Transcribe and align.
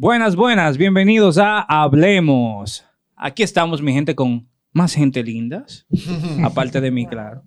Buenas, 0.00 0.36
buenas, 0.36 0.78
bienvenidos 0.78 1.38
a 1.38 1.58
Hablemos. 1.58 2.84
Aquí 3.16 3.42
estamos, 3.42 3.82
mi 3.82 3.92
gente, 3.92 4.14
con 4.14 4.48
más 4.70 4.94
gente 4.94 5.24
lindas, 5.24 5.88
aparte 6.44 6.80
de 6.80 6.92
mí, 6.92 7.04
claro. 7.08 7.42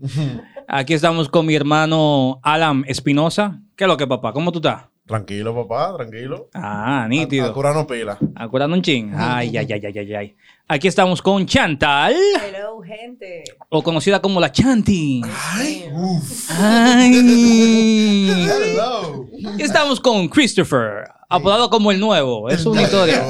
Aquí 0.67 0.93
estamos 0.93 1.29
con 1.29 1.45
mi 1.45 1.55
hermano 1.55 2.41
Alan 2.43 2.83
Espinosa. 2.87 3.61
¿Qué 3.77 3.85
es 3.85 3.87
lo 3.87 3.95
que, 3.95 4.05
papá? 4.05 4.33
¿Cómo 4.33 4.51
tú 4.51 4.59
estás? 4.59 4.83
Tranquilo, 5.05 5.55
papá, 5.55 5.95
tranquilo. 5.95 6.49
Ah, 6.53 7.07
nítido. 7.09 7.45
Acurano 7.45 7.87
pila. 7.87 8.17
Acurando 8.35 8.75
un 8.75 8.81
ching. 8.81 9.13
Ay, 9.15 9.55
ay, 9.55 9.71
ay, 9.71 9.85
ay, 9.85 9.97
ay, 9.97 10.13
ay. 10.13 10.35
Aquí 10.73 10.87
estamos 10.87 11.21
con 11.21 11.45
Chantal, 11.45 12.15
Hello, 12.47 12.79
gente. 12.79 13.43
o 13.67 13.83
conocida 13.83 14.21
como 14.21 14.39
la 14.39 14.53
Chanti. 14.53 15.21
Ay, 15.53 15.83
uff. 15.93 16.49
Ay. 16.49 18.31
Hello. 18.49 19.27
Y 19.57 19.63
estamos 19.63 19.99
con 19.99 20.29
Christopher, 20.29 21.09
apodado 21.27 21.69
como 21.69 21.91
el 21.91 21.99
nuevo. 21.99 22.47
Es 22.47 22.65
una 22.65 22.83
historia. 22.83 23.21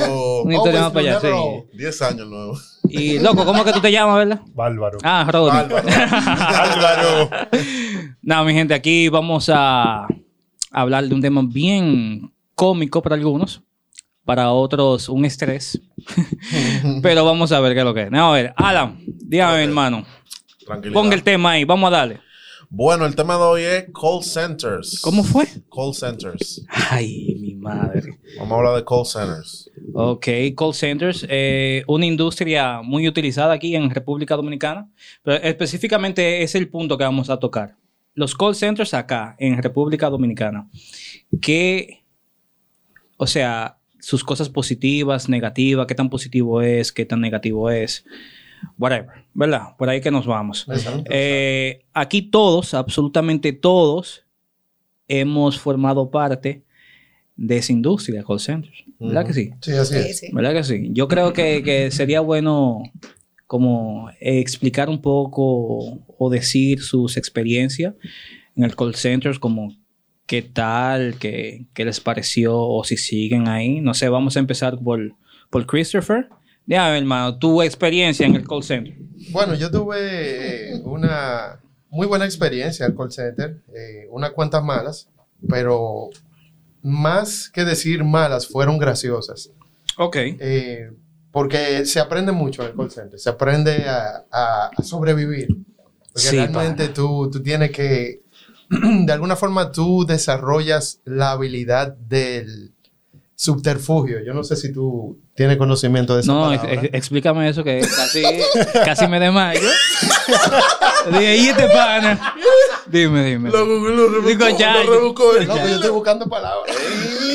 Una 0.43 0.54
historia 0.55 0.81
más 0.81 0.91
para 0.91 1.18
allá, 1.18 1.19
sí. 1.19 1.77
10 1.79 2.01
años 2.04 2.27
nuevo. 2.27 2.54
Y 2.87 3.18
loco, 3.18 3.43
¿cómo 3.43 3.57
es 3.57 3.65
que 3.65 3.73
tú 3.73 3.82
te 3.82 3.91
llamas, 3.91 4.18
verdad? 4.18 4.41
Bárbaro. 4.54 4.99
Ah, 5.01 5.27
Rodri. 5.27 5.57
Bárbaro. 5.57 5.83
Bárbaro. 5.83 7.29
No, 8.21 8.46
mi 8.46 8.54
gente, 8.54 8.75
aquí 8.75 9.10
vamos 9.10 9.49
a 9.51 10.05
hablar 10.69 11.05
de 11.07 11.15
un 11.15 11.21
tema 11.21 11.41
bien 11.43 12.32
cómico 12.54 13.01
para 13.01 13.15
algunos, 13.15 13.63
para 14.25 14.52
otros 14.52 15.10
un 15.10 15.25
estrés. 15.25 15.82
Pero 17.02 17.25
vamos 17.25 17.52
a 17.52 17.60
ver 17.60 17.74
qué 17.74 17.80
es 17.80 17.86
lo 17.86 17.93
que 17.93 18.04
es. 18.04 18.11
No, 18.11 18.32
a 18.34 18.36
ver, 18.36 18.54
Alan, 18.56 19.00
dígame, 19.06 19.64
Ok. 19.64 19.68
hermano, 19.70 20.06
ponga 20.94 21.16
el 21.16 21.24
tema 21.24 21.52
ahí, 21.52 21.64
vamos 21.66 21.88
a 21.88 21.92
darle. 21.97 22.20
Bueno, 22.74 23.06
el 23.06 23.16
tema 23.18 23.36
de 23.36 23.44
hoy 23.44 23.61
es 23.64 23.86
call 23.94 24.24
centers. 24.24 25.02
¿Cómo 25.02 25.25
fue? 25.25 25.46
Call 25.70 25.94
centers. 25.94 26.66
Ay, 26.70 27.36
mi 27.42 27.54
madre. 27.56 28.18
Vamos 28.38 28.54
a 28.54 28.56
hablar 28.56 28.75
de 28.78 28.86
call 28.86 29.06
centers. 29.06 29.70
Ok, 29.94 30.28
call 30.56 30.74
centers, 30.74 31.25
eh, 31.30 31.83
una 31.88 32.06
industria 32.06 32.81
muy 32.81 33.09
utilizada 33.09 33.53
aquí 33.53 33.75
en 33.75 33.89
República 33.89 34.38
Dominicana, 34.38 34.89
pero 35.22 35.44
específicamente 35.44 36.44
es 36.44 36.56
el 36.56 36.69
punto 36.69 36.97
que 36.97 37.03
vamos 37.03 37.30
a 37.30 37.38
tocar. 37.38 37.75
Los 38.13 38.35
call 38.35 38.56
centers 38.56 38.94
acá 38.94 39.35
en 39.38 39.61
República 39.61 40.09
Dominicana, 40.09 40.69
que, 41.41 42.06
o 43.17 43.28
sea, 43.28 43.80
sus 44.02 44.23
cosas 44.23 44.49
positivas, 44.49 45.30
negativas, 45.30 45.88
qué 45.88 45.95
tan 45.95 46.09
positivo 46.09 46.61
es, 46.61 46.91
qué 46.91 47.05
tan 47.05 47.21
negativo 47.21 47.69
es, 47.69 48.03
whatever, 48.77 49.25
¿verdad? 49.33 49.75
Por 49.77 49.89
ahí 49.89 50.02
que 50.02 50.11
nos 50.11 50.25
vamos. 50.25 50.66
Eh, 51.09 51.85
aquí 51.94 52.23
todos, 52.23 52.73
absolutamente 52.73 53.53
todos, 53.53 54.25
hemos 55.07 55.59
formado 55.59 56.09
parte 56.09 56.63
de 57.35 57.57
esa 57.57 57.72
industria, 57.72 58.23
call 58.23 58.39
centers. 58.39 58.83
¿Verdad 58.99 59.25
que 59.25 59.33
sí? 59.33 59.52
Sí, 59.61 59.72
así 59.72 59.95
Sí, 60.02 60.13
sí. 60.13 60.27
¿Verdad 60.33 60.53
que 60.53 60.63
sí? 60.63 60.89
Yo 60.91 61.07
creo 61.07 61.33
que, 61.33 61.63
que 61.63 61.89
sería 61.91 62.22
bueno 62.22 62.83
como 63.47 64.09
explicar 64.19 64.89
un 64.89 65.02
poco 65.02 65.99
o 66.17 66.29
decir 66.29 66.81
sus 66.81 67.17
experiencias 67.17 67.95
en 68.55 68.63
el 68.63 68.75
call 68.75 68.95
centers, 68.95 69.39
como 69.39 69.75
qué 70.25 70.41
tal, 70.41 71.16
qué, 71.19 71.66
qué 71.73 71.86
les 71.86 72.00
pareció 72.00 72.58
o 72.58 72.83
si 72.83 72.97
siguen 72.97 73.47
ahí. 73.47 73.81
No 73.81 73.94
sé, 73.94 74.08
vamos 74.09 74.36
a 74.38 74.39
empezar 74.39 74.78
por, 74.80 75.00
por 75.50 75.66
Christopher. 75.66 76.30
Dígame, 76.66 76.97
hermano, 77.00 77.38
tu 77.38 77.61
experiencia 77.61 78.25
en 78.25 78.36
el 78.36 78.47
call 78.47 78.63
center. 78.63 78.95
Bueno, 79.31 79.55
yo 79.55 79.69
tuve 79.72 80.69
eh, 80.73 80.81
una 80.83 81.59
muy 81.89 82.08
buena 82.08 82.25
experiencia 82.25 82.86
al 82.86 82.95
call 82.95 83.11
center, 83.11 83.58
eh, 83.75 84.08
unas 84.09 84.31
cuantas 84.31 84.63
malas, 84.63 85.09
pero 85.50 86.09
más 86.81 87.50
que 87.50 87.63
decir 87.66 88.03
malas, 88.03 88.47
fueron 88.47 88.78
graciosas. 88.78 89.52
Ok. 89.97 90.16
Eh, 90.17 90.89
porque 91.31 91.85
se 91.85 92.00
aprende 92.00 92.31
mucho 92.31 92.61
en 92.63 92.69
el 92.69 92.75
call 92.75 92.91
center, 92.91 93.19
se 93.19 93.30
aprende 93.30 93.83
a, 93.88 94.25
a- 94.31 94.69
a 94.75 94.83
sobrevivir. 94.83 95.47
Porque 96.13 96.28
Sí, 96.28 96.35
realmente 96.35 96.89
tú, 96.89 97.29
tú 97.31 97.41
tienes 97.41 97.72
que, 97.72 98.20
de 99.05 99.11
alguna 99.13 99.35
forma, 99.35 99.71
tú 99.71 100.05
desarrollas 100.05 100.99
la 101.05 101.31
habilidad 101.31 101.93
del 101.95 102.71
subterfugio. 103.35 104.23
Yo 104.25 104.33
no 104.33 104.43
sé 104.43 104.55
si 104.55 104.71
tú 104.71 105.19
tienes 105.35 105.57
conocimiento 105.57 106.13
de 106.15 106.21
esa 106.21 106.31
No, 106.31 106.53
ex- 106.53 106.61
palabra. 106.61 106.85
ex- 106.85 106.93
explícame 106.93 107.49
eso 107.49 107.63
que 107.63 107.79
casi, 107.81 108.23
casi 108.85 109.07
me 109.07 109.19
desmayo. 109.19 109.59
Dije, 111.11 111.37
¿y 111.37 111.47
este 111.49 111.67
pana? 111.69 112.35
Dime, 112.85 113.23
dime. 113.25 113.49
Lo 113.49 113.65
lo 113.65 114.09
rebuscó, 114.09 114.27
Digo, 114.45 114.57
ya, 114.59 114.83
lo 114.83 114.93
rebuscó. 114.93 115.23
No, 115.47 115.53
pues 115.55 115.69
yo 115.69 115.75
estoy 115.75 115.89
buscando 115.91 116.27
palabras. 116.29 116.75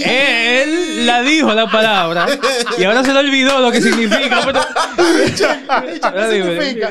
Él 0.09 1.07
la 1.07 1.23
dijo 1.23 1.53
la 1.55 1.71
palabra 1.71 2.27
y 2.79 2.85
ahora 2.85 3.05
se 3.05 3.13
le 3.13 3.19
olvidó 3.21 3.61
lo 3.61 3.71
que 3.71 3.81
significa. 3.81 4.43
Pero... 4.45 4.61
Ahora 6.03 6.29
dime, 6.31 6.61
significa? 6.61 6.89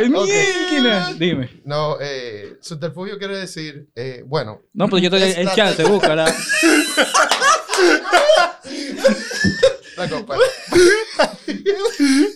dime. 1.17 1.49
No, 1.65 1.97
eh, 1.99 2.57
subterfugio 2.61 3.17
quiere 3.17 3.37
decir, 3.37 3.87
eh, 3.95 4.23
bueno, 4.25 4.61
No, 4.73 4.85
pero 4.85 4.97
yo 4.99 5.09
te 5.09 5.17
el 5.39 5.45
la 5.45 5.55
chance, 5.55 5.83
técnica- 5.83 5.89
búscala. 5.93 6.35
la. 9.97 10.35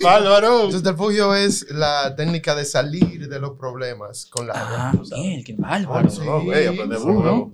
Bárbaro. 0.01 0.71
subterfugio 0.71 1.35
es 1.35 1.69
la 1.71 2.15
técnica 2.15 2.55
de 2.55 2.65
salir 2.65 3.27
de 3.27 3.39
los 3.39 3.57
problemas 3.57 4.25
con 4.27 4.47
la 4.47 4.53
Ah, 4.55 4.91
bien, 5.15 5.43
qué 5.43 5.53
bárbaro. 5.57 6.09
Sí. 6.09 6.21
Aprendemos 6.21 7.01
Sí. 7.01 7.07
nuevo. 7.07 7.51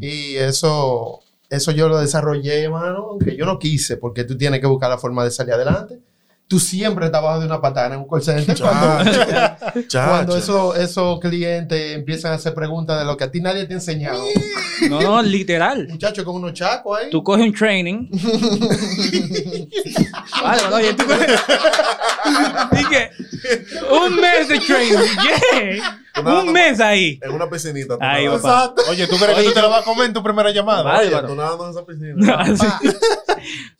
Y 0.00 0.36
eso, 0.36 1.20
eso 1.50 1.70
yo 1.72 1.88
lo 1.88 1.98
desarrollé, 1.98 2.68
mano, 2.68 3.08
aunque 3.10 3.36
yo 3.36 3.46
no 3.46 3.58
quise, 3.58 3.96
porque 3.96 4.24
tú 4.24 4.36
tienes 4.36 4.60
que 4.60 4.66
buscar 4.66 4.90
la 4.90 4.98
forma 4.98 5.24
de 5.24 5.30
salir 5.30 5.54
adelante. 5.54 6.00
Tú 6.48 6.60
siempre 6.60 7.06
estás 7.06 7.22
bajo 7.22 7.40
de 7.40 7.46
una 7.46 7.60
patana 7.60 7.96
en 7.96 8.02
un 8.02 8.08
call 8.08 8.22
center. 8.22 8.56
Cuando, 8.56 9.10
cuando 9.90 10.36
esos, 10.36 10.78
esos 10.78 11.18
clientes 11.18 11.96
empiezan 11.96 12.30
a 12.32 12.34
hacer 12.36 12.54
preguntas 12.54 13.00
de 13.00 13.04
lo 13.04 13.16
que 13.16 13.24
a 13.24 13.30
ti 13.32 13.40
nadie 13.40 13.64
te 13.66 13.74
ha 13.74 13.76
enseñado. 13.76 14.22
No, 14.90 15.00
no, 15.00 15.22
literal. 15.22 15.88
Muchachos 15.88 16.22
con 16.22 16.34
unos 16.36 16.52
chacos 16.52 16.98
ahí. 16.98 17.08
Tú 17.08 17.24
coges 17.24 17.46
un 17.46 17.54
training. 17.54 18.10
Bárbaro, 20.42 20.76
oye, 20.76 20.92
tú 20.92 21.06
coges. 21.06 21.40
Dije, 22.72 23.10
un 23.90 24.16
mes 24.16 24.48
de 24.48 24.58
training. 24.60 24.98
Yeah. 25.22 26.00
Un 26.24 26.52
mes 26.52 26.78
ahí. 26.80 27.18
En 27.22 27.32
una 27.32 27.48
piscinita. 27.48 27.96
papá. 27.98 28.74
Oye, 28.90 29.06
¿tú 29.06 29.16
crees 29.16 29.38
que 29.38 29.44
tú 29.44 29.52
te 29.52 29.62
la 29.62 29.68
vas 29.68 29.80
a 29.80 29.84
comer 29.84 30.06
en 30.08 30.12
tu 30.12 30.22
primera 30.22 30.50
llamada? 30.50 30.82
Vale. 30.82 31.14
Oye, 31.14 31.26
tú 31.26 31.34
nadas 31.34 31.58
en 31.58 31.70
esa 31.70 31.86
piscina. 31.86 32.34
Así. 32.40 32.66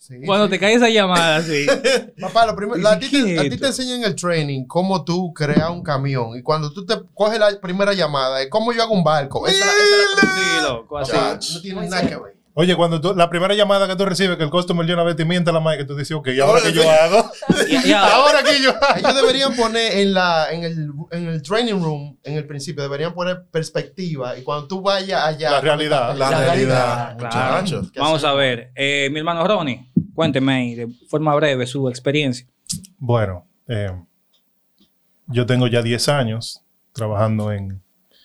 Sí, 0.06 0.14
Cuando 0.24 0.46
sí. 0.46 0.50
te 0.52 0.58
cae 0.60 0.74
esa 0.74 0.88
llamada, 0.88 1.36
así. 1.36 1.66
Papá, 2.20 2.46
lo 2.46 2.54
primero, 2.54 2.86
a, 2.88 2.96
ti 2.98 3.10
te, 3.10 3.38
a 3.40 3.42
ti 3.42 3.56
te 3.56 3.66
enseñan 3.66 3.98
en 4.00 4.04
el 4.04 4.14
training 4.14 4.64
cómo 4.66 5.04
tú 5.04 5.32
creas 5.34 5.68
un 5.70 5.82
camión. 5.82 6.36
Y 6.36 6.42
cuando 6.42 6.72
tú 6.72 6.86
te 6.86 6.94
coges 7.14 7.40
la 7.40 7.58
primera 7.60 7.92
llamada, 7.92 8.40
es 8.40 8.48
cómo 8.48 8.72
yo 8.72 8.82
hago 8.82 8.94
un 8.94 9.02
barco. 9.02 9.46
Esa, 9.48 9.58
es 9.58 9.66
la- 9.66 9.72
esa 9.72 10.22
es 10.22 10.24
la 10.24 10.34
Sí, 10.34 10.72
loco, 10.72 10.98
así. 10.98 11.12
No 11.54 11.60
tiene 11.60 11.88
nada 11.88 12.02
que 12.08 12.16
ver. 12.16 12.36
Oye, 12.58 12.74
cuando 12.74 12.98
tú, 13.02 13.14
la 13.14 13.28
primera 13.28 13.52
llamada 13.54 13.86
que 13.86 13.96
tú 13.96 14.06
recibes, 14.06 14.38
que 14.38 14.44
el 14.44 14.48
customer 14.48 14.86
dio 14.86 14.94
una 14.94 15.02
vez 15.04 15.14
te 15.14 15.26
miente 15.26 15.52
la 15.52 15.60
madre, 15.60 15.76
que 15.76 15.84
tú 15.84 15.94
dices, 15.94 16.16
ok, 16.16 16.28
¿y 16.28 16.40
ahora 16.40 16.62
qué 16.62 16.72
yo 16.72 16.90
hago? 16.90 17.30
Ya. 17.84 18.14
¿Ahora 18.14 18.42
qué 18.42 18.62
yo 18.62 18.70
hago? 18.70 18.96
Ellos 18.98 19.14
deberían 19.14 19.54
poner 19.54 19.92
en, 19.98 20.14
la, 20.14 20.46
en, 20.50 20.64
el, 20.64 20.88
en 21.10 21.26
el 21.28 21.42
training 21.42 21.82
room, 21.82 22.16
en 22.24 22.34
el 22.34 22.46
principio, 22.46 22.82
deberían 22.82 23.12
poner 23.12 23.42
perspectiva. 23.50 24.38
Y 24.38 24.42
cuando 24.42 24.66
tú 24.68 24.80
vayas 24.80 25.22
allá. 25.24 25.50
La 25.50 25.60
realidad. 25.60 26.16
La, 26.16 26.30
La 26.30 26.38
realidad, 26.40 27.18
Claro. 27.18 27.36
muchachos. 27.58 27.90
¿Qué 27.92 28.00
Vamos 28.00 28.24
a 28.24 28.32
ver. 28.32 28.70
Eh, 28.74 29.10
mi 29.12 29.18
hermano 29.18 29.46
Ronnie, 29.46 29.86
cuénteme 30.16 30.52
ahí 30.52 30.74
de 30.74 30.88
forma 31.08 31.32
breve 31.36 31.66
su 31.66 31.88
experiencia. 31.88 32.46
Bueno, 32.98 33.46
eh, 33.68 33.92
yo 35.28 35.46
tengo 35.46 35.68
ya 35.68 35.82
10 35.82 36.08
años 36.08 36.62
trabajando 36.92 37.52
en, 37.52 37.80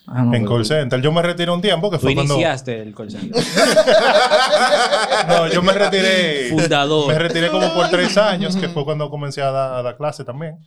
Ah, 0.08 0.24
no, 0.24 0.34
en 0.34 0.46
call 0.46 0.66
center. 0.66 1.02
Yo 1.02 1.12
me 1.12 1.22
retiré 1.22 1.52
un 1.52 1.62
tiempo 1.62 1.90
que 1.92 2.00
fue 2.00 2.14
cuando... 2.14 2.34
iniciaste 2.34 2.82
el 2.82 2.94
call 2.94 3.12
center. 3.12 3.42
No, 5.28 5.48
yo 5.48 5.62
me 5.62 5.72
retiré... 5.72 6.50
Fundador. 6.50 7.08
Me 7.08 7.20
retiré 7.20 7.50
como 7.50 7.74
por 7.74 7.90
tres 7.90 8.18
años, 8.18 8.56
que 8.56 8.68
fue 8.68 8.84
cuando 8.84 9.10
comencé 9.10 9.42
a 9.42 9.52
dar, 9.52 9.74
a 9.76 9.84
dar 9.84 9.98
clase 9.98 10.26
también. 10.26 10.58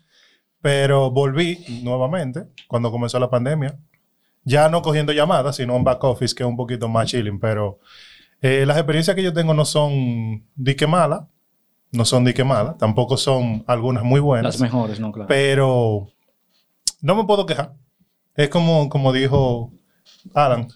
Pero 0.63 1.11
volví 1.11 1.83
nuevamente 1.83 2.45
cuando 2.69 2.91
comenzó 2.91 3.19
la 3.19 3.29
pandemia. 3.29 3.77
Ya 4.45 4.69
no 4.69 4.81
cogiendo 4.81 5.13
llamadas, 5.13 5.57
sino 5.57 5.77
en 5.77 5.85
back 5.85 6.03
office, 6.05 6.35
que 6.35 6.43
es 6.45 6.49
un 6.49 6.57
poquito 6.57 6.89
más 6.89 7.11
chilling. 7.11 7.41
Pero 7.41 7.81
eh, 8.47 8.67
las 8.67 8.77
experiencias 8.77 9.17
que 9.17 9.23
yo 9.23 9.33
tengo 9.33 9.55
no 9.55 9.65
son 9.65 10.47
dique 10.55 10.87
malas. 10.87 11.23
No 11.93 12.05
son 12.05 12.27
dique 12.27 12.45
malas. 12.45 12.77
Tampoco 12.77 13.17
son 13.17 13.65
algunas 13.67 14.05
muy 14.05 14.21
buenas. 14.21 14.55
Las 14.57 14.61
mejores, 14.61 15.01
¿no? 15.01 15.13
Claro. 15.13 15.29
Pero 15.29 16.09
no 17.01 17.15
me 17.15 17.25
puedo 17.25 17.47
quejar. 17.47 17.73
Es 18.35 18.51
como, 18.51 18.91
como 18.91 19.15
dijo 19.15 19.73
Alan. 20.35 20.69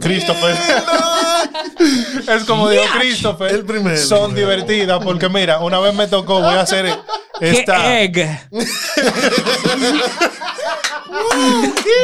Christopher. 0.00 0.54
es 2.28 2.44
como 2.44 2.68
dijo 2.68 2.84
Christopher. 2.98 3.54
El 3.54 3.64
primero. 3.64 3.96
Son 3.96 4.34
divertidas 4.34 5.02
porque 5.02 5.30
mira, 5.30 5.60
una 5.60 5.78
vez 5.78 5.94
me 5.94 6.08
tocó, 6.08 6.42
voy 6.42 6.56
a 6.56 6.60
hacer 6.60 6.94
esta... 7.40 7.76
¿Qué 7.78 8.04
egg? 8.04 8.48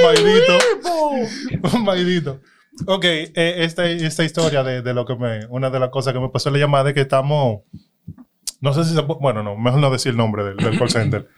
Maldito. 0.02 0.58
Maldito. 1.78 2.40
Ok, 2.86 3.04
eh, 3.04 3.32
esta, 3.34 3.86
esta 3.86 4.24
historia 4.24 4.62
de, 4.62 4.82
de 4.82 4.94
lo 4.94 5.04
que 5.04 5.16
me. 5.16 5.46
Una 5.46 5.70
de 5.70 5.80
las 5.80 5.90
cosas 5.90 6.12
que 6.12 6.20
me 6.20 6.28
pasó 6.28 6.48
en 6.48 6.54
la 6.54 6.58
llamada 6.60 6.90
es 6.90 6.94
que 6.94 7.00
estamos. 7.02 7.62
No 8.60 8.74
sé 8.74 8.84
si 8.84 8.94
se 8.94 9.00
Bueno, 9.02 9.42
no, 9.42 9.56
mejor 9.56 9.80
no 9.80 9.90
decir 9.90 10.10
el 10.10 10.16
nombre 10.16 10.44
del, 10.44 10.56
del 10.56 10.78
call 10.78 10.90
center. 10.90 11.28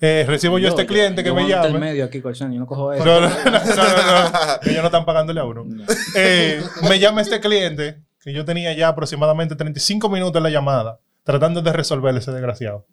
Eh, 0.00 0.24
recibo 0.26 0.58
yo, 0.58 0.68
este 0.68 0.84
cliente 0.84 1.22
que 1.22 1.28
yo 1.28 1.34
me 1.34 1.46
llama. 1.46 1.78
medio 1.78 2.04
aquí, 2.04 2.20
Colson, 2.20 2.52
yo 2.52 2.58
no 2.58 2.66
cojo 2.66 2.92
eso. 2.92 3.04
No, 3.04 3.20
no, 3.20 3.28
no, 3.28 3.34
no, 3.44 3.50
no, 3.50 4.22
no, 4.22 4.60
que 4.60 4.70
ellos 4.70 4.82
no 4.82 4.86
están 4.86 5.04
pagándole 5.04 5.38
a 5.38 5.44
uno. 5.44 5.64
Eh, 6.16 6.60
me 6.88 6.98
llama 6.98 7.20
este 7.20 7.38
cliente 7.40 8.02
que 8.20 8.32
yo 8.32 8.44
tenía 8.44 8.72
ya 8.72 8.88
aproximadamente 8.88 9.54
35 9.54 10.08
minutos 10.08 10.36
en 10.38 10.42
la 10.42 10.50
llamada 10.50 10.98
tratando 11.24 11.62
de 11.62 11.72
resolver 11.72 12.16
ese 12.16 12.32
desgraciado. 12.32 12.86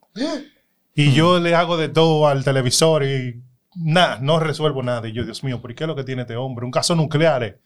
Y 0.94 1.12
yo 1.12 1.40
le 1.40 1.54
hago 1.54 1.76
de 1.76 1.88
todo 1.88 2.28
al 2.28 2.44
televisor 2.44 3.04
y 3.04 3.42
nada, 3.76 4.18
no 4.20 4.38
resuelvo 4.40 4.82
nada. 4.82 5.06
Y 5.08 5.12
yo, 5.12 5.24
Dios 5.24 5.42
mío, 5.44 5.60
¿por 5.60 5.74
qué 5.74 5.84
es 5.84 5.88
lo 5.88 5.96
que 5.96 6.04
tiene 6.04 6.22
este 6.22 6.36
hombre? 6.36 6.64
Un 6.64 6.70
caso 6.70 6.94
nuclear. 6.94 7.42
eh. 7.44 7.58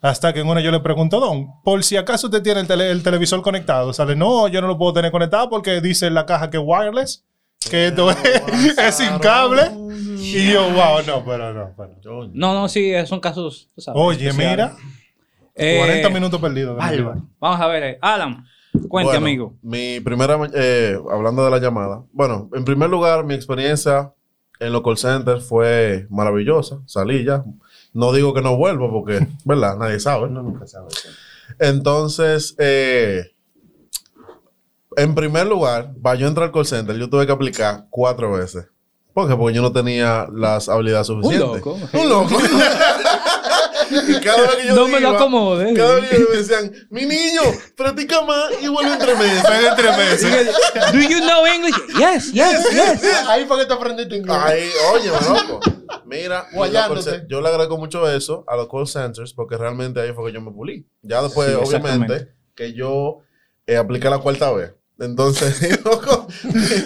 Hasta 0.00 0.32
que 0.32 0.40
en 0.40 0.48
una 0.48 0.60
yo 0.60 0.70
le 0.70 0.80
pregunto, 0.80 1.20
Don, 1.20 1.60
por 1.62 1.82
si 1.84 1.96
acaso 1.96 2.26
usted 2.28 2.42
tiene 2.42 2.60
el, 2.60 2.66
tele- 2.68 2.90
el 2.90 3.02
televisor 3.02 3.42
conectado. 3.42 3.92
Sale, 3.92 4.16
no, 4.16 4.48
yo 4.48 4.60
no 4.60 4.66
lo 4.66 4.78
puedo 4.78 4.92
tener 4.92 5.10
conectado 5.12 5.48
porque 5.50 5.80
dice 5.80 6.06
en 6.06 6.14
la 6.14 6.26
caja 6.26 6.48
que 6.50 6.56
es 6.58 6.62
wireless, 6.64 7.24
que 7.70 7.88
esto 7.88 8.10
es, 8.10 8.16
es 8.78 8.94
sin 8.96 9.18
cable. 9.18 9.62
Y 10.18 10.52
yo, 10.52 10.62
wow, 10.70 11.02
no, 11.06 11.24
pero 11.24 11.52
no. 11.52 11.70
pero- 11.76 12.28
No, 12.32 12.54
no, 12.54 12.68
sí, 12.68 12.92
son 13.06 13.20
casos. 13.20 13.68
sabes, 13.76 14.00
Oye, 14.00 14.28
especiales. 14.28 14.70
mira, 14.70 14.76
Eh, 15.54 15.78
40 15.78 16.08
minutos 16.10 16.40
perdidos. 16.40 16.76
Vamos 17.38 17.60
a 17.60 17.66
ver, 17.66 17.82
eh, 17.82 17.98
Alan, 18.00 18.46
cuente, 18.88 19.10
Bueno, 19.10 19.18
amigo. 19.18 19.54
Mi 19.60 20.00
primera, 20.00 20.38
eh, 20.54 20.96
hablando 21.12 21.44
de 21.44 21.50
la 21.50 21.58
llamada. 21.58 22.02
Bueno, 22.12 22.48
en 22.54 22.64
primer 22.64 22.88
lugar, 22.88 23.22
mi 23.24 23.34
experiencia 23.34 24.12
en 24.62 24.72
los 24.72 24.82
call 24.82 24.96
centers 24.96 25.44
fue 25.44 26.06
maravillosa. 26.10 26.80
Salí 26.86 27.24
ya. 27.24 27.44
No 27.92 28.12
digo 28.12 28.32
que 28.32 28.42
no 28.42 28.56
vuelvo 28.56 28.90
porque, 28.90 29.26
¿verdad? 29.44 29.76
Nadie 29.76 30.00
sabe. 30.00 30.26
Uno 30.26 30.42
nunca 30.42 30.66
sabe. 30.66 30.88
Entonces, 31.58 32.54
eh, 32.58 33.32
en 34.96 35.14
primer 35.14 35.46
lugar, 35.46 35.92
para 36.02 36.16
yo 36.16 36.28
entrar 36.28 36.46
al 36.46 36.52
call 36.52 36.66
center, 36.66 36.96
yo 36.96 37.10
tuve 37.10 37.26
que 37.26 37.32
aplicar 37.32 37.86
cuatro 37.90 38.32
veces. 38.32 38.66
¿Por 39.12 39.28
qué? 39.28 39.36
Porque 39.36 39.54
yo 39.54 39.62
no 39.62 39.72
tenía 39.72 40.26
las 40.32 40.68
habilidades 40.68 41.06
suficientes. 41.08 41.64
loco. 41.64 41.78
Un 41.92 42.08
loco. 42.08 42.36
Y 44.08 44.20
cada 44.20 44.42
vez 44.42 44.56
que 44.56 44.68
yo 44.68 44.74
No 44.74 44.88
me 44.88 45.00
lo 45.00 45.10
acomode. 45.10 45.74
Cada 45.74 45.96
vez 45.96 46.10
que 46.10 46.18
me 46.18 46.36
decían, 46.36 46.72
mi 46.90 47.06
niño, 47.06 47.42
practica 47.76 48.22
más 48.22 48.50
y 48.60 48.68
vuelve 48.68 48.92
entre 48.92 49.14
meses. 49.14 49.42
Ven 49.42 49.64
entre 49.66 49.96
meses. 49.96 50.46
Do 50.92 50.98
you 51.00 51.20
know 51.20 51.46
English? 51.46 51.76
Yes, 51.98 52.32
yes, 52.32 52.70
yes. 52.70 53.02
Ahí 53.28 53.44
fue 53.46 53.58
que 53.58 53.66
te 53.66 53.72
aprendiste 53.74 54.16
inglés. 54.16 54.36
Ay, 54.40 54.68
oye, 54.92 55.08
loco. 55.08 55.60
Mira, 56.06 56.46
yo 57.28 57.40
le 57.40 57.48
agradezco 57.48 57.78
mucho 57.78 58.08
eso 58.10 58.44
a 58.46 58.56
los 58.56 58.68
call 58.68 58.86
centers 58.86 59.32
porque 59.32 59.56
realmente 59.56 60.00
ahí 60.00 60.12
fue 60.12 60.26
que 60.26 60.34
yo 60.34 60.40
me 60.40 60.50
pulí. 60.50 60.86
Ya 61.02 61.22
después, 61.22 61.48
Sí, 61.48 61.54
obviamente, 61.54 62.28
que 62.54 62.72
yo 62.74 63.20
eh, 63.66 63.76
apliqué 63.76 64.10
la 64.10 64.18
cuarta 64.18 64.50
vez. 64.52 64.74
Entonces, 64.98 65.80
loco, 65.84 66.28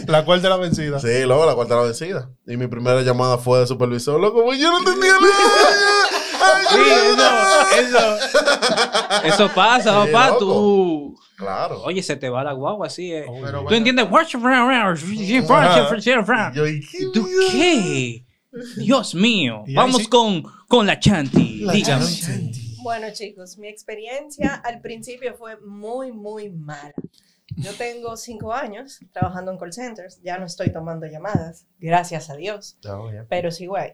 La 0.07 0.25
cual 0.25 0.41
de 0.41 0.49
la 0.49 0.57
vencida. 0.57 0.99
sí, 1.01 1.25
luego 1.25 1.45
la 1.45 1.55
cuarta 1.55 1.75
la 1.77 1.83
vencida. 1.83 2.31
Y 2.47 2.57
mi 2.57 2.67
primera 2.67 3.03
llamada 3.03 3.37
fue 3.37 3.59
de 3.61 3.67
supervisor, 3.67 4.19
loco, 4.21 4.45
pues 4.45 4.59
yo 4.61 4.71
no 4.71 4.79
entendía 4.79 5.13
nada. 5.13 6.16
Sí, 6.71 6.81
eso, 7.79 7.99
eso, 7.99 9.25
eso 9.25 9.55
pasa, 9.55 10.05
Sí, 10.05 10.13
papá. 10.13 10.29
loco. 10.29 10.39
Tú, 10.39 11.19
Claro. 11.37 11.83
oye, 11.83 12.03
se 12.03 12.17
te 12.17 12.29
va 12.31 12.43
la 12.45 12.53
guagua 12.53 12.87
así. 12.87 13.13
Eh. 13.13 13.25
¿Tú 13.27 13.33
bueno, 13.33 13.71
entiendes? 13.71 14.07
¿y 16.67 16.81
qué 16.81 16.99
¿Y 17.03 17.13
tú 17.13 17.27
qué? 17.53 18.25
Dios 18.79 19.15
mío. 19.15 19.65
Vamos 19.75 20.03
sí- 20.03 20.07
con, 20.09 20.43
con 20.67 20.87
la 20.87 20.99
Chanti. 20.99 21.61
La 21.61 21.73
Dígame. 21.73 22.07
Chanti. 22.07 22.77
Bueno, 22.83 23.09
chicos, 23.13 23.59
mi 23.59 23.69
experiencia 23.69 24.55
al 24.65 24.81
principio 24.81 25.35
fue 25.37 25.59
muy, 25.61 26.13
muy 26.13 26.51
mala. 26.51 26.95
Yo 27.57 27.73
tengo 27.75 28.17
cinco 28.17 28.53
años 28.53 29.01
trabajando 29.13 29.51
en 29.53 29.59
call 29.59 29.73
centers, 29.73 30.21
ya 30.23 30.39
no 30.39 30.47
estoy 30.47 30.73
tomando 30.73 31.07
llamadas, 31.07 31.67
gracias 31.79 32.29
a 32.29 32.37
Dios, 32.37 32.77
no, 32.85 33.11
ya. 33.13 33.25
pero 33.29 33.51
sigo 33.51 33.77
ahí. 33.77 33.93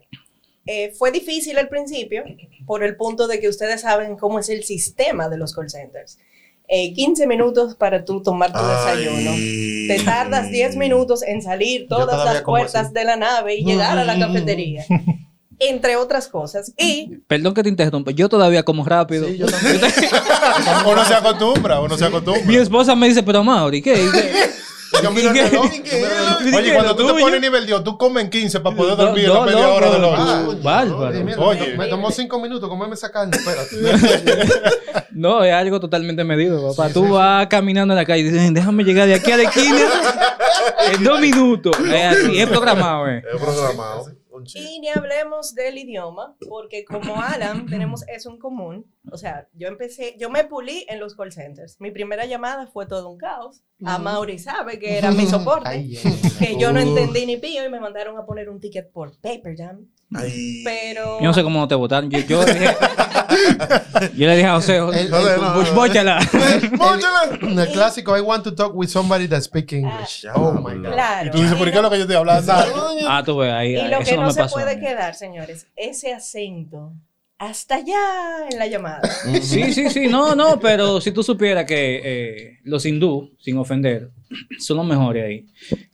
Eh, 0.67 0.93
fue 0.97 1.11
difícil 1.11 1.59
al 1.59 1.69
principio 1.69 2.23
por 2.67 2.85
el 2.85 2.97
punto 2.97 3.26
de 3.26 3.41
que 3.41 3.49
ustedes 3.49 3.81
saben 3.81 4.17
cómo 4.17 4.38
es 4.38 4.49
el 4.49 4.62
sistema 4.64 5.29
de 5.29 5.37
los 5.37 5.55
call 5.55 5.69
centers. 5.70 6.19
Eh, 6.69 6.94
15 6.94 7.26
minutos 7.26 7.75
para 7.75 8.05
tú 8.05 8.23
tomar 8.23 8.53
tu 8.53 8.59
desayuno. 8.61 9.32
Ay. 9.32 9.88
Te 9.88 9.99
tardas 10.05 10.50
10 10.50 10.76
minutos 10.76 11.23
en 11.23 11.43
salir 11.43 11.87
todas 11.88 12.25
las 12.25 12.43
puertas 12.43 12.87
así. 12.87 12.94
de 12.94 13.05
la 13.05 13.17
nave 13.17 13.56
y 13.56 13.64
llegar 13.64 13.99
a 13.99 14.05
la 14.05 14.19
cafetería, 14.19 14.85
entre 15.59 15.97
otras 15.97 16.29
cosas. 16.29 16.73
Y 16.79 17.09
Perdón 17.26 17.53
que 17.55 17.62
te 17.64 17.69
interrumpa. 17.69 18.12
Yo 18.12 18.29
todavía 18.29 18.62
como 18.62 18.85
rápido. 18.85 19.26
Sí, 19.26 19.38
yo 19.38 19.47
también. 19.47 19.81
Uno 20.91 21.05
se 21.05 21.14
acostumbra, 21.14 21.81
uno 21.81 21.97
se 21.99 22.05
Mi 22.05 22.09
acostumbra. 22.17 22.62
esposa 22.62 22.94
me 22.94 23.09
dice, 23.09 23.23
pero 23.23 23.43
Mauri, 23.43 23.82
¿qué? 23.82 23.94
¿Qué? 23.94 24.32
Reloj, 24.92 25.00
¿Qué? 25.00 25.02
yo 25.02 25.10
miro 25.10 25.30
el 25.30 25.36
reloj. 25.36 25.70
Oye, 26.56 26.74
cuando 26.74 26.96
tú 26.96 27.06
te 27.06 27.20
pones 27.20 27.40
nivel 27.40 27.66
Dios, 27.66 27.84
tú 27.84 27.96
comes 27.98 28.24
en 28.24 28.30
15 28.30 28.60
para 28.60 28.76
poder 28.76 28.96
dormir 28.96 29.28
la 29.28 29.40
media 29.40 29.68
hora 29.68 29.90
de 29.90 29.96
Oye, 29.96 30.60
Bárbaro. 30.62 31.44
Oye. 31.46 31.76
me 31.76 31.86
tomó 31.86 32.10
cinco 32.10 32.40
minutos 32.40 32.68
comerme 32.68 32.94
esa 32.94 33.10
carne. 33.10 33.36
Espérate. 33.36 34.52
No, 35.14 35.44
es 35.44 35.52
algo 35.52 35.78
totalmente 35.78 36.24
medido, 36.24 36.70
papá. 36.70 36.90
Tú 36.90 37.10
vas 37.10 37.46
caminando 37.48 37.92
en 37.92 37.98
la 37.98 38.04
calle 38.06 38.20
y 38.20 38.30
dices, 38.30 38.54
déjame 38.54 38.82
llegar 38.82 39.06
de 39.06 39.14
aquí 39.14 39.30
a 39.30 39.36
la 39.36 39.42
esquina 39.42 39.76
en 40.94 41.04
dos 41.04 41.20
minutos. 41.20 41.76
Es 41.80 42.04
así, 42.16 42.38
es 42.38 42.48
programado, 42.48 43.08
eh. 43.08 43.22
Es 43.32 43.40
programado. 43.40 44.06
Chiste. 44.44 44.70
Y 44.70 44.80
ni 44.80 44.88
hablemos 44.88 45.54
del 45.54 45.78
idioma, 45.78 46.36
porque 46.48 46.84
como 46.84 47.20
Alan 47.20 47.66
tenemos 47.70 48.06
eso 48.08 48.30
en 48.30 48.38
común. 48.38 48.86
O 49.10 49.16
sea, 49.16 49.48
yo 49.54 49.68
empecé, 49.68 50.16
yo 50.18 50.30
me 50.30 50.44
pulí 50.44 50.86
en 50.88 51.00
los 51.00 51.14
call 51.14 51.32
centers. 51.32 51.80
Mi 51.80 51.90
primera 51.90 52.26
llamada 52.26 52.66
fue 52.66 52.86
todo 52.86 53.10
un 53.10 53.18
caos. 53.18 53.62
A 53.84 53.98
Mauri 53.98 54.38
sabe 54.38 54.78
que 54.78 54.98
era 54.98 55.10
mi 55.10 55.26
soporte, 55.26 55.68
Ay, 55.68 55.98
que 56.38 56.56
yo 56.56 56.72
no 56.72 56.78
entendí 56.78 57.26
ni 57.26 57.36
pío 57.36 57.64
y 57.64 57.68
me 57.68 57.80
mandaron 57.80 58.16
a 58.16 58.24
poner 58.24 58.48
un 58.48 58.60
ticket 58.60 58.92
por 58.92 59.18
Paper 59.20 59.56
Jam. 59.56 59.88
Ay. 60.14 60.62
Pero 60.64 61.19
Yo 61.20 61.26
no 61.26 61.35
sé 61.35 61.43
cómo 61.43 61.61
no 61.61 61.69
te 61.69 61.75
votaron. 61.75 62.11
Yo, 62.11 62.19
yo, 62.20 62.44
le 62.44 62.53
dije, 62.55 62.67
yo 64.14 64.26
le 64.26 64.37
dije 64.37 64.49
a 64.49 64.55
José, 64.55 64.81
José, 64.81 65.00
El- 65.03 65.75
bóchala. 65.75 66.19
Clásico, 67.73 68.17
I 68.17 68.20
want 68.20 68.44
to 68.44 68.55
talk 68.55 68.75
with 68.75 68.88
somebody 68.88 69.26
that 69.29 69.43
speaks 69.43 69.73
English. 69.73 70.25
Ah, 70.26 70.32
oh 70.37 70.53
my. 70.53 70.75
God. 70.76 70.93
claro. 70.93 71.29
Y 71.29 71.31
tú 71.31 71.38
dices, 71.38 71.55
¿por 71.56 71.70
qué 71.70 71.76
es 71.76 71.82
lo 71.82 71.91
que 71.91 71.97
yo 71.97 72.03
estoy 72.03 72.17
hablando? 72.17 72.53
Ah, 73.09 73.23
tú 73.25 73.38
ves, 73.38 73.53
ahí, 73.53 73.73
Y 73.76 73.88
lo 73.88 73.99
eso 73.99 74.11
que 74.11 74.17
no, 74.17 74.26
me 74.26 74.32
se 74.32 74.41
pasó. 74.41 74.55
puede 74.55 74.79
quedar, 74.81 75.14
señores, 75.14 75.67
ese 75.76 76.12
acento 76.12 76.93
hasta 77.38 77.76
allá 77.76 78.49
en 78.50 78.59
la 78.59 78.67
llamada. 78.69 79.00
Sí, 79.43 79.73
sí, 79.73 79.91
sí, 79.91 80.06
no, 80.06 80.35
no, 80.37 80.61
pero 80.61 81.00
si 81.00 81.11
tú 81.11 81.23
supieras 81.25 81.64
que 81.64 82.00
eh, 82.05 82.59
los 82.62 82.87
hindú, 82.87 83.32
sin 83.41 83.59
ofender, 83.59 84.11
son 84.58 84.76
los 84.79 84.87
mejores 84.87 85.25
ahí. 85.25 85.46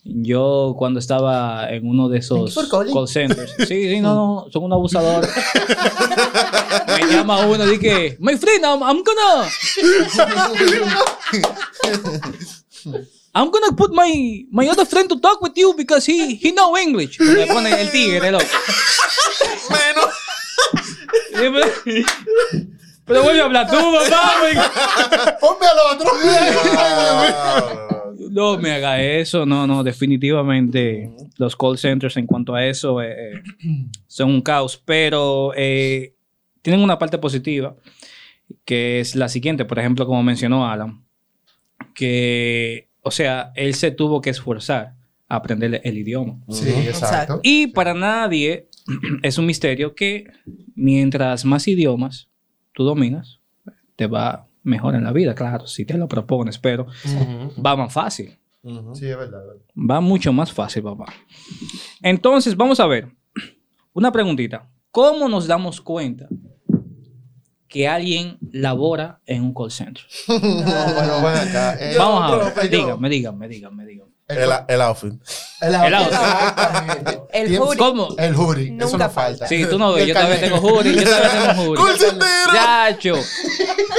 Yo 0.05 0.75
cuando 0.79 1.01
estaba 1.01 1.71
en 1.71 1.87
uno 1.87 2.09
de 2.09 2.19
esos 2.19 2.55
call 2.71 3.09
centers, 3.09 3.55
sí, 3.59 3.89
sí, 3.89 4.01
no, 4.01 4.15
no, 4.15 4.47
son 4.53 4.65
unos 4.65 4.77
abusadores. 4.77 5.31
Me 6.87 7.07
llama 7.12 7.47
uno 7.47 7.67
y 7.67 7.79
dice, 7.79 8.17
my 8.21 8.37
friend, 8.37 8.65
I'm, 8.65 8.83
I'm 8.83 9.03
gonna, 9.03 9.49
I'm 13.35 13.51
gonna 13.51 13.73
put 13.77 13.93
my, 13.93 14.47
my 14.51 14.69
other 14.69 14.87
friend 14.87 15.09
to 15.09 15.21
talk 15.21 15.41
with 15.43 15.53
you 15.57 15.75
because 15.75 16.07
he, 16.07 16.35
he 16.37 16.53
know 16.53 16.77
English. 16.77 17.21
Me 17.21 17.47
pone 17.47 17.71
el 17.81 17.91
tigre, 17.91 18.31
loco. 18.31 18.45
Menos. 19.71 20.15
Pero 23.05 23.23
vuelve 23.23 23.41
a 23.41 23.45
hablar 23.45 23.71
tú, 23.71 23.77
papá. 23.77 25.39
Ponme 25.41 25.67
al 25.67 25.79
otro. 25.95 26.11
Ah, 26.77 27.98
No 28.31 28.59
me 28.59 28.71
haga 28.71 29.03
eso, 29.03 29.47
no, 29.47 29.67
no, 29.67 29.83
definitivamente 29.83 31.11
los 31.37 31.57
call 31.57 31.79
centers 31.79 32.17
en 32.17 32.27
cuanto 32.27 32.55
a 32.55 32.67
eso 32.67 33.03
eh, 33.03 33.33
eh, 33.35 33.43
son 34.07 34.31
un 34.31 34.41
caos, 34.41 34.83
pero 34.85 35.53
eh, 35.57 36.15
tienen 36.63 36.83
una 36.83 36.99
parte 36.99 37.19
positiva 37.19 37.77
que 38.65 39.01
es 39.01 39.15
la 39.15 39.29
siguiente, 39.29 39.65
por 39.65 39.79
ejemplo, 39.79 40.07
como 40.07 40.23
mencionó 40.23 40.67
Alan, 40.67 41.05
que, 41.95 42.89
o 43.03 43.11
sea, 43.11 43.53
él 43.55 43.75
se 43.75 43.91
tuvo 43.91 44.21
que 44.21 44.31
esforzar 44.31 44.95
a 45.29 45.37
aprender 45.37 45.81
el 45.85 45.99
idioma. 45.99 46.39
Sí, 46.49 46.71
exacto. 46.71 47.41
Y 47.43 47.69
para 47.69 47.93
nadie 47.93 48.69
es 49.23 49.39
un 49.39 49.47
misterio 49.47 49.95
que 49.95 50.27
mientras 50.75 51.45
más 51.45 51.69
idiomas 51.69 52.29
tú 52.73 52.85
dominas, 52.85 53.41
te 53.97 54.07
va 54.07 54.48
mejor 54.62 54.95
en 54.95 55.05
la 55.05 55.12
vida, 55.12 55.35
claro, 55.35 55.67
si 55.67 55.85
te 55.85 55.97
lo 55.99 56.09
propones, 56.09 56.59
pero 56.59 56.87
va 57.65 57.77
más 57.77 57.93
fácil. 57.93 58.38
Sí, 58.95 59.07
es 59.09 59.17
verdad. 59.17 59.41
es 59.43 59.47
verdad. 59.49 59.62
Va 59.77 60.00
mucho 60.00 60.33
más 60.33 60.53
fácil, 60.53 60.83
papá. 60.83 61.07
Entonces, 62.03 62.57
vamos 62.57 62.81
a 62.81 62.87
ver. 62.87 63.09
Una 63.93 64.12
preguntita. 64.12 64.69
¿Cómo 64.91 65.29
nos 65.29 65.47
damos 65.47 65.81
cuenta 65.81 66.29
que 67.69 67.87
alguien 67.87 68.38
labora 68.53 69.21
en 69.27 69.43
un 69.45 69.55
call 69.55 69.71
center? 69.71 70.03
No, 70.29 70.37
pero 70.99 71.23
ven 71.23 71.49
acá. 71.49 71.77
eh, 71.81 71.95
Vamos 71.99 72.23
a 72.23 72.37
ver. 72.61 72.71
Dígame, 72.71 73.09
dígame, 73.09 73.49
dígame, 73.49 73.87
dígame. 73.87 73.98
El, 74.29 74.39
El, 74.39 74.51
el 74.69 74.81
outfit. 74.83 75.15
el 75.63 75.75
el 75.75 75.95
outfit. 75.95 77.19
El 77.33 77.59
hoodie. 77.59 77.79
¿Cómo? 77.79 78.09
El 78.19 78.35
hoodie. 78.37 78.77
Eso 78.77 78.87
Nunca 78.93 79.07
no 79.07 79.11
falta. 79.11 79.47
Sí, 79.47 79.65
tú 79.65 79.79
no 79.79 79.95
ves, 79.95 80.07
yo 80.07 80.13
todavía 80.15 80.39
carnet. 80.39 80.53
tengo 80.61 80.69
jury, 80.69 80.95
yo 80.97 81.05
todavía 81.05 81.31
tengo 81.55 81.65
jury. 81.65 81.81
¡Colcentero! 81.81 82.53
Chacho, 82.53 83.15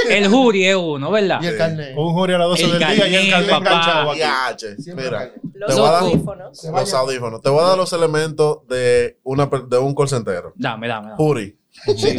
el 0.08 0.28
jury 0.28 0.66
es 0.68 0.76
uno, 0.76 1.10
¿verdad? 1.10 1.40
Y 1.42 1.46
el 1.46 1.56
carnet. 1.58 1.96
Un 1.96 2.12
jury 2.14 2.34
a 2.34 2.38
las 2.38 2.48
12 2.48 2.64
El 2.64 2.70
del 2.70 2.78
día 2.78 2.88
y 2.88 2.94
el 2.94 3.30
carnet, 3.30 3.30
carnet 3.30 3.50
papá. 3.50 3.70
enganchado 3.70 4.10
aquí. 4.12 4.20
Yache. 4.20 4.76
Mira, 4.94 5.10
carnet. 5.10 5.34
Los 5.54 5.74
te 5.74 5.80
audífonos. 5.80 6.64
Los 6.64 6.94
audífonos. 6.94 7.42
Te 7.42 7.50
voy 7.50 7.60
a 7.64 7.66
dar 7.68 7.76
los 7.76 7.92
elementos 7.92 8.58
de, 8.68 9.18
una, 9.24 9.46
de 9.46 9.78
un 9.78 9.94
call 9.96 10.08
centero. 10.08 10.52
Dame, 10.54 10.86
dame, 10.88 11.06
dame. 11.08 11.16
Puri. 11.16 11.56
Sí, 11.96 12.18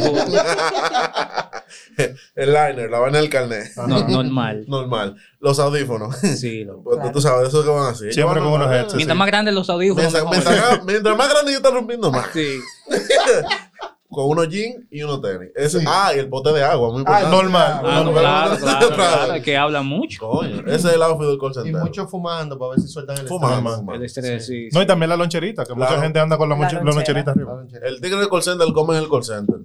el 2.34 2.52
liner, 2.52 2.90
la 2.90 2.98
vaina 2.98 3.18
del 3.18 3.28
carnet. 3.30 3.70
No, 3.86 4.06
normal. 4.08 4.64
Normal. 4.66 5.16
Los 5.40 5.58
audífonos. 5.58 6.16
Sí, 6.16 6.64
loco. 6.64 6.98
Pues 6.98 7.12
Tú 7.12 7.20
sabes, 7.20 7.48
eso 7.48 7.62
que 7.62 7.68
van 7.70 7.90
así. 7.92 8.12
Siempre 8.12 8.40
van 8.40 8.50
con 8.50 8.60
unos 8.60 8.72
headsets. 8.72 8.94
Mientras 8.96 9.16
más 9.18 9.26
grandes 9.28 9.54
los 9.54 9.68
audífonos, 9.70 10.12
Mientras, 10.12 10.44
mientras- 10.44 10.84
mientras 10.84 11.16
más 11.16 11.28
grande 11.30 11.52
yo 11.52 11.58
está 11.58 11.70
rompiendo 11.70 12.10
más. 12.10 12.26
Sí. 12.32 12.58
Con 14.12 14.28
unos 14.28 14.48
jeans 14.48 14.84
y 14.90 15.02
unos 15.02 15.20
tenis. 15.22 15.48
Ese- 15.56 15.80
Sí. 15.80 15.86
Ah, 15.88 16.12
y 16.14 16.18
el 16.18 16.28
pote 16.28 16.52
de 16.52 16.62
agua, 16.62 16.90
muy 16.90 16.98
importante. 17.00 17.30
normal. 17.34 17.80
Ah, 17.82 18.02
no, 18.04 18.04
no, 18.04 18.12
claro, 18.12 18.56
claro, 18.94 19.42
que 19.42 19.56
habla 19.56 19.82
mucho. 19.82 20.28
Coño, 20.28 20.60
ese 20.66 20.88
es 20.88 20.94
el 20.94 21.02
outfit 21.02 21.26
del 21.28 21.38
call 21.38 21.50
Y 21.50 21.54
center. 21.54 21.74
mucho 21.82 22.06
fumando 22.06 22.58
para 22.58 22.72
ver 22.72 22.80
si 22.80 22.88
sueltan 22.88 23.16
el 23.18 23.26
Fumando, 23.26 23.56
estrés. 23.56 23.74
fumando. 23.76 23.94
El 23.94 24.02
estrés, 24.04 24.46
sí. 24.46 24.68
sí. 24.70 24.76
No, 24.76 24.82
y 24.82 24.86
también 24.86 25.08
la 25.08 25.16
loncherita, 25.16 25.64
que 25.64 25.72
Claro. 25.74 25.90
mucha 25.90 26.02
gente 26.02 26.18
anda 26.20 26.36
con 26.36 26.48
la, 26.48 26.56
La 26.56 26.82
loncherita 26.82 27.30
arriba. 27.32 27.64
El 27.82 28.00
tigre 28.00 28.18
del 28.18 28.28
call 28.28 28.42
center 28.42 28.68
come 28.72 28.96
en 28.98 29.02
el 29.04 29.08
call 29.10 29.24
center. 29.24 29.56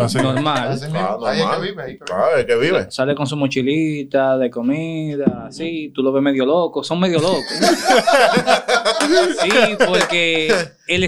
Así. 0.00 0.18
Normal. 0.18 0.68
Así. 0.72 0.86
Ah, 0.94 1.16
Ahí 1.26 1.38
es 1.38 1.44
que 1.44 1.48
normal. 1.48 1.60
vive, 1.62 1.82
ahí 1.82 1.88
que 1.92 1.92
vive. 1.94 2.04
Claro, 2.04 2.36
es 2.38 2.44
que 2.44 2.56
vive. 2.56 2.90
Sale 2.90 3.14
con 3.14 3.26
su 3.28 3.36
mochilita 3.36 4.36
de 4.36 4.50
comida, 4.50 5.44
así, 5.46 5.92
tú 5.94 6.02
lo 6.02 6.10
ves 6.12 6.22
medio 6.24 6.44
loco, 6.44 6.82
son 6.82 6.98
medio 6.98 7.20
locos. 7.20 7.44
sí, 9.42 9.76
porque 9.86 10.52
el 10.88 11.04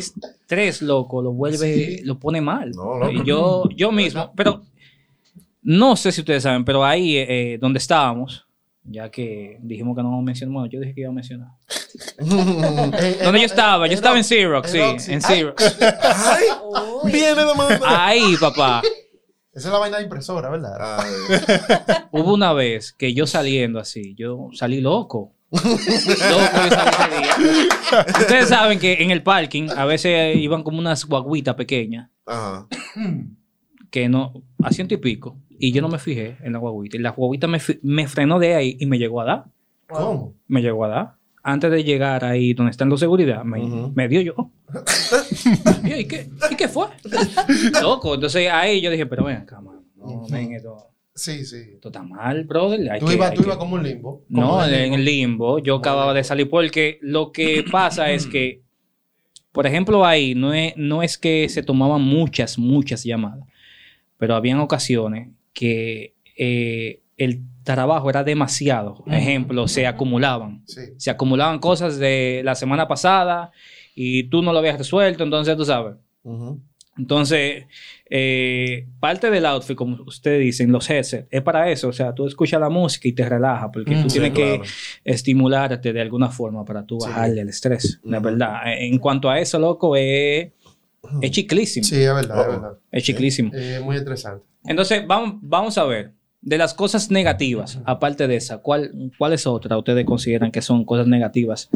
estrés, 0.52 0.82
loco, 0.82 1.23
lo 1.23 1.32
vuelve, 1.32 1.99
Sí. 1.99 2.04
lo 2.04 2.18
pone 2.18 2.40
mal. 2.40 2.71
No, 2.73 2.99
loco. 2.99 3.11
Y 3.12 3.25
yo, 3.25 3.68
yo 3.75 3.90
mismo, 3.90 4.32
pero 4.37 4.62
no 5.62 5.97
sé 5.97 6.12
si 6.12 6.21
ustedes 6.21 6.42
saben, 6.42 6.64
pero 6.64 6.85
ahí 6.85 7.16
eh, 7.16 7.59
donde 7.61 7.78
estábamos, 7.78 8.47
ya 8.85 9.11
que 9.11 9.59
dijimos 9.62 9.97
que 9.97 10.02
no 10.02 10.21
mencionamos, 10.23 10.62
bueno, 10.62 10.73
yo 10.73 10.80
dije 10.80 10.94
que 10.94 11.00
iba 11.02 11.11
a 11.11 11.14
mencionar. 11.14 11.49
Eh, 11.94 13.18
Donde 13.23 13.38
eh, 13.38 13.42
yo 13.42 13.47
estaba, 13.47 13.87
yo 13.87 13.92
eh, 13.92 13.97
estaba 13.97 14.14
en 14.16 14.23
eh, 14.23 14.25
Xerox, 14.25 14.71
sí, 14.71 14.78
en 14.78 15.21
Xerox. 15.21 15.78
Viene. 17.04 17.42
Ahí, 17.85 18.35
papá. 18.40 18.80
Esa 19.52 19.68
es 19.68 19.73
la 19.73 19.78
vaina 19.78 19.99
de 19.99 20.04
impresora, 20.04 20.49
¿verdad? 20.49 20.99
Ay, 21.00 21.12
Hubo 22.12 22.32
una 22.32 22.54
vez 22.54 22.94
que 22.94 23.12
yo 23.12 23.26
saliendo 23.26 23.78
así, 23.78 24.14
yo 24.14 24.49
salí 24.54 24.80
loco. 24.80 25.35
Ustedes 28.21 28.49
saben 28.49 28.78
que 28.78 29.02
en 29.02 29.11
el 29.11 29.23
parking 29.23 29.68
a 29.76 29.85
veces 29.85 30.37
iban 30.37 30.62
como 30.62 30.78
unas 30.78 31.04
guaguitas 31.04 31.54
pequeñas 31.54 32.09
Ajá. 32.26 32.66
que 33.90 34.09
no, 34.09 34.42
a 34.62 34.71
ciento 34.73 34.94
y 34.94 34.97
pico. 34.99 35.37
Y 35.59 35.73
yo 35.73 35.82
no 35.82 35.88
me 35.88 35.99
fijé 35.99 36.38
en 36.42 36.54
la 36.54 36.59
guaguita. 36.59 36.97
Y 36.97 37.00
la 37.00 37.11
guaguita 37.11 37.47
me, 37.47 37.59
me 37.82 38.09
frenó 38.09 38.38
de 38.38 38.54
ahí 38.54 38.76
y 38.80 38.87
me 38.87 38.99
llegó 38.99 39.21
a 39.21 39.25
dar. 39.25 39.44
¿Cómo? 39.88 40.35
Me 40.49 40.61
llegó 40.62 40.85
a 40.85 40.88
dar. 40.88 41.14
Antes 41.44 41.71
de 41.71 41.85
llegar 41.85 42.25
ahí 42.25 42.54
donde 42.54 42.71
están 42.71 42.88
los 42.88 43.00
seguridad, 43.00 43.44
me, 43.44 43.90
me 43.94 44.09
dio 44.09 44.21
yo. 44.23 44.35
Yo, 45.85 45.97
¿Y 45.97 46.06
qué, 46.06 46.30
¿Y 46.50 46.54
qué 46.56 46.68
fue? 46.68 46.87
Loco. 47.82 48.14
Entonces 48.14 48.49
ahí 48.50 48.80
yo 48.80 48.90
dije, 48.90 49.04
pero 49.06 49.25
ven 49.25 49.37
acá, 49.38 49.61
mano. 49.61 49.82
No, 49.97 50.25
ven, 50.30 50.52
esto, 50.54 50.88
Sí, 51.14 51.45
sí. 51.45 51.57
esto 51.75 51.88
está 51.88 52.02
mal, 52.02 52.45
brother. 52.45 52.90
Hay 52.90 53.00
Tú 53.00 53.11
ibas 53.11 53.35
tú 53.35 53.42
que- 53.42 53.49
ibas 53.49 53.59
como 53.59 53.75
un 53.75 53.83
limbo. 53.83 54.25
No, 54.28 54.64
en 54.66 54.95
el 54.95 55.04
limbo. 55.04 55.59
Yo 55.59 55.76
acababa 55.76 56.14
de 56.14 56.25
salir 56.25 56.49
porque 56.49 56.99
lo 57.02 57.33
que 57.33 57.64
pasa 57.71 58.11
es 58.11 58.26
que, 58.26 58.62
por 59.52 59.66
ejemplo, 59.66 60.04
ahí 60.07 60.35
no 60.35 60.54
es, 60.54 60.73
no 60.76 61.02
es 61.02 61.19
que 61.19 61.49
se 61.50 61.62
tomaban 61.62 62.00
muchas, 62.02 62.59
muchas 62.59 63.04
llamadas, 63.04 63.47
pero 64.16 64.35
habían 64.35 64.59
ocasiones 64.61 65.28
que 65.52 66.14
eh, 66.38 67.02
el 67.19 67.42
trabajo 67.62 68.09
era 68.09 68.25
demasiado. 68.25 69.04
Ejemplo, 69.07 69.69
se 69.69 69.87
acumulaban. 69.87 70.62
Sí. 70.66 70.81
Se 70.97 71.11
acumulaban 71.11 71.59
cosas 71.59 71.99
de 71.99 72.40
la 72.42 72.54
semana 72.54 72.88
pasada 72.88 73.52
y 73.95 74.25
tú 74.25 74.40
no 74.42 74.52
lo 74.54 74.59
habías 74.61 74.78
resuelto, 74.78 75.23
entonces 75.25 75.54
tú 75.59 75.64
sabes. 75.66 75.97
Entonces, 76.97 77.66
eh, 78.14 78.88
parte 79.00 79.31
del 79.31 79.47
outfit, 79.47 79.75
como 79.75 80.02
ustedes 80.04 80.40
dicen, 80.40 80.71
los 80.71 80.88
headsets, 80.90 81.26
es 81.31 81.40
para 81.40 81.71
eso. 81.71 81.88
O 81.88 81.92
sea, 81.95 82.14
tú 82.14 82.26
escuchas 82.26 82.61
la 82.61 82.69
música 82.69 83.09
y 83.09 83.12
te 83.12 83.26
relaja, 83.26 83.73
porque 83.73 83.97
Mm, 83.97 84.02
tú 84.02 84.11
sí, 84.11 84.19
tienes 84.19 84.35
que 84.35 84.57
claro. 84.59 84.64
estimularte 85.02 85.92
de 85.95 86.00
alguna 86.02 86.28
forma 86.28 86.62
para 86.64 86.85
tú 86.85 87.00
Sí. 87.00 87.09
bajarle 87.09 87.40
el 87.40 87.49
estrés. 87.49 88.00
La 88.04 88.19
Ujú. 88.19 88.26
verdad. 88.26 88.61
En 88.66 88.99
cuanto 88.99 89.31
a 89.31 89.38
eso, 89.40 89.59
loco, 89.59 89.97
es, 89.97 90.49
es 91.23 91.31
chiclísimo. 91.31 91.85
Sí, 91.87 91.97
es 92.02 92.14
verdad, 92.14 92.40
es 92.40 92.47
Oh. 92.47 92.50
verdad. 92.50 92.78
Es 92.90 93.02
chiclísimo. 93.04 93.50
Eh, 93.54 93.81
muy 93.83 93.97
estresante. 93.97 94.45
Entonces, 94.66 95.07
vamos, 95.07 95.37
vamos 95.40 95.78
a 95.78 95.85
ver. 95.85 96.12
De 96.42 96.59
las 96.59 96.75
cosas 96.75 97.11
negativas, 97.11 97.81
aparte 97.87 98.26
de 98.26 98.37
esa, 98.37 98.59
¿cuál, 98.59 99.11
¿cuál 99.16 99.33
es 99.33 99.47
otra 99.47 99.78
ustedes 99.78 100.04
consideran 100.04 100.50
que 100.50 100.61
son 100.61 100.85
cosas 100.85 101.07
negativas 101.07 101.71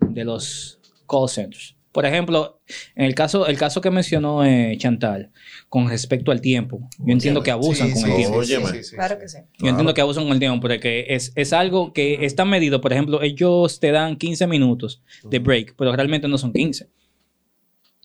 de 0.00 0.24
los 0.24 0.78
call 1.08 1.28
centers? 1.28 1.74
Por 1.92 2.06
ejemplo, 2.06 2.60
en 2.96 3.04
el 3.04 3.14
caso, 3.14 3.46
el 3.46 3.58
caso 3.58 3.82
que 3.82 3.90
mencionó 3.90 4.44
eh, 4.44 4.74
Chantal, 4.78 5.30
con 5.68 5.88
respecto 5.90 6.32
al 6.32 6.40
tiempo, 6.40 6.88
yo 6.98 7.12
entiendo 7.12 7.42
que 7.42 7.50
abusan 7.50 7.88
Sí, 7.88 7.92
con 7.92 8.02
sí, 8.02 8.10
el 8.10 8.16
tiempo. 8.16 8.42
Sí, 8.72 8.82
sí, 8.84 8.96
Claro 8.96 9.14
sí. 9.16 9.20
que 9.20 9.28
sí. 9.28 9.38
Yo 9.58 9.68
entiendo 9.68 9.92
que 9.92 10.00
abusan 10.00 10.24
con 10.24 10.32
el 10.32 10.38
tiempo, 10.38 10.60
porque 10.60 11.04
es, 11.10 11.32
es 11.34 11.52
algo 11.52 11.92
que 11.92 12.24
está 12.24 12.46
medido. 12.46 12.80
Por 12.80 12.92
ejemplo, 12.94 13.20
ellos 13.22 13.78
te 13.78 13.90
dan 13.92 14.16
15 14.16 14.46
minutos 14.46 15.02
de 15.22 15.38
break, 15.38 15.74
pero 15.76 15.94
realmente 15.94 16.26
no 16.28 16.38
son 16.38 16.52
15. 16.52 16.88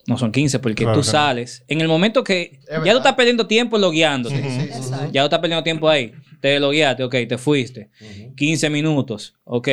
No 0.06 0.16
son 0.16 0.32
15 0.32 0.58
porque 0.60 0.84
Claro 0.84 0.98
tú 0.98 1.02
sales. 1.04 1.64
En 1.68 1.80
el 1.82 1.88
momento 1.88 2.24
que 2.24 2.60
ya 2.84 2.92
tú 2.92 2.96
estás 2.98 3.14
perdiendo 3.14 3.46
tiempo 3.46 3.76
logueándote. 3.78 4.36
Sí, 4.36 4.42
sí, 4.48 4.60
sí. 4.60 4.66
Exacto. 4.68 5.10
ya 5.12 5.22
tú 5.22 5.26
estás 5.26 5.38
perdiendo 5.40 5.62
tiempo 5.62 5.88
ahí. 5.88 6.12
Te 6.40 6.58
logueaste, 6.60 7.04
ok, 7.04 7.14
te 7.28 7.36
fuiste. 7.36 7.90
Ujú. 8.00 8.34
15 8.34 8.70
minutos, 8.70 9.34
ok. 9.44 9.68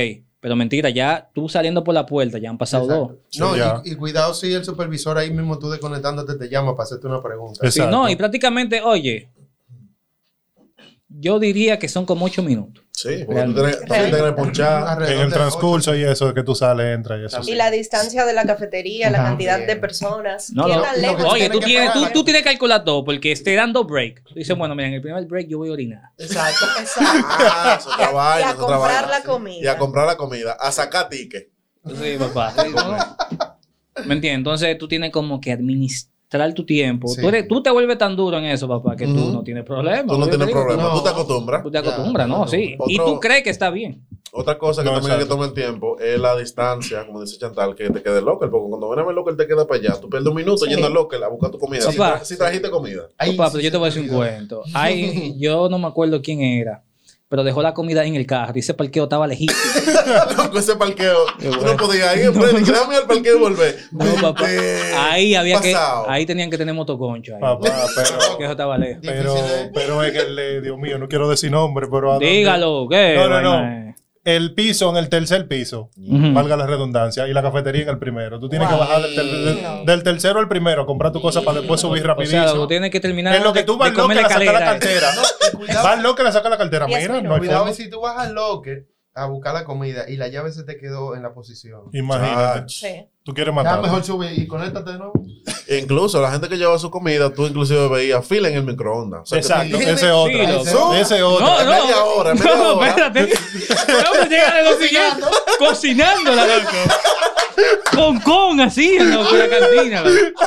Pero 0.45 0.55
mentira, 0.55 0.91
ya 0.91 1.27
tú 1.33 1.49
saliendo 1.49 1.83
por 1.83 1.95
la 1.95 2.05
puerta, 2.05 2.37
ya 2.37 2.51
han 2.51 2.57
pasado 2.59 2.85
dos. 2.85 3.11
Exacto. 3.31 3.39
No, 3.39 3.57
ya. 3.57 3.81
y, 3.83 3.93
y 3.93 3.95
cuidado 3.95 4.31
si 4.35 4.53
el 4.53 4.63
supervisor 4.63 5.17
ahí 5.17 5.31
mismo 5.31 5.57
tú 5.57 5.71
desconectándote 5.71 6.35
te 6.35 6.49
llama 6.49 6.75
para 6.75 6.83
hacerte 6.83 7.07
una 7.07 7.19
pregunta. 7.19 7.71
Sí, 7.71 7.81
no, 7.89 8.07
y 8.07 8.15
prácticamente, 8.15 8.79
oye, 8.79 9.27
yo 11.19 11.39
diría 11.39 11.79
que 11.79 11.87
son 11.87 12.05
como 12.05 12.25
8 12.25 12.43
minutos. 12.43 12.83
Sí, 12.91 13.23
porque 13.25 13.41
tú 13.43 13.53
tienes, 13.53 13.79
también 13.81 14.09
tienes 14.11 14.21
que 14.21 14.31
ponchar. 14.31 15.03
En 15.03 15.19
el 15.19 15.31
transcurso 15.31 15.91
ocho. 15.91 15.99
y 15.99 16.03
eso, 16.03 16.33
que 16.33 16.43
tú 16.43 16.55
sales, 16.55 16.95
entras 16.95 17.19
y 17.19 17.25
eso. 17.25 17.51
Y 17.51 17.55
la 17.55 17.69
distancia 17.69 18.25
de 18.25 18.33
la 18.33 18.45
cafetería, 18.45 19.09
la 19.09 19.17
cantidad 19.17 19.57
Bien. 19.57 19.67
de 19.67 19.75
personas. 19.75 20.51
No, 20.53 20.65
¿Qué 20.65 20.75
no. 20.75 20.81
tan 20.81 21.01
lejos 21.01 21.25
Oye, 21.25 21.49
tú 21.49 21.59
tienes, 21.59 21.91
tú, 21.91 22.05
tú 22.13 22.23
tienes 22.23 22.43
que 22.43 22.49
calcular 22.49 22.83
todo, 22.85 23.03
porque 23.03 23.33
esté 23.33 23.53
dando 23.55 23.83
break. 23.83 24.23
Tú 24.23 24.35
dices, 24.35 24.57
bueno, 24.57 24.75
mira, 24.75 24.87
en 24.87 24.93
el 24.95 25.01
primer 25.01 25.25
break 25.25 25.47
yo 25.47 25.57
voy 25.57 25.69
a 25.69 25.73
orinar. 25.73 26.01
Exacto. 26.17 26.65
Exacto. 26.79 27.27
Ah, 27.27 27.77
es 27.79 27.85
otra 27.85 28.39
Y 28.39 28.43
a 28.43 28.55
comprar 28.55 28.79
vaina. 28.79 29.07
la 29.07 29.23
comida. 29.23 29.63
Y 29.63 29.67
a 29.67 29.77
comprar 29.77 30.07
la 30.07 30.15
comida. 30.15 30.53
A 30.53 30.71
sacar 30.71 31.09
ticket. 31.09 31.49
Sí, 31.85 32.15
papá. 32.17 32.53
¿Me 34.05 34.15
entiendes? 34.15 34.37
Entonces 34.37 34.77
tú 34.77 34.87
tienes 34.87 35.11
como 35.11 35.39
que 35.39 35.51
administrar 35.51 36.14
tu 36.53 36.65
tiempo. 36.65 37.07
Sí. 37.07 37.21
Tú, 37.21 37.27
eres- 37.29 37.47
tú 37.47 37.61
te 37.63 37.69
vuelves 37.71 37.97
tan 37.97 38.15
duro 38.15 38.37
en 38.37 38.45
eso, 38.45 38.67
papá, 38.67 38.95
que 38.95 39.05
tú 39.05 39.31
no 39.31 39.43
tienes 39.43 39.63
problema. 39.63 40.05
Tú 40.07 40.17
no 40.17 40.27
tienes 40.27 40.49
problema. 40.49 40.83
no. 40.83 40.93
Tú 40.97 41.03
te 41.03 41.09
acostumbras. 41.09 41.63
Tú 41.63 41.71
te 41.71 41.77
acostumbras, 41.77 42.27
¿no? 42.27 42.39
no. 42.39 42.47
Sí. 42.47 42.75
Y 42.87 42.99
Otro- 42.99 43.13
tú 43.13 43.19
crees 43.19 43.43
que 43.43 43.49
está 43.49 43.69
bien. 43.69 44.05
Otra 44.37 44.57
cosa 44.57 44.83
que 44.83 44.89
No, 44.89 44.95
también 44.95 45.13
hay 45.13 45.19
que 45.19 45.25
tomar 45.29 45.47
el 45.47 45.53
tiempo 45.53 45.97
es 45.97 46.19
la 46.19 46.35
distancia, 46.35 47.05
como 47.05 47.21
dice 47.21 47.37
Chantal, 47.37 47.73
que 47.73 47.89
te 47.89 48.03
quede 48.03 48.21
local. 48.21 48.49
Porque 48.49 48.67
cuando 48.69 48.89
viene 48.93 49.09
el 49.09 49.15
local 49.15 49.37
te 49.37 49.47
queda 49.47 49.65
para 49.65 49.79
allá. 49.79 50.01
Tú 50.01 50.09
pierdes 50.09 50.27
un 50.27 50.35
minuto 50.35 50.65
Sí. 50.65 50.71
yendo 50.71 50.87
al 50.87 50.93
local 50.93 51.23
a 51.23 51.29
buscar 51.29 51.51
tu 51.51 51.57
comida. 51.57 51.89
Si, 51.89 51.97
Papá. 51.97 52.19
tra- 52.19 52.23
si 52.25 52.37
trajiste 52.37 52.69
comida. 52.69 53.03
Ahí 53.17 53.37
Papá, 53.37 53.49
sí 53.49 53.53
pero 53.53 53.63
yo 53.63 53.71
te 53.71 53.77
voy 53.77 53.85
a 53.87 53.91
decir 53.93 54.09
un 54.11 54.17
cuento. 54.17 54.63
Ay, 54.73 55.35
yo 55.39 55.69
no 55.69 55.79
me 55.79 55.87
acuerdo 55.87 56.21
quién 56.21 56.41
era, 56.41 56.83
pero 57.27 57.43
dejó 57.43 57.61
la 57.61 57.73
comida 57.73 58.05
en 58.05 58.15
el 58.15 58.25
carro 58.25 58.53
y 58.55 58.59
ese 58.59 58.73
parqueo 58.73 59.03
estaba 59.03 59.25
lejísimo. 59.27 59.59
Con 60.35 60.57
ese 60.57 60.75
parqueo. 60.75 61.25
Bueno. 61.39 61.61
no 61.63 61.77
podías 61.77 62.15
ir, 62.17 62.31
déjame 62.33 62.95
ir 62.95 63.01
al 63.01 63.07
parqueo 63.07 63.37
y 63.37 63.39
volver. 63.39 63.75
No, 63.91 64.05
papá. 64.21 64.43
Vete. 64.47 64.93
Ahí 64.95 65.35
había 65.35 65.59
que, 65.59 65.75
ahí 66.07 66.25
tenían 66.25 66.49
que 66.49 66.57
tener 66.57 66.73
motoconcho 66.75 67.35
ahí. 67.35 67.41
Papá, 67.41 67.69
pero, 67.95 68.37
Que 68.37 68.43
eso 68.43 68.51
estaba 68.51 68.77
lejos. 68.77 69.01
pero, 69.03 69.35
¿eh? 69.37 69.71
pero 69.73 70.03
es 70.03 70.11
que, 70.11 70.19
el, 70.19 70.37
eh, 70.39 70.61
Dios 70.61 70.77
mío, 70.77 70.99
no 70.99 71.07
quiero 71.07 71.27
decir 71.29 71.51
nombre, 71.51 71.87
pero... 71.89 72.19
Dígalo, 72.19 72.87
¿qué? 72.89 73.15
No, 73.15 73.27
no, 73.29 73.41
no. 73.41 73.95
El 74.25 74.53
piso 74.55 74.89
en 74.89 74.97
el 74.97 75.07
tercer 75.07 75.47
piso, 75.47 75.91
valga 75.97 76.57
la 76.57 76.65
redundancia, 76.65 77.27
y 77.27 77.33
la 77.33 77.43
cafetería 77.43 77.83
en 77.83 77.89
el 77.89 77.99
primero. 77.99 78.39
Tú 78.39 78.49
tienes 78.49 78.67
Wow. 78.67 78.77
que 78.79 78.83
bajar 78.85 79.01
del, 79.03 79.15
ter- 79.15 79.25
del- 79.25 79.85
del 79.85 80.03
tercero 80.03 80.39
al 80.39 80.47
primero, 80.47 80.85
comprar 80.87 81.11
tu 81.11 81.21
cosa 81.21 81.43
para 81.43 81.59
después 81.59 81.79
subir 81.79 82.03
O 82.03 82.07
rapidísimo. 82.07 82.43
sea, 82.43 82.53
tú 82.53 82.67
tienes 82.67 82.89
que 82.89 82.99
terminar 82.99 83.35
en 83.35 83.43
lo 83.43 83.53
que 83.53 83.61
tú 83.63 83.77
vas 83.77 83.91
loco 83.91 84.01
comer 84.01 84.17
le 84.17 84.23
la 84.23 84.29
sacas 84.29 84.45
la 84.45 84.51
escalera. 84.51 84.71
cartera. 84.79 85.07
Cuidado, 85.57 85.83
Vas 85.83 86.01
loco 86.01 86.23
le 86.23 86.31
sacas 86.31 86.49
la 86.49 86.57
cartera. 86.57 86.87
Mira, 86.87 87.21
no 87.21 87.33
hay 87.33 87.39
cuidado 87.39 87.71
si 87.73 87.87
tú 87.89 88.01
vas 88.01 88.17
al 88.17 88.33
locker 88.33 88.87
a 89.17 89.27
buscar 89.27 89.53
la 89.53 89.63
comida 89.63 90.03
y 90.09 90.17
la 90.17 90.27
llave 90.27 90.51
se 90.51 90.63
te 90.63 90.77
quedó 90.77 91.15
en 91.15 91.23
la 91.23 91.33
posición. 91.33 91.83
Imagínate. 91.93 92.67
Sí. 92.67 93.07
Tú 93.23 93.33
quieres 93.33 93.55
Ya 93.55 93.63
matar. 93.63 93.81
mejor 93.81 94.03
sube 94.03 94.33
y 94.35 94.45
conéctate 94.45 94.91
de 94.91 94.97
nuevo. 94.97 95.13
Incluso 95.69 96.21
la 96.21 96.31
gente 96.31 96.49
que 96.49 96.57
lleva 96.57 96.77
su 96.77 96.91
comida, 96.91 97.33
tú 97.33 97.47
inclusive 97.47 97.87
veías 97.87 98.27
fila 98.27 98.49
en 98.49 98.55
el 98.55 98.63
microondas. 98.65 99.21
O 99.21 99.25
sea, 99.25 99.39
que 99.63 99.69
Exacto, 99.69 99.77
ese 99.77 100.11
otro. 100.11 100.63
Sí, 100.65 100.73
loco. 100.73 100.93
ese 100.95 101.23
otro. 101.23 101.45
No, 101.45 101.63
no. 101.63 101.71
media 101.71 102.03
hora, 102.03 102.33
media 102.35 102.55
no, 102.55 102.73
hora. 102.75 102.87
espérate. 102.89 103.33
Vamos 103.87 104.19
a 104.19 104.27
llegar 104.27 104.57
a 104.57 104.61
lo 104.61 104.77
siguiente. 104.77 105.21
Cocinándola, 105.57 106.45
loco. 106.45 106.69
Con 107.95 108.19
con 108.19 108.59
así, 108.59 108.99
loco, 108.99 109.33
en 109.33 109.39
la 109.39 109.57
cantina, 109.59 110.03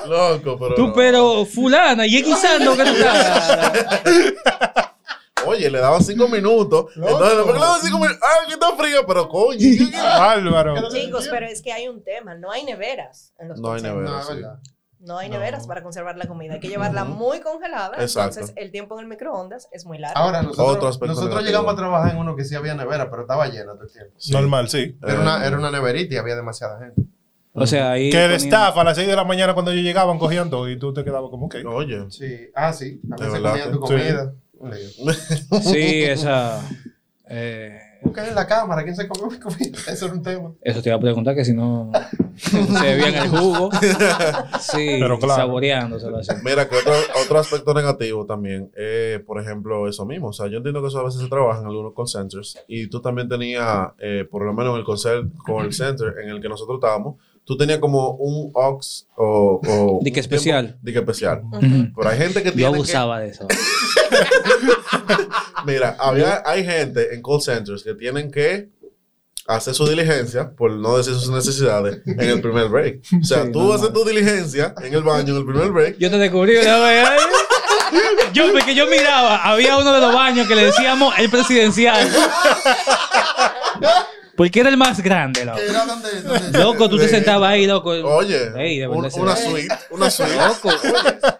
loco. 0.06 0.58
Pero. 0.58 0.74
Tú, 0.74 0.92
pero 0.94 1.46
fulana, 1.46 2.06
y 2.06 2.18
es 2.18 2.24
guisando 2.26 2.76
que 2.76 2.84
tú 2.84 2.90
estás. 2.90 4.04
Oye, 5.46 5.70
le 5.70 5.78
daban 5.78 6.02
cinco 6.02 6.28
minutos. 6.28 6.86
Entonces, 6.96 7.36
después 7.36 7.54
le 7.54 7.60
daban 7.60 7.80
cinco 7.80 7.98
minutos, 7.98 8.20
ah, 8.22 8.46
que 8.46 8.52
está 8.54 8.76
frío, 8.76 9.00
pero 9.06 9.28
coño. 9.28 9.58
Bárbaro. 9.92 10.88
Chicos, 10.90 11.28
pero 11.30 11.46
es 11.46 11.62
que 11.62 11.72
hay 11.72 11.88
un 11.88 12.02
tema, 12.02 12.34
no 12.34 12.50
hay 12.50 12.64
neveras 12.64 13.32
en 13.38 13.48
los 13.48 13.60
No 13.60 13.72
hay 13.72 13.82
call 13.82 13.90
centers. 13.90 14.04
nevera. 14.04 14.10
No, 14.10 14.20
es 14.20 14.26
sí. 14.26 14.34
verdad. 14.34 14.58
No 15.00 15.16
hay 15.16 15.28
neveras 15.28 15.66
para 15.68 15.82
conservar 15.84 16.16
la 16.16 16.26
comida. 16.26 16.54
Hay 16.54 16.60
que 16.60 16.68
llevarla 16.68 17.04
muy 17.04 17.38
congelada. 17.40 17.96
Exacto. 18.00 18.40
Entonces, 18.40 18.52
el 18.56 18.72
tiempo 18.72 18.96
en 18.96 19.02
el 19.02 19.06
microondas 19.08 19.68
es 19.70 19.86
muy 19.86 19.96
largo. 19.98 20.18
Ahora, 20.18 20.40
Otro 20.40 20.48
nosotros, 20.50 20.90
aspecto 20.90 21.14
nosotros 21.14 21.44
llegamos 21.44 21.72
a 21.72 21.76
trabajar 21.76 22.10
en 22.12 22.18
uno 22.18 22.34
que 22.34 22.44
sí 22.44 22.56
había 22.56 22.74
nevera, 22.74 23.08
pero 23.08 23.22
estaba 23.22 23.46
llena 23.46 23.74
todo 23.74 23.84
el 23.84 23.92
tiempo. 23.92 24.12
Normal, 24.32 24.68
sí. 24.68 24.98
Era, 25.00 25.20
una, 25.20 25.46
era 25.46 25.56
una 25.56 25.70
neverita 25.70 26.14
y 26.14 26.18
había 26.18 26.34
demasiada 26.34 26.80
gente. 26.80 27.02
O 27.52 27.64
sea, 27.66 27.92
ahí. 27.92 28.10
Que 28.10 28.24
el 28.24 28.32
ponían- 28.32 28.44
staff 28.46 28.76
a 28.76 28.84
las 28.84 28.96
6 28.96 29.06
de 29.08 29.14
la 29.16 29.22
mañana 29.24 29.54
cuando 29.54 29.70
ellos 29.70 29.84
llegaban 29.84 30.18
cogían 30.18 30.50
todo 30.50 30.68
y 30.68 30.76
tú 30.78 30.92
te 30.92 31.04
quedabas 31.04 31.30
como 31.30 31.48
que. 31.48 31.64
Oye. 31.64 32.10
Sí. 32.10 32.50
Ah, 32.54 32.72
sí. 32.72 33.00
A 33.10 33.16
veces 33.16 33.40
comían 33.40 33.70
tu 33.72 33.78
comida. 33.80 34.32
Sí, 35.62 36.02
esa. 36.04 36.60
eh, 37.28 37.80
Busquen 38.00 38.26
en 38.26 38.34
la 38.36 38.46
cámara 38.46 38.84
quién 38.84 38.94
se 38.94 39.08
comió 39.08 39.26
mi 39.28 39.40
comida. 39.40 39.76
Eso 39.88 40.06
era 40.06 40.14
un 40.14 40.22
tema. 40.22 40.52
eso 40.62 40.80
te 40.80 40.88
iba 40.88 40.96
a 40.96 41.00
preguntar 41.00 41.34
que 41.34 41.44
si 41.44 41.52
no 41.52 41.90
se 42.36 42.56
bebían 42.80 43.14
el 43.14 43.28
jugo. 43.28 43.70
Sí, 44.60 44.98
Pero 45.00 45.18
claro. 45.18 45.34
saboreándoselo 45.34 46.18
así. 46.18 46.30
Mira, 46.44 46.68
que 46.68 46.76
otro, 46.76 46.92
otro 47.24 47.38
aspecto 47.40 47.74
negativo 47.74 48.24
también, 48.24 48.70
eh, 48.76 49.20
por 49.26 49.40
ejemplo, 49.40 49.88
eso 49.88 50.06
mismo. 50.06 50.28
O 50.28 50.32
sea, 50.32 50.46
yo 50.46 50.58
entiendo 50.58 50.80
que 50.80 50.86
eso 50.88 51.00
a 51.00 51.04
veces 51.04 51.20
se 51.20 51.28
trabaja 51.28 51.60
en 51.60 51.66
algunos 51.66 51.92
call 51.94 52.06
centers 52.06 52.56
y 52.68 52.86
tú 52.88 53.00
también 53.02 53.28
tenías, 53.28 53.88
eh, 53.98 54.24
por 54.30 54.44
lo 54.44 54.52
menos 54.54 54.74
en 54.74 54.80
el 54.80 54.86
call 54.86 55.32
call 55.44 55.72
center 55.72 56.14
en 56.22 56.28
el 56.30 56.40
que 56.40 56.48
nosotros 56.48 56.76
estábamos, 56.76 57.16
tú 57.48 57.56
tenías 57.56 57.78
como 57.78 58.10
un 58.16 58.52
aux 58.54 59.08
o... 59.16 59.58
o 59.66 60.00
especial. 60.04 60.66
tiempo- 60.66 60.80
Dique 60.82 60.98
especial. 60.98 61.40
Ujú. 61.50 61.92
Pero 61.96 62.08
hay 62.10 62.18
gente 62.18 62.42
que 62.42 62.50
Yo 62.50 62.54
tiene 62.54 62.70
que- 62.72 62.76
abusaba 62.76 63.20
de 63.20 63.28
eso. 63.30 63.48
Mira, 65.66 65.96
había, 65.98 66.42
hay 66.46 66.64
gente 66.64 67.14
en 67.14 67.22
call 67.22 67.40
centers 67.42 67.82
que 67.82 67.94
tienen 67.94 68.30
que 68.30 68.68
hacer 69.46 69.74
su 69.74 69.86
diligencia, 69.88 70.50
por 70.54 70.70
no 70.72 70.96
decir 70.98 71.14
sus 71.14 71.30
necesidades, 71.30 72.00
en 72.06 72.20
el 72.20 72.40
primer 72.42 72.68
break. 72.68 73.00
O 73.20 73.24
sea, 73.24 73.44
Sí, 73.44 73.52
tú 73.52 73.72
haces 73.72 73.92
tu 73.92 74.04
diligencia 74.04 74.74
en 74.82 74.92
el 74.94 75.02
baño 75.02 75.32
en 75.34 75.40
el 75.40 75.46
primer 75.46 75.70
break. 75.70 75.96
Yo 75.98 76.10
te 76.10 76.18
descubrí 76.18 76.56
una 76.58 76.78
vez. 76.80 77.08
Yo, 78.34 78.52
porque 78.52 78.74
yo 78.74 78.86
miraba, 78.86 79.36
había 79.38 79.78
uno 79.78 79.92
de 79.94 80.00
los 80.02 80.12
baños 80.14 80.46
que 80.46 80.54
le 80.54 80.66
decíamos 80.66 81.14
el 81.18 81.30
presidencial. 81.30 82.06
Porque 84.38 84.60
era 84.60 84.68
el 84.70 84.76
más 84.78 85.02
grande, 85.02 85.44
loco. 85.44 85.58
era 85.58 85.84
donde, 85.84 86.22
donde 86.22 86.58
Loco, 86.60 86.88
tú 86.88 86.96
te 86.96 87.08
sentabas 87.08 87.50
ahí, 87.50 87.66
loco. 87.66 87.90
Oye, 87.90 88.50
Ey, 88.56 88.78
de 88.78 88.86
un- 88.88 89.02
verdad, 89.02 89.18
una 89.20 89.36
suite, 89.36 89.74
una 89.90 90.10
suite. 90.10 90.32
Loco. 90.36 90.70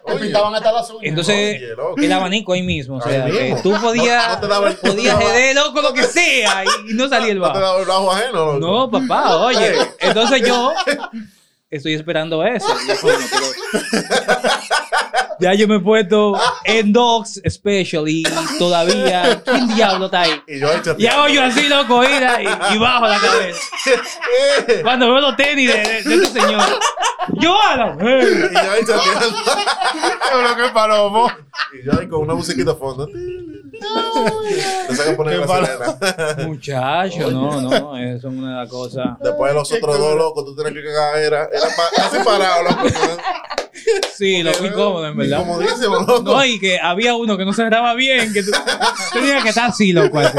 Oye, 0.03 0.19
pintaban 0.19 0.53
hasta 0.53 0.71
las 0.73 0.89
uñas. 0.89 1.03
Entonces, 1.03 1.55
Oye, 1.57 1.75
loco. 1.77 1.95
el 1.97 2.11
abanico 2.11 2.51
ahí 2.53 2.61
mismo. 2.61 2.97
O 2.97 3.01
sea, 3.01 3.25
que 3.25 3.55
tú 3.63 3.73
podías, 3.81 4.27
No- 4.27 4.33
no 4.35 4.39
te 4.41 4.47
daba 4.47 4.67
el- 4.67 4.73
no 4.73 4.79
te 4.81 4.87
podías 4.89 5.17
daba- 5.17 5.31
jeder, 5.31 5.55
loco, 5.55 5.81
lo 5.81 5.93
que 5.93 6.03
sea, 6.03 6.63
y, 6.65 6.91
y 6.91 6.93
no 6.93 7.07
salía 7.07 7.31
el 7.31 7.39
no 7.39 7.53
te 7.53 7.59
bajo. 7.59 7.73
da 7.75 7.79
el 7.81 7.85
bajo 7.87 8.11
ajeno, 8.11 8.45
loco. 8.53 8.59
No, 8.59 8.91
papá, 8.91 9.37
oye. 9.37 9.75
Entonces 9.99 10.41
yo 10.45 10.73
estoy 11.71 11.93
esperando 11.93 12.43
eso. 12.43 12.67
Yo, 12.85 12.99
coño, 12.99 13.15
pero- 13.31 14.49
Ya 15.39 15.53
yo 15.53 15.67
me 15.67 15.75
he 15.77 15.79
puesto 15.79 16.33
en 16.65 16.91
Dogs 16.91 17.41
Special 17.49 18.07
y 18.07 18.23
todavía, 18.57 19.41
¿quién 19.43 19.67
diablo 19.73 20.05
está 20.05 20.21
ahí? 20.21 20.41
Y 20.47 20.59
yo 20.59 20.67
Y 20.97 21.05
hago 21.07 21.27
yo 21.29 21.43
así, 21.43 21.67
loco, 21.69 22.01
mira, 22.01 22.41
y, 22.41 22.75
y 22.75 22.77
bajo 22.77 23.07
la 23.07 23.19
cabeza. 23.19 23.61
Cuando 24.83 25.07
veo 25.07 25.21
los 25.21 25.35
tenis 25.35 25.71
de, 25.71 25.77
de, 25.79 26.03
de 26.03 26.15
este 26.23 26.41
señor. 26.41 26.61
Yo, 27.33 27.55
hey. 28.01 28.49
Y 28.49 28.53
yo 28.53 28.71
ahí 28.71 28.85
chateando. 28.85 29.27
Lo 30.49 30.55
que 30.55 30.69
palomo. 30.73 31.31
Y 31.73 31.85
yo 31.85 31.99
ahí 31.99 32.07
con 32.07 32.21
una 32.21 32.33
musiquita 32.33 32.73
de 32.73 32.79
fondo. 32.79 33.07
Poner 35.15 35.39
la 35.39 35.45
malo. 35.47 35.65
sirena. 35.67 36.35
Muchacho, 36.47 37.31
no, 37.31 37.61
no, 37.61 37.97
eso 37.97 38.27
es 38.29 38.33
una 38.33 38.67
cosa. 38.67 39.17
Después 39.21 39.53
los 39.53 39.71
otros 39.71 39.97
dos 39.97 40.15
locos, 40.15 40.45
tú 40.45 40.55
tienes 40.55 40.73
que 40.73 40.83
cagar. 40.83 41.17
Era, 41.17 41.43
era 41.45 41.65
pa- 41.75 41.89
casi 41.95 42.17
parado, 42.23 42.63
loco. 42.63 42.83
Sí, 44.15 44.43
lo 44.43 44.51
muy 44.59 44.71
cómodo, 44.71 45.07
en 45.07 45.17
verdad. 45.17 45.39
Comodísimo, 45.39 45.95
loco. 45.99 46.21
No, 46.23 46.45
y 46.45 46.59
que 46.59 46.79
había 46.79 47.15
uno 47.15 47.37
que 47.37 47.45
no 47.45 47.53
se 47.53 47.63
graba 47.65 47.93
bien, 47.95 48.33
que 48.33 48.43
tú 48.43 48.51
tenías 49.13 49.41
que 49.43 49.49
estar 49.49 49.69
así, 49.69 49.93
loco, 49.93 50.19
así. 50.19 50.37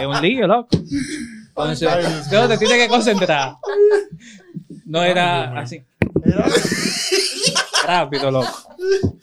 Es 0.00 0.06
un 0.06 0.20
lío, 0.22 0.46
loco. 0.46 0.68
Entonces, 1.48 1.88
tú 2.30 2.48
te 2.48 2.58
tienes 2.58 2.78
que 2.78 2.88
concentrar. 2.88 3.56
No 4.84 5.02
era 5.02 5.58
así. 5.58 5.84
Rápido, 7.86 8.30
loco. 8.30 8.48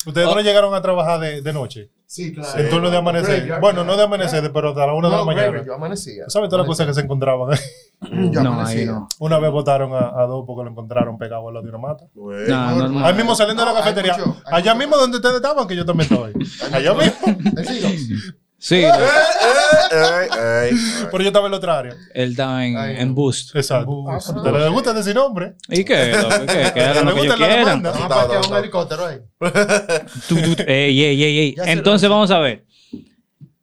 Ustedes 0.05 0.27
Oh. 0.27 0.35
no 0.35 0.41
llegaron 0.41 0.73
a 0.73 0.81
trabajar 0.81 1.19
de, 1.19 1.41
de 1.41 1.53
noche. 1.53 1.89
Sí, 2.13 2.31
claro. 2.31 2.59
En 2.59 2.69
turno 2.69 2.91
de 2.91 2.97
amanecer. 2.97 3.59
Bueno, 3.59 3.83
no 3.83 3.97
de 3.97 4.03
amanecer, 4.03 4.51
pero 4.53 4.69
hasta 4.69 4.85
la 4.85 4.93
una 4.93 5.07
de 5.07 5.13
la 5.13 5.19
No, 5.21 5.25
mañana. 5.25 5.63
Yo 5.65 5.73
amanecía. 5.73 6.25
¿Sabes 6.27 6.47
todas 6.47 6.59
las 6.63 6.67
cosas 6.67 6.85
que 6.85 6.93
se 6.93 7.01
encontraban 7.01 7.51
ahí? 7.53 7.59
Yo 8.31 8.43
No, 8.43 8.53
amanecía. 8.53 8.81
ahí 8.81 8.85
no. 8.85 9.07
Una 9.17 9.39
vez 9.39 9.49
votaron 9.49 9.93
a, 9.95 10.09
a 10.21 10.27
dos 10.27 10.43
porque 10.45 10.63
lo 10.63 10.69
encontraron 10.69 11.17
pegado 11.17 11.47
al 11.47 11.55
lado 11.55 11.63
de 11.63 11.69
una 11.69 11.79
mata. 11.79 12.05
No, 12.13 12.75
normal. 12.75 13.03
Ahí 13.03 13.15
mismo 13.15 13.33
saliendo 13.33 13.63
de 13.63 13.65
la 13.65 13.71
No, 13.71 13.77
hay 13.79 13.83
cafetería. 13.83 14.15
mucho, 14.17 14.37
hay 14.45 14.53
Allá 14.61 14.73
mucho. 14.75 14.85
mismo 14.85 14.97
donde 15.01 15.17
ustedes 15.17 15.35
estaban, 15.37 15.67
que 15.67 15.75
yo 15.75 15.85
también 15.87 16.13
estoy. 16.13 16.33
Allá 16.71 16.93
mismo. 16.93 18.33
Sí, 18.65 18.75
Eh, 18.75 18.87
eh, 18.87 20.29
ey, 20.31 20.69
ey. 20.71 20.77
Pero 21.11 21.21
yo 21.21 21.27
estaba 21.27 21.47
en 21.47 21.51
la 21.51 21.57
otra 21.57 21.79
área. 21.79 21.93
él 22.13 22.31
estaba 22.31 22.65
en, 22.65 22.77
Ay, 22.77 22.95
en 22.97 23.09
no. 23.09 23.13
Boost. 23.15 23.53
Exacto. 23.57 24.05
Ah, 24.09 24.19
¿Te 24.41 24.51
le 24.53 24.69
gusta 24.69 24.93
decir 24.93 25.13
nombre? 25.15 25.55
¿Y 25.67 25.83
qué? 25.83 26.13
¿Qué? 26.47 26.71
Que 26.73 26.79
hagan 26.81 27.05
lo 27.05 27.11
¿Le 27.13 27.21
que 27.29 27.35
quieran. 27.35 27.83
demanda? 27.83 27.91
Vamos 28.07 28.47
un 28.49 28.55
helicóptero 28.57 29.05
ahí. 29.05 29.17
Ey, 30.65 31.03
ey, 31.03 31.23
ey, 31.23 31.39
ey. 31.39 31.55
Ya 31.57 31.63
se 31.65 31.71
Entonces 31.71 32.09
vamos 32.09 32.31
a 32.31 32.39
ver. 32.39 32.65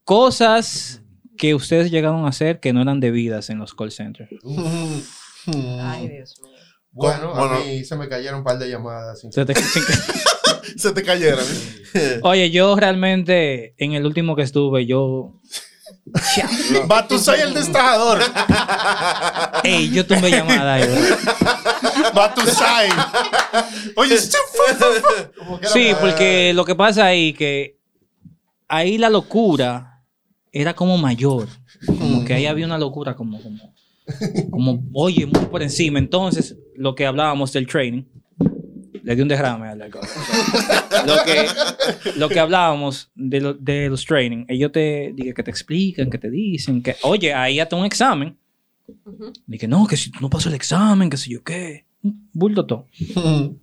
Cosas 0.05 1.01
que 1.39 1.55
ustedes 1.55 1.91
llegaron 1.91 2.27
a 2.27 2.29
hacer 2.29 2.61
que 2.61 2.75
no 2.75 2.83
eran 2.83 3.01
debidas 3.01 3.49
en 3.49 3.59
los 3.59 3.75
call 3.75 3.93
centers. 3.93 4.29
Ay, 5.83 6.09
Dios 6.09 6.39
mío. 6.43 6.51
Bueno, 6.93 7.31
Bueno. 7.35 7.55
a 7.55 7.59
mí 7.61 7.85
se 7.85 7.97
me 7.97 8.07
cayeron 8.07 8.41
un 8.41 8.45
par 8.45 8.59
de 8.59 8.69
llamadas. 8.69 9.21
sin- 9.21 9.31
Se 10.77 10.93
te- 10.93 11.03
cayeron. 11.03 11.45
Oye, 12.23 12.51
yo 12.51 12.77
realmente 12.77 13.75
en 13.79 13.93
el 13.95 14.07
último 14.07 14.37
que 14.37 14.43
estuve, 14.43 14.87
yo. 14.87 15.41
Batusai 16.87 17.41
el 17.43 17.55
destajador. 17.55 18.21
Ey, 19.65 19.91
yo 19.91 20.07
tuve 20.07 20.31
llamada 20.31 20.75
ahí. 20.75 20.85
bro. 20.87 22.13
Batusai. 22.15 22.89
Oye, 23.97 24.17
Sí, 24.19 25.93
porque 26.01 26.53
lo 26.55 26.65
que 26.65 26.75
pasa 26.75 27.07
ahí 27.07 27.33
que 27.33 27.79
ahí 28.69 28.99
la 28.99 29.11
locura 29.11 30.03
era 30.53 30.75
como 30.75 30.97
mayor. 30.99 31.49
Como 31.87 32.25
que 32.25 32.35
ahí 32.35 32.47
había 32.47 32.67
una 32.67 32.79
locura 32.79 33.15
como, 33.17 33.41
como, 33.43 33.75
como, 34.51 34.83
oye, 34.93 35.27
muy 35.27 35.47
por 35.47 35.63
encima. 35.63 35.99
Entonces, 35.99 36.57
lo 36.77 36.95
que 36.95 37.07
hablábamos 37.07 37.53
del 37.53 37.67
training, 37.67 38.03
le 39.03 39.17
di 39.17 39.23
un 39.23 39.29
derrame 39.29 39.69
a 39.69 39.75
la 39.75 39.89
cosa. 39.91 40.09
Lo 41.07 41.15
que, 41.25 41.47
lo 42.19 42.29
que 42.29 42.39
hablábamos 42.41 43.11
de, 43.15 43.41
lo- 43.41 43.55
de 43.55 43.89
los 43.89 44.05
training, 44.05 44.45
ellos 44.49 44.73
te 44.73 45.13
dije, 45.15 45.33
que 45.35 45.43
te 45.43 45.51
explican, 45.51 46.11
que 46.11 46.19
te 46.19 46.31
dicen, 46.31 46.83
que, 46.83 46.97
oye, 47.03 47.33
ahí 47.35 47.61
hasta 47.61 47.77
un 47.77 47.85
examen. 47.85 48.37
Dije, 49.47 49.69
no, 49.69 49.87
que 49.87 49.97
si 49.97 50.11
no 50.21 50.29
pasó 50.29 50.49
el 50.49 50.55
examen, 50.57 51.09
que 51.11 51.17
sé 51.17 51.31
yo 51.31 51.43
qué. 51.43 51.87
Bulto 52.33 52.67
todo. 52.67 52.87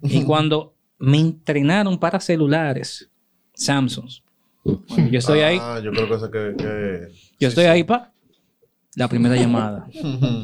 Y 0.04 0.24
cuando 0.24 0.76
me 1.00 1.20
entrenaron 1.20 1.98
para 2.00 2.20
celulares, 2.20 3.10
Samsung, 3.54 4.10
bueno, 4.64 5.10
yo 5.10 5.20
estoy 5.20 5.40
ahí, 5.42 5.58
Ah, 5.62 5.80
yo 5.84 5.92
creo 5.92 6.08
que 6.08 6.16
eso 6.16 6.32
que. 6.32 6.54
que... 6.58 7.08
yo 7.40 7.48
estoy 7.48 7.66
ahí, 7.66 7.84
pa. 7.84 8.12
La 8.96 9.08
primera 9.08 9.36
llamada. 9.36 9.88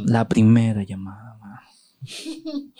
La 0.06 0.28
primera 0.28 0.84
llamada, 0.84 1.38
mano. 1.40 1.62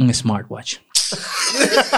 Un 0.00 0.14
smartwatch. 0.14 0.76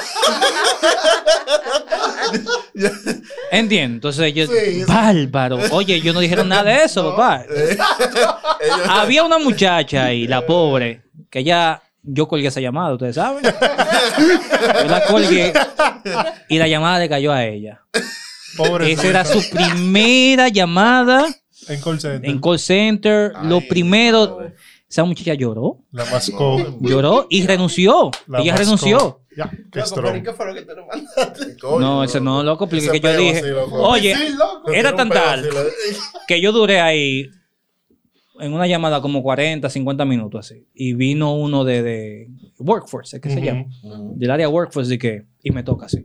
Entiendo. 3.50 3.94
Entonces 3.96 4.34
yo, 4.34 4.46
bárbaro. 4.86 5.58
Oye, 5.70 6.00
yo 6.00 6.12
no 6.12 6.20
dijeron 6.20 6.48
nada 6.48 6.64
de 6.64 6.84
eso, 6.84 7.10
papá. 7.16 7.44
Ellos- 7.50 7.78
Había 8.88 9.24
una 9.24 9.38
muchacha 9.38 10.04
ahí, 10.06 10.26
la 10.26 10.44
pobre, 10.46 11.02
que 11.30 11.40
ella, 11.40 11.82
yo 12.02 12.26
colgué 12.28 12.48
esa 12.48 12.60
llamada, 12.60 12.94
ustedes 12.94 13.16
saben. 13.16 13.42
Yo 13.44 14.88
la 14.88 15.04
colgué 15.06 15.52
y 16.48 16.58
la 16.58 16.68
llamada 16.68 16.98
le 16.98 17.08
cayó 17.08 17.32
a 17.32 17.44
ella. 17.44 17.80
Pobre. 18.56 18.92
Esa 18.92 19.06
era 19.08 19.24
su 19.24 19.42
primera 19.50 20.48
llamada 20.48 21.26
En 21.68 21.80
call 21.80 22.00
center. 22.00 22.30
en 22.30 22.40
call 22.40 22.58
center. 22.58 23.32
Ay, 23.34 23.48
lo 23.48 23.60
primero. 23.66 24.38
Esa 24.92 25.04
muchacha 25.04 25.32
lloró, 25.32 25.78
La 25.90 26.04
mascó. 26.04 26.58
lloró 26.80 27.26
y 27.30 27.46
renunció. 27.46 28.10
La 28.26 28.40
Ella 28.42 28.52
mascó. 28.52 28.62
renunció. 28.64 29.20
Ya, 29.34 29.48
qué 29.48 29.56
Loco, 29.56 29.70
pero 29.72 29.80
¿y 29.80 29.86
strong. 29.86 30.22
qué 30.22 30.32
fue 30.34 30.46
lo 30.48 30.54
que 30.54 30.62
te 30.66 30.74
lo 30.74 30.86
mandaste? 30.86 31.56
Coño, 31.56 31.80
No, 31.80 32.04
ese 32.04 32.20
no, 32.20 32.42
loco, 32.42 32.66
porque 32.68 32.90
que 32.90 33.00
yo 33.00 33.16
dije, 33.16 33.38
así, 33.38 33.48
loco. 33.48 33.74
oye, 33.88 34.14
Sí, 34.14 34.34
loco. 34.36 34.70
era 34.70 34.94
tan 34.94 35.08
tal 35.08 35.40
así, 35.40 35.48
lo- 35.48 36.20
que 36.28 36.42
yo 36.42 36.52
duré 36.52 36.82
ahí 36.82 37.30
en 38.38 38.52
una 38.52 38.66
llamada 38.66 39.00
como 39.00 39.22
40, 39.22 39.70
50 39.70 40.04
minutos 40.04 40.40
así. 40.50 40.66
Y 40.74 40.92
vino 40.92 41.34
uno 41.36 41.64
de, 41.64 41.82
de 41.82 42.28
Workforce, 42.58 43.18
¿qué 43.18 43.30
se 43.30 43.36
Ujú. 43.36 43.44
llama? 43.46 43.64
Del 44.14 44.30
área 44.30 44.50
Workforce 44.50 44.90
de 44.90 44.98
que, 44.98 45.22
y 45.42 45.52
me 45.52 45.62
toca 45.62 45.86
así. 45.86 46.04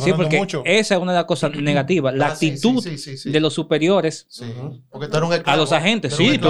Sí, 0.00 0.12
porque 0.14 0.38
mucho. 0.38 0.62
esa 0.64 0.94
es 0.94 1.00
una 1.00 1.12
de 1.12 1.18
las 1.18 1.26
cosas 1.26 1.52
negativas. 1.56 2.14
La 2.14 2.28
Ah, 2.28 2.30
actitud 2.32 2.82
sí, 2.82 2.96
sí, 2.96 2.98
sí, 2.98 3.16
sí. 3.18 3.30
de 3.30 3.40
los 3.40 3.52
superiores 3.52 4.26
Sí. 4.30 4.44
Porque 4.90 5.08
tú 5.08 5.16
eres 5.18 5.28
un 5.28 5.34
esclavo. 5.34 5.54
a 5.54 5.56
los 5.56 5.72
agentes. 5.72 6.16
Tú 6.16 6.22
eres 6.22 6.32
Sí, 6.34 6.38
tú, 6.38 6.48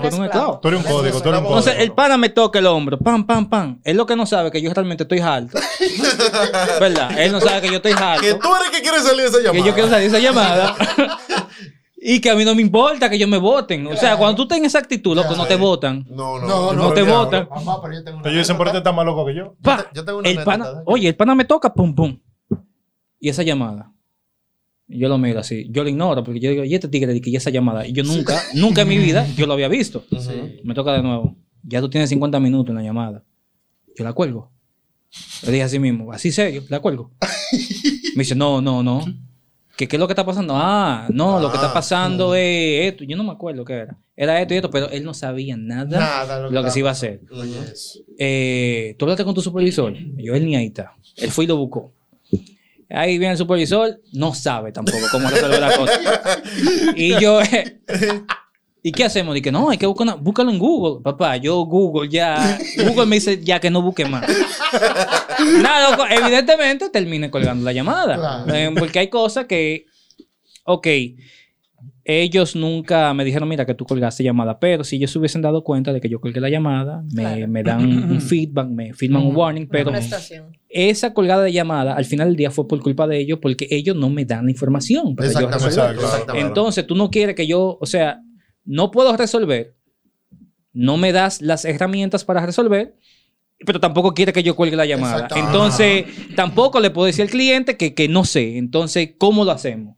eres 0.00 0.14
un 0.18 0.24
esclavo. 0.24 0.58
Tú 0.60 0.68
eres 0.68 0.80
un 0.80 0.86
código, 0.90 1.20
tú 1.20 1.28
eres 1.28 1.40
un 1.40 1.46
Entonces, 1.46 1.74
el 1.78 1.92
pana 1.92 2.16
me 2.16 2.30
toca 2.30 2.58
el 2.58 2.66
hombro, 2.66 2.98
pam, 2.98 3.24
pam, 3.26 3.48
pam. 3.48 3.80
Él 3.84 3.96
lo 3.96 4.06
que 4.06 4.16
no 4.16 4.26
sabe 4.26 4.48
es 4.48 4.52
que 4.52 4.60
yo 4.60 4.72
realmente 4.74 5.04
estoy 5.04 5.20
alto. 5.20 5.58
¿Verdad? 6.80 7.18
Él 7.18 7.32
no 7.32 7.40
sabe 7.40 7.60
que 7.62 7.68
yo 7.68 7.76
estoy 7.76 7.92
alto. 7.92 8.22
Que 8.22 8.34
tú 8.34 8.48
eres 8.54 8.66
el 8.68 8.72
que 8.72 8.82
quiere 8.82 8.98
salir 9.00 9.22
de 9.22 9.26
esa 9.28 9.38
llamada. 9.38 9.52
que 9.62 9.68
yo 9.68 9.74
quiero 9.74 9.88
salir 9.88 10.10
de 10.10 10.18
esa 10.18 10.26
llamada. 10.26 10.76
y 11.96 12.20
que 12.20 12.30
a 12.30 12.34
mí 12.34 12.44
no 12.44 12.54
me 12.54 12.62
importa 12.62 13.08
que 13.08 13.16
ellos 13.16 13.28
me 13.28 13.38
voten. 13.38 13.86
O 13.86 13.96
sea, 13.96 14.16
cuando 14.16 14.36
tú 14.36 14.48
tengas 14.48 14.68
esa 14.72 14.78
actitud, 14.80 15.14
loco, 15.16 15.34
no 15.36 15.46
te 15.46 15.56
votan. 15.56 16.04
No, 16.10 16.38
no. 16.38 16.46
No, 16.48 16.72
No 16.72 16.92
te 16.92 17.02
votan. 17.02 17.48
Mamá, 17.50 17.80
pero 17.80 17.94
yo 17.94 18.04
tengo 18.04 18.18
una 18.18 18.28
Ellos 18.28 18.40
dicen, 18.42 18.56
pero 18.58 18.70
este 18.70 18.78
está 18.78 18.92
más 18.92 19.06
loco 19.06 19.24
que 19.26 19.34
yo. 19.34 19.54
Pa, 19.62 19.86
Yo 19.94 20.04
tengo 20.04 20.18
una 20.18 20.28
el 20.28 20.42
pana, 20.42 20.82
oye, 20.86 21.08
el 21.08 21.16
pana 21.16 21.34
me 21.34 21.44
toca, 21.44 21.72
pum, 21.72 21.94
pum. 21.94 22.18
Y 23.24 23.30
esa 23.30 23.42
llamada. 23.42 23.90
Yo 24.86 25.08
lo 25.08 25.16
miro 25.16 25.40
así. 25.40 25.66
Yo 25.70 25.82
lo 25.82 25.88
ignoro 25.88 26.22
porque 26.22 26.40
yo 26.40 26.50
digo, 26.50 26.62
y 26.62 26.74
este 26.74 26.88
tigre, 26.88 27.18
y 27.24 27.36
esa 27.36 27.48
llamada. 27.48 27.86
Y 27.86 27.92
yo 27.94 28.02
nunca, 28.04 28.38
nunca 28.54 28.82
en 28.82 28.88
mi 28.88 28.98
vida, 28.98 29.26
yo 29.34 29.46
lo 29.46 29.54
había 29.54 29.68
visto. 29.68 30.04
Sí. 30.10 30.60
Me 30.62 30.74
toca 30.74 30.92
de 30.92 31.02
nuevo. 31.02 31.34
Ya 31.62 31.80
tú 31.80 31.88
tienes 31.88 32.10
50 32.10 32.38
minutos 32.38 32.68
en 32.68 32.74
la 32.76 32.82
llamada. 32.82 33.24
Yo 33.96 34.04
la 34.04 34.12
cuelgo. 34.12 34.52
Le 35.46 35.52
dije 35.52 35.62
así 35.62 35.78
mismo, 35.78 36.12
así 36.12 36.30
serio, 36.30 36.64
la 36.68 36.80
cuelgo. 36.80 37.12
Me 38.14 38.24
dice, 38.24 38.34
no, 38.34 38.60
no, 38.60 38.82
no. 38.82 39.02
¿Qué, 39.74 39.88
¿Qué 39.88 39.96
es 39.96 40.00
lo 40.00 40.06
que 40.06 40.12
está 40.12 40.26
pasando? 40.26 40.52
Ah, 40.54 41.06
no, 41.10 41.40
lo 41.40 41.48
que 41.50 41.56
está 41.56 41.70
Ah, 41.70 41.74
pasando 41.74 42.34
es 42.34 42.92
esto. 42.92 43.04
Yo 43.04 43.16
no 43.16 43.24
me 43.24 43.32
acuerdo 43.32 43.64
qué 43.64 43.72
era. 43.72 43.98
Era 44.14 44.38
esto 44.38 44.52
y 44.52 44.58
esto, 44.58 44.70
pero 44.70 44.90
él 44.90 45.02
no 45.02 45.14
sabía 45.14 45.56
nada, 45.56 46.50
lo 46.50 46.62
que 46.62 46.70
se 46.70 46.80
iba 46.80 46.90
a 46.90 46.92
hacer. 46.92 47.22
Eh, 48.18 48.94
¿Tú 48.98 49.06
hablaste 49.06 49.24
con 49.24 49.34
tu 49.34 49.40
supervisor? 49.40 49.94
Yo, 50.18 50.34
él 50.34 50.44
ni 50.44 50.56
ahí 50.56 50.66
está. 50.66 50.92
Él 51.16 51.30
fue 51.30 51.44
y 51.44 51.48
lo 51.48 51.56
buscó. 51.56 51.94
Ahí 52.90 53.18
viene 53.18 53.32
el 53.32 53.38
supervisor, 53.38 54.00
no 54.12 54.34
sabe 54.34 54.72
tampoco 54.72 54.98
cómo 55.10 55.28
resolver 55.28 55.60
la 55.60 55.76
cosa. 55.76 56.00
Y 56.94 57.18
yo, 57.20 57.40
¿y 58.82 58.92
qué 58.92 59.04
hacemos? 59.04 59.34
Dije, 59.34 59.50
no, 59.50 59.70
hay 59.70 59.78
que 59.78 59.86
buscar 59.86 60.06
una, 60.06 60.14
búscalo 60.14 60.50
en 60.50 60.58
Google. 60.58 61.02
Papá, 61.02 61.36
yo 61.36 61.64
Google 61.64 62.08
ya, 62.08 62.58
Google 62.84 63.06
me 63.06 63.16
dice 63.16 63.42
ya 63.42 63.60
que 63.60 63.70
no 63.70 63.82
busque 63.82 64.04
más. 64.04 64.26
Nada, 65.60 65.90
loco, 65.90 66.04
evidentemente 66.08 66.90
terminé 66.90 67.30
colgando 67.30 67.64
la 67.64 67.72
llamada. 67.72 68.16
Claro. 68.16 68.54
Eh, 68.54 68.74
porque 68.78 68.98
hay 68.98 69.08
cosas 69.08 69.46
que, 69.46 69.86
ok, 70.64 70.86
ellos 72.06 72.54
nunca 72.54 73.12
me 73.14 73.24
dijeron, 73.24 73.48
mira, 73.48 73.64
que 73.64 73.74
tú 73.74 73.84
colgaste 73.86 74.22
llamada, 74.22 74.58
pero 74.60 74.84
si 74.84 74.96
ellos 74.96 75.10
se 75.10 75.18
hubiesen 75.18 75.40
dado 75.40 75.64
cuenta 75.64 75.92
de 75.92 76.00
que 76.00 76.08
yo 76.10 76.20
colgué 76.20 76.38
la 76.40 76.50
llamada, 76.50 77.02
me, 77.12 77.22
Claro. 77.22 77.48
me 77.48 77.62
dan 77.62 77.80
un 78.12 78.20
feedback, 78.20 78.68
me 78.68 78.92
firman 78.92 79.22
un 79.26 79.34
warning, 79.34 79.66
pero 79.66 79.90
esa 80.68 81.14
colgada 81.14 81.44
de 81.44 81.52
llamada 81.52 81.94
al 81.94 82.04
final 82.04 82.28
del 82.28 82.36
día 82.36 82.50
fue 82.50 82.68
por 82.68 82.80
culpa 82.80 83.06
de 83.06 83.18
ellos 83.18 83.38
porque 83.40 83.66
ellos 83.70 83.96
no 83.96 84.10
me 84.10 84.24
dan 84.24 84.44
la 84.44 84.50
información. 84.50 85.14
para 85.16 85.28
Exactamente. 85.28 85.94
exactamente. 86.04 86.46
Entonces 86.46 86.86
tú 86.86 86.94
no 86.94 87.10
quieres 87.10 87.34
que 87.34 87.46
yo, 87.46 87.78
o 87.80 87.86
sea, 87.86 88.20
no 88.64 88.90
puedo 88.90 89.16
resolver, 89.16 89.74
no 90.72 90.96
me 90.96 91.12
das 91.12 91.40
las 91.40 91.64
herramientas 91.64 92.24
para 92.24 92.44
resolver, 92.44 92.96
pero 93.64 93.80
tampoco 93.80 94.14
quiere 94.14 94.32
que 94.32 94.42
yo 94.42 94.54
cuelgue 94.56 94.76
la 94.76 94.86
llamada. 94.86 95.24
Exacto. 95.24 95.36
Entonces 95.36 96.04
tampoco 96.34 96.80
le 96.80 96.90
puedo 96.90 97.06
decir 97.06 97.22
al 97.22 97.30
cliente 97.30 97.76
que, 97.76 97.94
que 97.94 98.08
no 98.08 98.24
sé. 98.24 98.58
Entonces, 98.58 99.10
¿cómo 99.18 99.44
lo 99.44 99.52
hacemos? 99.52 99.96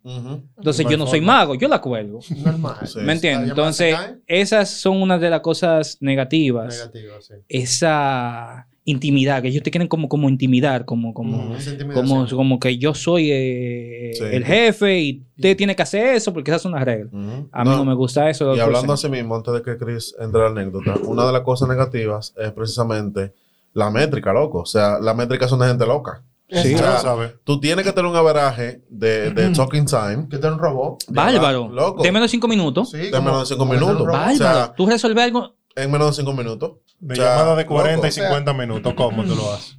Entonces 0.57 0.87
yo 0.88 0.97
no 0.97 1.07
soy 1.07 1.21
mago, 1.21 1.55
yo 1.55 1.69
la 1.69 1.81
cuelgo. 1.81 2.21
Normal. 2.45 2.77
¿Me 3.03 3.12
entiendes? 3.12 3.51
Entonces, 3.51 3.97
esas 4.27 4.71
son 4.71 5.03
una 5.03 5.19
de 5.19 5.31
las 5.31 5.40
cosas 5.40 5.99
negativas. 6.01 6.77
Negativo, 6.95 7.21
sí. 7.21 7.35
Esa 7.49 8.66
intimidad, 8.88 9.42
que 9.42 9.49
ellos 9.49 9.64
te 9.64 9.73
quieren 9.73 9.88
como, 9.88 10.09
como 10.09 10.29
intimidar, 10.29 10.85
como, 10.85 11.12
como, 11.12 11.57
como, 11.92 12.29
como 12.29 12.61
que 12.61 12.79
yo 12.79 12.95
soy 12.95 13.31
eh, 13.33 14.12
Sí. 14.14 14.23
el 14.31 14.45
jefe 14.45 15.01
y 15.01 15.23
usted 15.37 15.57
tiene 15.57 15.75
que 15.75 15.83
hacer 15.83 16.14
eso 16.14 16.33
porque 16.33 16.53
esas 16.53 16.62
son 16.62 16.71
las 16.71 16.85
reglas. 16.85 17.12
A 17.51 17.64
mí 17.64 17.71
no, 17.71 17.85
me 17.85 17.95
gusta 17.95 18.31
eso. 18.31 18.55
Y 18.55 18.61
hablando 18.61 18.92
así 18.92 19.09
mismo, 19.09 19.35
antes 19.35 19.53
de 19.55 19.62
que 19.62 19.77
Chris 19.77 20.14
entre 20.21 20.40
a 20.40 20.45
la 20.45 20.51
anécdota, 20.51 20.95
una 21.03 21.27
de 21.27 21.33
las 21.33 21.40
cosas 21.42 21.69
negativas 21.69 22.33
es 22.38 22.53
precisamente 22.53 23.33
la 23.77 23.91
métrica, 23.91 24.33
loco. 24.33 24.61
O 24.61 24.67
sea, 24.67 24.99
las 24.99 25.15
métricas 25.15 25.51
son 25.51 25.59
de 25.61 25.69
gente 25.69 25.87
loca. 25.87 26.23
Sí. 26.49 26.57
O 26.57 26.62
Ya 26.62 26.79
sea, 26.79 26.93
lo 26.93 26.99
sabe. 27.01 27.35
tú 27.45 27.59
tienes 27.61 27.85
que 27.85 27.93
tener 27.93 28.09
un 28.11 28.17
averaje 28.17 28.83
de, 28.89 29.31
de 29.33 29.51
talking 29.51 29.85
time 29.85 30.29
Que 30.31 30.39
tú 30.39 30.47
eres 30.47 30.53
un 30.57 30.59
robot. 30.61 31.05
Bárbaro. 31.09 31.69
Loco. 31.69 32.03
De 32.03 32.12
menos 32.12 32.29
de 32.29 32.31
cinco 32.31 32.47
minutos. 32.49 32.91
Sí, 32.91 32.99
de 33.11 33.21
menos 33.21 33.41
de 33.49 33.55
cinco 33.55 33.67
minutos. 33.67 33.99
Bárbaro. 34.07 34.12
Bárbaro. 34.12 34.37
sea, 34.37 34.75
Tú 34.77 34.87
resolver 34.87 35.25
algo. 35.25 35.57
en 35.75 35.91
menos 35.91 36.09
de 36.17 36.23
cinco 36.23 36.33
minutos. 36.33 36.73
De 36.99 37.12
O 37.12 37.17
sea, 37.17 37.37
llamada 37.37 37.57
de 37.57 37.67
40 37.67 37.97
loco. 37.97 38.07
y 38.07 38.11
50 38.12 38.53
minutos. 38.55 38.95
¿Cómo 38.95 39.23
tú 39.25 39.35
lo 39.35 39.53
haces? 39.53 39.77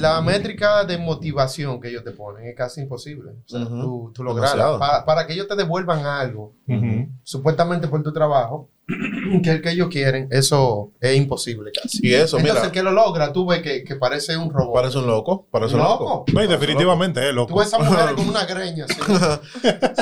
La 0.00 0.20
métrica 0.22 0.84
de 0.84 0.98
motivación 0.98 1.78
que 1.80 1.88
ellos 1.90 2.02
te 2.02 2.10
ponen 2.10 2.46
es 2.48 2.56
casi 2.56 2.80
imposible. 2.80 3.30
O 3.32 3.48
sea, 3.48 3.64
tú, 3.68 4.10
tú. 4.12 4.24
Pa- 4.80 5.04
para 5.06 5.26
que 5.26 5.34
ellos 5.34 5.46
te 5.46 5.54
devuelvan 5.54 6.04
algo, 6.06 6.54
supuestamente 7.22 7.86
por 7.88 8.02
tu 8.02 8.12
trabajo, 8.12 8.70
que 9.42 9.50
es 9.50 9.56
el 9.56 9.62
que 9.62 9.70
ellos 9.70 9.88
quieren, 9.88 10.28
eso 10.30 10.92
es 11.00 11.14
imposible 11.16 11.70
casi. 11.72 12.06
Y 12.06 12.14
eso, 12.14 12.38
Entonces, 12.38 12.54
mira, 12.54 12.64
el 12.66 12.72
que 12.72 12.82
lo 12.82 12.90
logra, 12.92 13.32
tú 13.32 13.46
ves 13.46 13.60
que, 13.62 13.84
que 13.84 13.96
parece 13.96 14.36
un 14.36 14.50
robot. 14.50 14.74
parece 14.74 14.98
un 14.98 15.06
loco. 15.06 15.46
Parece 15.50 15.74
un 15.74 15.80
loco. 15.82 16.04
Loco. 16.04 16.24
No, 16.32 16.42
y 16.42 16.46
definitivamente 16.46 17.20
es 17.20 17.30
Tú 17.30 17.34
loco. 17.36 17.58
ves 17.58 17.72
a 17.74 17.76
esas 17.76 17.90
mujeres 17.90 18.12
con 18.16 18.28
una 18.28 18.44
greña. 18.46 18.86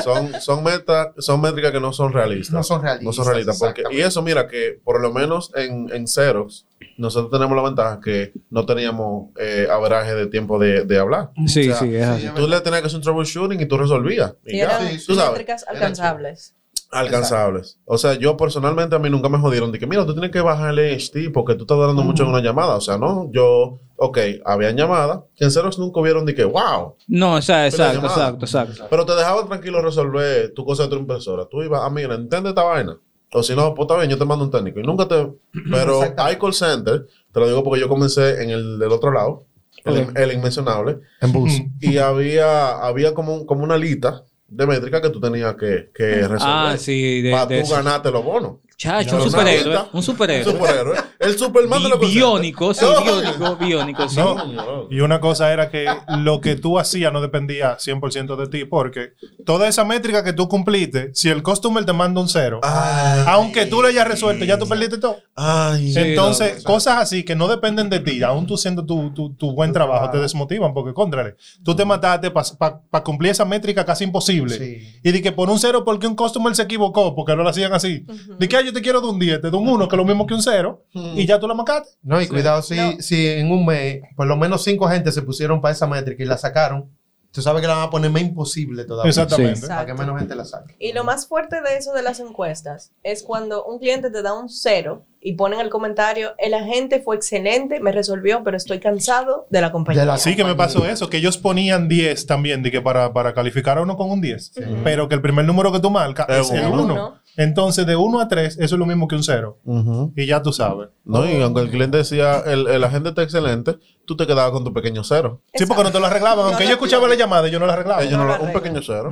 son, 0.03 0.31
son, 0.41 0.63
meta, 0.63 1.13
son 1.17 1.41
métricas 1.41 1.71
que 1.71 1.79
no 1.79 1.91
son 1.93 2.13
realistas. 2.13 2.53
No 2.53 2.63
son 2.63 2.81
realistas, 2.81 3.05
No 3.05 3.13
son 3.13 3.25
realistas. 3.27 3.59
Porque, 3.59 3.83
y 3.91 3.99
eso, 3.99 4.21
mira, 4.21 4.47
que 4.47 4.79
por 4.83 5.01
lo 5.01 5.11
menos 5.11 5.51
en, 5.55 5.89
en 5.93 6.07
Xerox, 6.07 6.65
nosotros 6.97 7.31
tenemos 7.31 7.55
la 7.55 7.63
ventaja 7.63 7.99
que 8.03 8.31
no 8.49 8.65
teníamos 8.65 9.29
eh, 9.39 9.67
averaje 9.69 10.15
de 10.15 10.27
tiempo 10.27 10.57
de, 10.59 10.85
de 10.85 10.99
hablar. 10.99 11.31
Sí, 11.45 11.69
O 11.69 11.75
sea, 11.75 11.79
sí, 11.79 11.95
es 11.95 12.05
así. 12.05 12.27
Tú 12.35 12.47
le 12.47 12.59
tenías 12.61 12.81
que 12.81 12.87
hacer 12.87 12.97
un 12.97 13.03
troubleshooting 13.03 13.59
y 13.61 13.65
tú 13.65 13.77
resolvías. 13.77 14.33
Y 14.45 14.55
Y 14.55 14.57
ya, 14.59 14.63
eran 14.65 14.87
sí, 14.87 14.99
sí, 14.99 15.07
tú 15.07 15.15
sabes, 15.15 15.31
métricas 15.31 15.65
alcanzables. 15.67 16.55
Alcanzables. 16.91 17.79
O 17.85 17.97
sea, 17.97 18.13
yo 18.13 18.37
personalmente 18.37 18.95
a 18.95 18.99
mí 18.99 19.09
nunca 19.09 19.29
me 19.29 19.37
jodieron 19.39 19.71
de 19.71 19.79
que, 19.79 19.87
mira, 19.87 20.05
tú 20.05 20.13
tienes 20.13 20.31
que 20.31 20.41
bajarle 20.41 20.95
HT 20.97 21.31
porque 21.33 21.55
tú 21.55 21.63
estás 21.63 21.77
dando 21.77 22.03
mucho 22.03 22.23
en 22.23 22.29
una 22.29 22.41
llamada. 22.41 22.75
O 22.75 22.81
sea, 22.81 22.97
no, 22.97 23.29
yo, 23.31 23.79
ok, 23.97 24.17
habían 24.45 24.75
llamadas 24.77 25.21
Xerox 25.37 25.77
nunca 25.79 25.99
hubieron 25.99 26.25
de 26.25 26.33
que, 26.35 26.43
wow. 26.45 26.95
No, 27.07 27.35
o 27.35 27.41
sea, 27.41 27.67
exacto, 27.67 28.01
llamada. 28.01 28.13
exacto, 28.29 28.45
exacto. 28.45 28.87
Pero 28.89 29.05
te 29.05 29.15
dejaban 29.15 29.47
tranquilo 29.47 29.81
resolver 29.81 30.53
tu 30.53 30.65
cosa 30.65 30.83
de 30.83 30.89
tu 30.89 30.95
impresora. 30.95 31.45
Tú 31.45 31.61
ibas, 31.63 31.81
ah, 31.83 31.89
mira, 31.89 32.15
entiende 32.15 32.49
esta 32.49 32.63
vaina. 32.63 32.97
O 33.33 33.43
si 33.43 33.53
no, 33.55 33.73
pues 33.75 33.85
está 33.87 33.97
bien, 33.97 34.09
yo 34.09 34.17
te 34.17 34.23
mando 34.25 34.45
un 34.45 34.51
técnico. 34.51 34.79
Y 34.79 34.83
nunca 34.83 35.07
te. 35.07 35.27
Pero 35.71 36.01
hay 36.17 36.37
call 36.37 36.53
center, 36.53 37.05
te 37.31 37.39
lo 37.39 37.47
digo 37.47 37.63
porque 37.63 37.81
yo 37.81 37.89
comencé 37.89 38.41
en 38.41 38.49
el 38.51 38.79
del 38.79 38.91
otro 38.91 39.11
lado, 39.11 39.43
el, 39.85 40.31
inmencionable, 40.33 40.99
En 41.21 41.31
bus. 41.31 41.51
y 41.79 41.97
había, 41.97 42.71
había 42.79 43.13
como, 43.13 43.33
un- 43.35 43.45
como 43.45 43.63
una 43.63 43.77
lista 43.77 44.23
de 44.47 44.65
métricas 44.67 45.01
que 45.01 45.09
tú 45.09 45.19
tenías 45.19 45.55
que, 45.55 45.89
que 45.93 46.27
resolver. 46.27 46.39
Ah, 46.41 46.75
sí, 46.77 47.21
de, 47.21 47.31
para 47.31 47.45
de 47.47 47.57
tú 47.59 47.63
eso. 47.65 47.75
ganarte 47.75 48.11
los 48.11 48.23
bonos. 48.23 48.57
Chacho, 48.77 49.15
un 49.15 49.23
lo 49.23 49.29
superhéroe. 49.31 49.79
Un 49.91 50.03
superhéroe. 50.03 50.53
Superhéroe. 50.53 50.97
El 51.19 51.35
Superman 51.35 51.81
de 51.81 51.89
call 51.89 51.99
Biónico, 51.99 52.75
sí, 52.75 52.85
centers. 52.85 53.05
biónico, 53.39 53.55
biónico, 53.55 54.07
sí. 54.07 54.17
No. 54.17 54.45
No. 54.45 54.87
Y 54.91 54.99
una 54.99 55.19
cosa 55.19 55.51
era 55.51 55.71
que 55.71 55.87
lo 56.19 56.39
que 56.41 56.55
tú 56.55 56.77
hacías 56.77 57.11
no 57.11 57.19
dependía 57.19 57.77
100% 57.79 58.35
de 58.35 58.47
ti, 58.47 58.65
porque 58.65 59.13
toda 59.47 59.67
esa 59.67 59.83
métrica 59.83 60.23
que 60.23 60.31
tú 60.31 60.47
cumpliste, 60.47 61.09
si 61.15 61.27
el 61.29 61.41
customer 61.41 61.85
te 61.85 61.93
manda 61.93 62.21
un 62.21 62.29
cero, 62.29 62.59
Ay, 62.61 63.23
aunque 63.25 63.65
tú 63.65 63.81
lo 63.81 63.87
hayas 63.87 64.07
resuelto, 64.07 64.45
ya 64.45 64.59
tú 64.59 64.67
perdiste 64.67 64.99
todo. 64.99 65.17
ay. 65.35 65.93
Entonces, 65.95 66.63
cosas 66.63 66.99
así 66.99 67.23
que 67.23 67.35
no 67.35 67.47
dependen 67.47 67.89
de 67.89 67.99
ti, 67.99 68.21
aún 68.21 68.45
tú 68.45 68.53
haciendo 68.53 68.85
tu, 68.85 69.09
tu- 69.11 69.33
tu 69.33 69.53
buen 69.53 69.73
trabajo, 69.73 70.11
te 70.11 70.19
desmotivan, 70.19 70.75
porque, 70.75 70.93
contrale, 70.93 71.35
tú 71.63 71.75
te 71.75 71.83
mataste 71.83 72.29
para 72.29 73.03
cumplir 73.03 73.31
esa 73.31 73.43
métrica 73.43 73.83
casi 73.83 74.03
imposible. 74.03 74.55
Sí. 74.55 74.99
Y 75.03 75.11
di 75.11 75.21
que 75.23 75.31
por 75.31 75.49
un 75.49 75.57
cero, 75.57 75.83
porque 75.83 76.05
un 76.05 76.15
customer 76.15 76.55
se 76.55 76.61
equivocó, 76.61 77.15
porque 77.15 77.35
no 77.35 77.41
lo 77.41 77.49
hacían 77.49 77.73
así. 77.73 78.05
Di 78.37 78.47
que 78.47 78.57
"Ah, 78.57 78.66
yo 78.67 78.73
te 78.73 78.81
quiero 78.81 79.01
de 79.01 79.07
un 79.07 79.19
10, 79.19 79.41
te 79.41 79.49
doy 79.49 79.59
un 79.61 79.67
1, 79.69 79.87
que 79.87 79.95
es 79.95 79.97
lo 79.97 80.05
mismo 80.05 80.25
que 80.27 80.33
un 80.33 80.41
cero, 80.41 80.83
y 80.93 81.25
ya 81.25 81.39
tú 81.39 81.47
la 81.47 81.53
macaste. 81.53 81.89
No, 82.03 82.21
y 82.21 82.27
cuidado, 82.27 82.61
si, 82.61 82.75
No. 82.75 82.93
si 82.99 83.27
en 83.27 83.51
un 83.51 83.65
mes 83.65 84.01
por 84.15 84.27
lo 84.27 84.37
menos 84.37 84.63
cinco 84.63 84.87
gente 84.87 85.11
se 85.11 85.21
pusieron 85.21 85.61
para 85.61 85.73
esa 85.73 85.87
métrica 85.87 86.21
y 86.23 86.25
la 86.25 86.37
sacaron, 86.37 86.89
tú 87.31 87.41
sabes 87.41 87.61
que 87.61 87.67
la 87.67 87.75
van 87.75 87.83
a 87.87 87.89
poner 87.89 88.09
más 88.09 88.21
imposible 88.23 88.83
todavía. 88.85 89.09
Exactamente. 89.09 89.61
Sí. 89.61 89.67
Para 89.67 89.85
que 89.85 89.93
menos 89.93 90.17
gente 90.17 90.33
la 90.35 90.45
saque. 90.45 90.75
Y 90.79 90.93
lo 90.93 91.03
más 91.03 91.27
fuerte 91.27 91.61
de 91.61 91.77
eso 91.77 91.93
de 91.93 92.01
las 92.01 92.19
encuestas 92.19 92.91
es 93.03 93.21
cuando 93.21 93.63
un 93.65 93.77
cliente 93.79 94.09
te 94.09 94.21
da 94.23 94.33
un 94.33 94.49
cero 94.49 95.05
y 95.19 95.33
ponen 95.33 95.59
el 95.59 95.69
comentario, 95.69 96.31
el 96.37 96.53
agente 96.53 97.01
fue 97.01 97.15
excelente, 97.15 97.79
me 97.79 97.91
resolvió, 97.91 98.43
pero 98.43 98.55
estoy 98.57 98.79
cansado 98.79 99.45
de 99.49 99.61
la 99.61 99.71
compañía. 99.71 100.01
De 100.01 100.07
la- 100.07 100.17
Sí 100.17 100.35
que 100.35 100.43
me 100.45 100.55
pasó 100.55 100.85
eso, 100.85 101.09
que 101.09 101.17
ellos 101.17 101.37
ponían 101.37 101.87
10 101.87 102.25
también, 102.25 102.63
de 102.63 102.71
que 102.71 102.81
para, 102.81 103.11
para 103.13 103.33
calificar 103.33 103.77
a 103.77 103.81
uno 103.81 103.97
con 103.97 104.09
un 104.09 104.21
10, 104.21 104.53
pero 104.83 105.07
que 105.09 105.15
el 105.15 105.21
primer 105.21 105.45
número 105.45 105.71
que 105.71 105.79
tú 105.79 105.89
marcas 105.91 106.27
Es 106.29 106.47
es 106.49 106.51
el 106.53 106.67
uno. 106.67 106.83
1. 106.83 107.19
Entonces, 107.37 107.85
de 107.85 107.95
1 107.95 108.19
a 108.19 108.27
3, 108.27 108.57
eso 108.57 108.75
es 108.75 108.79
lo 108.79 108.85
mismo 108.87 109.07
que 109.07 109.15
un 109.15 109.23
0. 109.23 109.59
Ujú. 109.63 110.11
Y 110.15 110.25
ya 110.25 110.41
tú 110.41 110.51
sabes. 110.51 110.89
No, 111.05 111.23
y 111.29 111.39
aunque 111.41 111.61
el 111.61 111.69
cliente 111.69 111.97
decía, 111.97 112.39
el, 112.39 112.67
el 112.67 112.83
agente 112.83 113.09
está 113.09 113.21
excelente, 113.23 113.77
tú 114.05 114.17
te 114.17 114.25
quedabas 114.27 114.51
con 114.51 114.63
tu 114.63 114.73
pequeño 114.73 115.03
cero. 115.03 115.43
Sí, 115.53 115.65
porque 115.67 115.83
no 115.83 115.91
te 115.91 115.99
lo 115.99 116.07
arreglaban. 116.07 116.47
Aunque 116.47 116.65
yo 116.65 116.71
escuchaba 116.71 117.07
la 117.07 117.15
llamada, 117.15 117.47
yo 117.47 117.59
no 117.59 117.65
la 117.67 117.73
arreglaba. 117.73 118.03
Ellos 118.03 118.17
no 118.17 118.25
lo 118.25 118.37
lo- 118.37 118.43
un 118.43 118.51
pequeño 118.53 118.81
cero. 118.81 119.11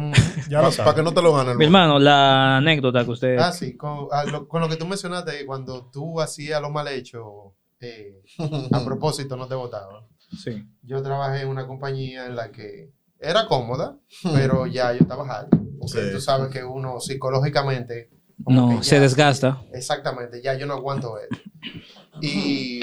Ya 0.49 0.57
lo 0.57 0.63
Para 0.63 0.71
sabes. 0.71 0.93
que 0.95 1.03
no 1.03 1.13
te 1.13 1.21
lo 1.21 1.33
gane 1.33 1.51
el 1.51 1.57
Mi 1.57 1.65
hermano, 1.65 1.99
la 1.99 2.57
anécdota 2.57 3.05
que 3.05 3.11
usted... 3.11 3.37
Ah, 3.37 3.51
sí, 3.51 3.77
con, 3.77 4.07
a 4.11 4.23
lo, 4.25 4.47
con 4.47 4.59
lo 4.61 4.67
que 4.69 4.75
tú 4.75 4.85
mencionaste, 4.87 5.45
cuando 5.45 5.85
tú 5.91 6.19
hacías 6.19 6.59
lo 6.61 6.69
mal 6.71 6.87
hecho, 6.89 7.53
eh, 7.79 8.21
a 8.71 8.79
propósito 8.85 9.37
no 9.37 9.47
te 9.47 9.55
votaban. 9.55 10.03
Sí. 10.43 10.65
Yo 10.81 11.01
trabajé 11.03 11.41
en 11.43 11.47
una 11.49 11.67
compañía 11.67 12.25
en 12.25 12.35
la 12.35 12.51
que 12.51 12.89
era 13.19 13.45
cómoda, 13.45 13.97
pero 14.33 14.65
ya 14.67 14.91
yo 14.93 14.99
estaba. 15.01 15.47
Porque 15.79 16.07
Sí. 16.07 16.11
tú 16.13 16.19
sabes 16.19 16.51
que 16.51 16.63
uno 16.63 16.99
psicológicamente. 16.99 18.09
Como 18.43 18.73
No, 18.75 18.83
se 18.83 18.95
ya- 18.95 19.01
desgasta. 19.01 19.61
Exactamente, 19.73 20.41
ya 20.41 20.53
yo 20.55 20.65
no 20.65 20.73
aguanto 20.73 21.17
eso. 21.19 21.41
Y 22.21 22.81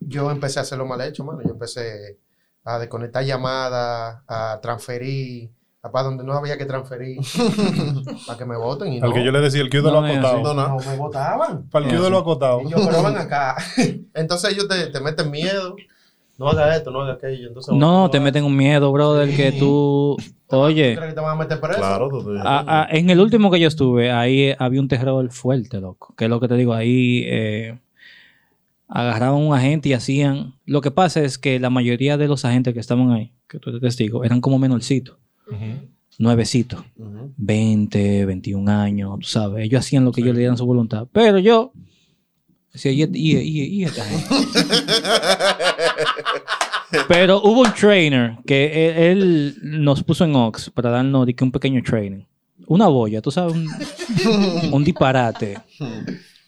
yo 0.00 0.30
empecé 0.30 0.58
a 0.58 0.62
hacerlo 0.62 0.86
mal 0.86 1.00
hecho, 1.00 1.24
mano. 1.24 1.40
Yo 1.44 1.50
empecé 1.50 2.18
a 2.64 2.78
desconectar 2.78 3.24
llamadas, 3.24 4.22
a 4.26 4.58
transferir, 4.60 5.50
a 5.82 5.90
para 5.90 6.04
donde 6.04 6.24
no 6.24 6.32
había 6.32 6.58
que 6.58 6.64
transferir, 6.66 7.18
para 8.26 8.38
que 8.38 8.44
me 8.44 8.56
voten. 8.56 8.92
Y 8.92 8.96
Al 9.00 9.08
no, 9.10 9.14
que 9.14 9.24
yo 9.24 9.30
le 9.32 9.40
decía, 9.40 9.60
el 9.62 9.70
que 9.70 9.80
No, 9.80 9.90
lo 9.92 9.98
acotado. 10.00 10.42
No, 10.42 10.54
no. 10.54 10.76
me 10.78 10.96
votaban. 10.96 11.68
Para 11.70 11.84
el 11.84 11.90
que 11.90 11.96
lo 12.10 12.18
acotado. 12.18 12.62
Y 12.62 12.70
yo, 12.70 12.76
pero 12.84 13.02
ven 13.02 13.16
acá. 13.16 13.56
Entonces 14.14 14.52
ellos 14.52 14.66
te, 14.68 14.86
te 14.88 15.00
meten 15.00 15.30
miedo. 15.30 15.76
No 16.38 16.48
haga 16.48 16.76
esto, 16.76 16.90
no 16.90 17.00
haga 17.00 17.14
aquello. 17.14 17.48
Entonces, 17.48 17.74
No, 17.74 18.10
te 18.10 18.20
meten 18.20 18.44
un 18.44 18.54
miedo, 18.56 18.92
brother, 18.92 19.34
que 19.34 19.52
tú... 19.52 20.16
¿tú 20.48 20.56
Oye, 20.56 20.94
crees 20.96 21.10
que 21.10 21.14
te 21.14 21.20
van 21.20 21.36
a 21.36 21.42
meter 21.42 21.60
preso? 21.60 21.78
Claro, 21.78 22.08
tú 22.08 22.24
te- 22.24 22.38
a- 22.42 22.82
a- 22.84 22.88
en 22.90 23.10
el 23.10 23.20
último 23.20 23.50
que 23.50 23.60
yo 23.60 23.68
estuve, 23.68 24.10
ahí 24.12 24.40
eh, 24.42 24.56
había 24.58 24.80
un 24.80 24.88
terror 24.88 25.30
fuerte, 25.30 25.80
loco. 25.80 26.14
Que 26.16 26.24
es 26.24 26.30
lo 26.30 26.40
que 26.40 26.48
te 26.48 26.56
digo, 26.56 26.74
ahí 26.74 27.22
eh, 27.26 27.78
agarraban 28.88 29.42
a 29.42 29.46
un 29.46 29.54
agente 29.54 29.88
y 29.88 29.92
hacían... 29.94 30.54
Lo 30.64 30.80
que 30.80 30.90
pasa 30.90 31.20
es 31.22 31.38
que 31.38 31.58
la 31.58 31.70
mayoría 31.70 32.16
de 32.16 32.28
los 32.28 32.44
agentes 32.44 32.74
que 32.74 32.80
estaban 32.80 33.10
ahí, 33.10 33.32
que 33.48 33.58
tú 33.58 33.70
eres 33.70 33.80
testigo, 33.82 34.24
eran 34.24 34.40
como 34.40 34.58
menorcitos, 34.58 35.16
Ujú. 35.48 35.88
nuevecitos. 36.18 36.80
Ujú. 36.96 37.32
20, 37.36 38.26
21 38.26 38.68
años, 38.68 39.18
tú 39.20 39.26
sabes. 39.26 39.64
Ellos 39.64 39.80
hacían 39.80 40.04
lo 40.04 40.12
que 40.12 40.20
ellos 40.20 40.34
le 40.34 40.40
dieran 40.40 40.56
su 40.56 40.66
voluntad. 40.66 41.06
Pero 41.12 41.38
yo 41.38 41.72
decía, 42.72 42.92
y, 42.92 43.02
y, 43.12 43.36
y, 43.38 43.62
y 43.80 43.84
esta 43.84 44.04
gente?" 44.04 44.28
Pero 47.08 47.40
hubo 47.42 47.62
un 47.62 47.72
trainer 47.72 48.36
que 48.46 48.88
él, 48.88 48.96
él 48.96 49.56
nos 49.62 50.02
puso 50.02 50.24
en 50.24 50.34
Ox 50.34 50.70
para 50.70 50.90
darnos 50.90 51.26
di 51.26 51.34
que 51.34 51.44
un 51.44 51.52
pequeño 51.52 51.82
training. 51.82 52.22
Una 52.66 52.86
boya, 52.88 53.20
tú 53.20 53.30
sabes, 53.30 53.54
un, 53.54 53.68
un 54.72 54.84
disparate. 54.84 55.58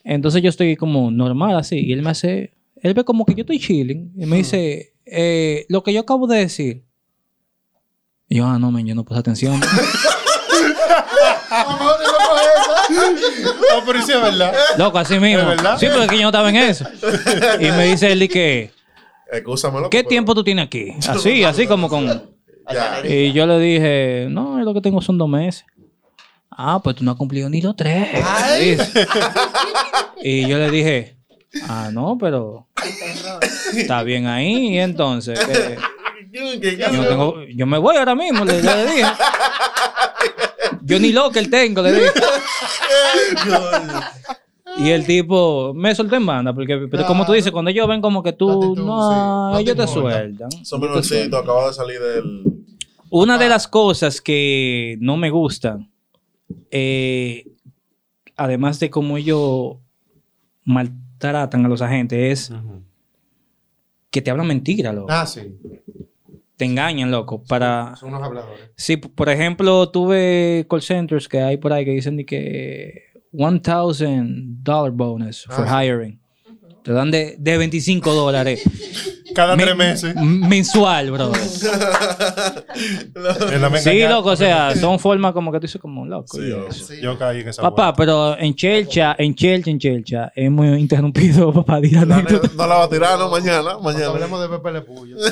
Entonces 0.04 0.42
yo 0.42 0.48
estoy 0.48 0.76
como 0.76 1.10
normal 1.10 1.56
así 1.56 1.78
y 1.78 1.92
él 1.92 2.02
me 2.02 2.10
hace, 2.10 2.54
él 2.82 2.94
ve 2.94 3.04
como 3.04 3.24
que 3.24 3.34
yo 3.34 3.42
estoy 3.42 3.58
chilling 3.58 4.12
y 4.16 4.26
me 4.26 4.36
dice, 4.36 4.94
eh, 5.04 5.66
lo 5.68 5.82
que 5.82 5.92
yo 5.92 6.00
acabo 6.00 6.26
de 6.26 6.38
decir. 6.38 6.84
Y 8.28 8.36
yo, 8.36 8.46
ah, 8.46 8.58
no, 8.58 8.70
men, 8.70 8.86
yo 8.86 8.94
no 8.94 9.04
puse 9.04 9.20
atención. 9.20 9.60
No 12.90 13.84
pero 13.86 14.02
sí 14.02 14.12
es 14.12 14.20
verdad. 14.20 14.54
Loco, 14.76 14.98
así 14.98 15.18
mismo. 15.18 15.40
¿Es 15.40 15.46
verdad? 15.46 15.78
Sí, 15.78 15.86
porque 15.94 16.16
yo 16.16 16.22
no 16.22 16.28
estaba 16.28 16.48
en 16.48 16.56
eso. 16.56 16.84
Y 17.60 17.70
me 17.70 17.86
dice 17.86 18.12
él 18.12 18.18
de 18.18 18.28
que, 18.28 18.70
¿qué 19.90 19.98
pero- 19.98 20.08
tiempo 20.08 20.34
tú 20.34 20.42
tienes 20.44 20.66
aquí? 20.66 20.94
Así, 21.08 21.44
así 21.44 21.66
como 21.66 21.88
con... 21.88 22.06
Ya. 22.70 23.00
Y 23.02 23.32
yo 23.32 23.46
le 23.46 23.58
dije, 23.58 24.26
no, 24.30 24.58
lo 24.60 24.74
que 24.74 24.80
tengo 24.82 25.00
son 25.00 25.16
dos 25.16 25.28
meses. 25.28 25.64
Ah, 26.50 26.80
pues 26.82 26.96
tú 26.96 27.04
no 27.04 27.12
has 27.12 27.16
cumplido 27.16 27.48
ni 27.48 27.60
los 27.62 27.74
tres. 27.76 28.08
Y 30.20 30.46
yo 30.48 30.58
le 30.58 30.70
dije, 30.70 31.16
ah, 31.68 31.90
no, 31.92 32.18
pero 32.20 32.66
está 33.76 34.02
bien 34.02 34.26
ahí. 34.26 34.74
Y 34.74 34.78
entonces, 34.78 35.38
eh, 35.48 35.78
yo, 36.32 36.42
no 36.92 37.06
tengo- 37.08 37.44
yo 37.54 37.66
me 37.66 37.78
voy 37.78 37.96
ahora 37.96 38.14
mismo, 38.16 38.44
le, 38.44 38.60
le 38.60 38.86
dije. 38.86 39.04
Yo 40.82 40.98
ni 40.98 41.12
lo 41.12 41.30
que 41.30 41.38
él 41.38 41.48
tengo, 41.50 41.80
le 41.82 41.92
dije. 41.92 42.10
Y 44.78 44.90
el 44.90 45.04
tipo 45.04 45.72
me 45.74 45.94
soltó 45.94 46.16
en 46.16 46.26
banda, 46.26 46.54
porque 46.54 46.88
pero 46.90 47.06
como 47.06 47.26
tú 47.26 47.32
dices, 47.32 47.50
cuando 47.50 47.70
ellos 47.70 47.88
ven 47.88 48.00
como 48.00 48.22
que 48.22 48.32
tú, 48.32 48.74
no, 48.74 48.74
sí. 48.74 48.84
No 48.84 49.52
te 49.56 49.62
ellos 49.62 49.76
te 49.76 49.86
sueltan. 49.86 50.50
Son 50.64 50.82
Ellos 50.82 50.96
te 50.96 51.02
sueltan. 51.02 51.30
menorcitos, 51.30 51.42
acaba 51.42 51.66
de 51.68 51.72
salir 51.74 52.00
del. 52.00 52.44
Una 53.10 53.38
de 53.38 53.48
las 53.48 53.66
cosas 53.66 54.20
que 54.20 54.96
no 55.00 55.16
me 55.16 55.30
gustan, 55.30 55.90
eh, 56.70 57.46
además 58.36 58.78
de 58.78 58.90
cómo 58.90 59.16
ellos 59.16 59.76
maltratan 60.64 61.64
a 61.64 61.68
los 61.68 61.82
agentes, 61.82 62.50
es 62.50 62.56
que 64.10 64.22
te 64.22 64.30
hablan 64.30 64.46
mentira, 64.46 64.92
loco. 64.92 65.08
Ah, 65.10 65.26
sí. 65.26 65.40
Te 66.56 66.64
engañan, 66.64 67.10
loco. 67.10 67.42
Para... 67.44 67.94
Son 67.96 68.08
unos 68.08 68.22
habladores. 68.22 68.70
Sí, 68.76 68.96
por 68.96 69.28
ejemplo, 69.28 69.90
tuve 69.90 70.66
call 70.68 70.82
centers 70.82 71.28
que 71.28 71.40
hay 71.40 71.56
por 71.56 71.72
ahí 71.72 71.84
que 71.84 71.92
dicen 71.92 72.16
de 72.16 72.26
que 72.26 73.04
$1,000 73.32 74.90
bonus 74.92 75.44
for 75.44 75.64
Ah, 75.68 75.82
hiring. 75.84 76.20
Te 76.82 76.92
dan 76.92 77.10
de, 77.10 77.36
de 77.38 77.58
25 77.58 78.14
dólares. 78.14 78.62
Cada 79.34 79.54
Men- 79.56 79.66
tres 79.66 79.76
meses. 79.76 80.14
Mensual, 80.16 81.10
bro. 81.12 81.32
Sí, 83.82 84.00
loco, 84.08 84.30
o 84.30 84.36
sea, 84.36 84.74
son 84.76 84.98
formas 84.98 85.32
como 85.32 85.50
que 85.52 85.58
tú 85.58 85.62
dices 85.66 85.80
como 85.80 86.06
loco. 86.06 86.36
Sí, 86.36 86.42
y 86.44 86.48
loco. 86.50 86.72
Sí. 86.72 87.00
Yo 87.00 87.18
caí 87.18 87.40
en 87.40 87.48
esa 87.48 87.62
Papá, 87.62 87.92
pero 87.94 88.38
en 88.38 88.54
Chelcha, 88.54 89.14
en 89.18 89.34
Chelcha, 89.34 89.70
en 89.70 89.78
Chelcha, 89.78 90.32
hemos 90.34 90.78
interrumpido, 90.78 91.52
papá, 91.64 91.80
la 91.80 92.04
no 92.04 92.66
la 92.66 92.74
va 92.76 92.84
a 92.84 92.88
tirar, 92.88 93.18
¿no? 93.18 93.28
Mañana. 93.28 93.74
Cuando 93.74 93.82
Mañana. 93.82 94.06
hablemos 94.06 94.40
de 94.40 94.48
Pepe 94.48 94.72
Le 94.72 94.80
Puyo. 94.82 95.16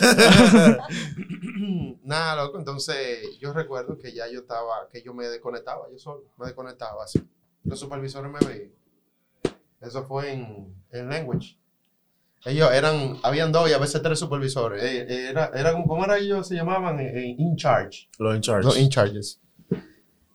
Nada, 2.05 2.37
loco. 2.45 2.59
Entonces, 2.59 3.39
yo 3.41 3.53
recuerdo 3.53 3.99
que 3.99 4.13
ya 4.13 4.25
yo 4.33 4.41
estaba, 4.41 4.89
que 4.93 5.03
yo 5.03 5.15
me 5.15 5.27
desconectaba, 5.27 5.83
yo 5.93 5.99
solo 5.99 6.25
me 6.39 6.47
desconectaba 6.47 7.05
así. 7.05 7.21
Los 7.67 7.79
supervisores 7.81 8.31
me 8.31 8.39
veían. 8.47 8.71
Eso 9.81 10.05
fue 10.07 10.33
en, 10.33 10.75
en 10.91 11.09
Language. 11.09 11.57
Ellos 12.45 12.71
eran, 12.73 13.17
habían 13.23 13.51
dos 13.51 13.69
y 13.69 13.73
a 13.73 13.79
veces 13.79 14.01
tres 14.03 14.19
supervisores. 14.19 14.83
Eh, 14.83 15.29
Era, 15.31 15.51
era 15.55 15.73
como, 15.73 15.87
¿cómo 15.87 16.05
era 16.05 16.17
ellos 16.19 16.47
se 16.47 16.55
llamaban? 16.55 17.01
Eh, 17.01 17.11
eh, 17.15 17.35
in 17.39 17.57
charge. 17.57 18.09
Los 18.19 18.35
in 18.37 18.41
charge. 18.41 18.65
Los 18.65 18.79
in 18.79 18.89
charges. 18.89 19.41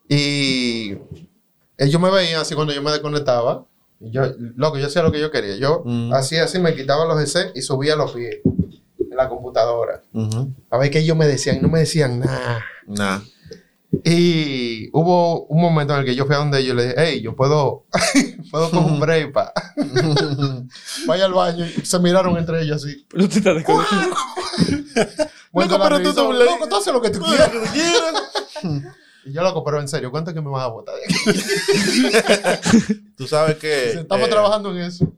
Y 0.09 0.97
ellos 1.77 2.01
me 2.01 2.11
veían 2.11 2.41
así 2.41 2.53
cuando 2.55 2.73
yo 2.73 2.81
me 2.81 2.91
desconectaba. 2.91 3.65
Yo, 3.99 4.23
loco, 4.55 4.77
yo 4.77 4.87
hacía 4.87 5.03
lo 5.03 5.11
que 5.11 5.19
yo 5.21 5.31
quería. 5.31 5.55
Yo 5.57 5.83
Mm. 5.85 6.13
hacía 6.13 6.43
así, 6.43 6.59
me 6.59 6.75
quitaba 6.75 7.05
los 7.05 7.17
GC 7.17 7.51
y 7.55 7.61
subía 7.61 7.95
los 7.95 8.11
pies 8.11 8.39
en 8.45 9.15
la 9.15 9.29
computadora. 9.29 10.01
Ujú. 10.11 10.51
A 10.69 10.77
ver 10.77 10.89
qué 10.91 10.99
ellos 10.99 11.15
me 11.15 11.27
decían. 11.27 11.61
No 11.61 11.69
me 11.69 11.79
decían 11.79 12.19
nada. 12.19 12.63
Nah. 12.87 13.19
Y 14.03 14.89
hubo 14.93 15.45
un 15.45 15.61
momento 15.61 15.93
en 15.93 15.99
el 15.99 16.05
que 16.05 16.15
yo 16.15 16.25
fui 16.25 16.35
a 16.35 16.39
donde 16.39 16.59
ellos 16.59 16.73
y 16.73 16.77
le 16.77 16.83
dije, 16.83 16.95
hey, 16.97 17.21
yo 17.21 17.35
puedo, 17.35 17.85
puedo 18.51 18.69
coger 18.71 18.91
un 18.91 18.99
break, 18.99 19.31
pa. 19.33 19.51
Vaya 21.07 21.25
al 21.25 21.33
baño. 21.33 21.65
Y 21.65 21.85
se 21.85 21.99
miraron 21.99 22.37
entre 22.37 22.61
ellos 22.63 22.83
así. 22.83 23.05
Pero 23.09 23.27
tú 23.29 23.37
estás 23.37 23.55
de 23.55 23.63
Loco, 25.53 25.79
pero 25.83 26.01
tú 26.01 26.13
te- 26.13 26.21
Loco, 26.45 26.67
tú 26.69 26.75
haces 26.77 26.93
lo 26.93 27.01
que 27.01 27.09
tú 27.09 27.19
quieras. 27.21 27.51
Y 29.23 29.33
yo, 29.33 29.43
loco, 29.43 29.63
pero 29.63 29.79
en 29.79 29.87
serio, 29.87 30.09
¿cuánto 30.09 30.31
es 30.31 30.35
que 30.35 30.41
me 30.41 30.49
vas 30.49 30.63
a 30.63 30.67
botar 30.69 30.95
de 30.95 31.03
aquí? 31.05 33.03
Tú 33.15 33.27
sabes 33.27 33.57
que. 33.57 33.91
Estamos 33.99 34.27
eh, 34.27 34.31
trabajando 34.31 34.71
en 34.71 34.77
eso. 34.79 35.13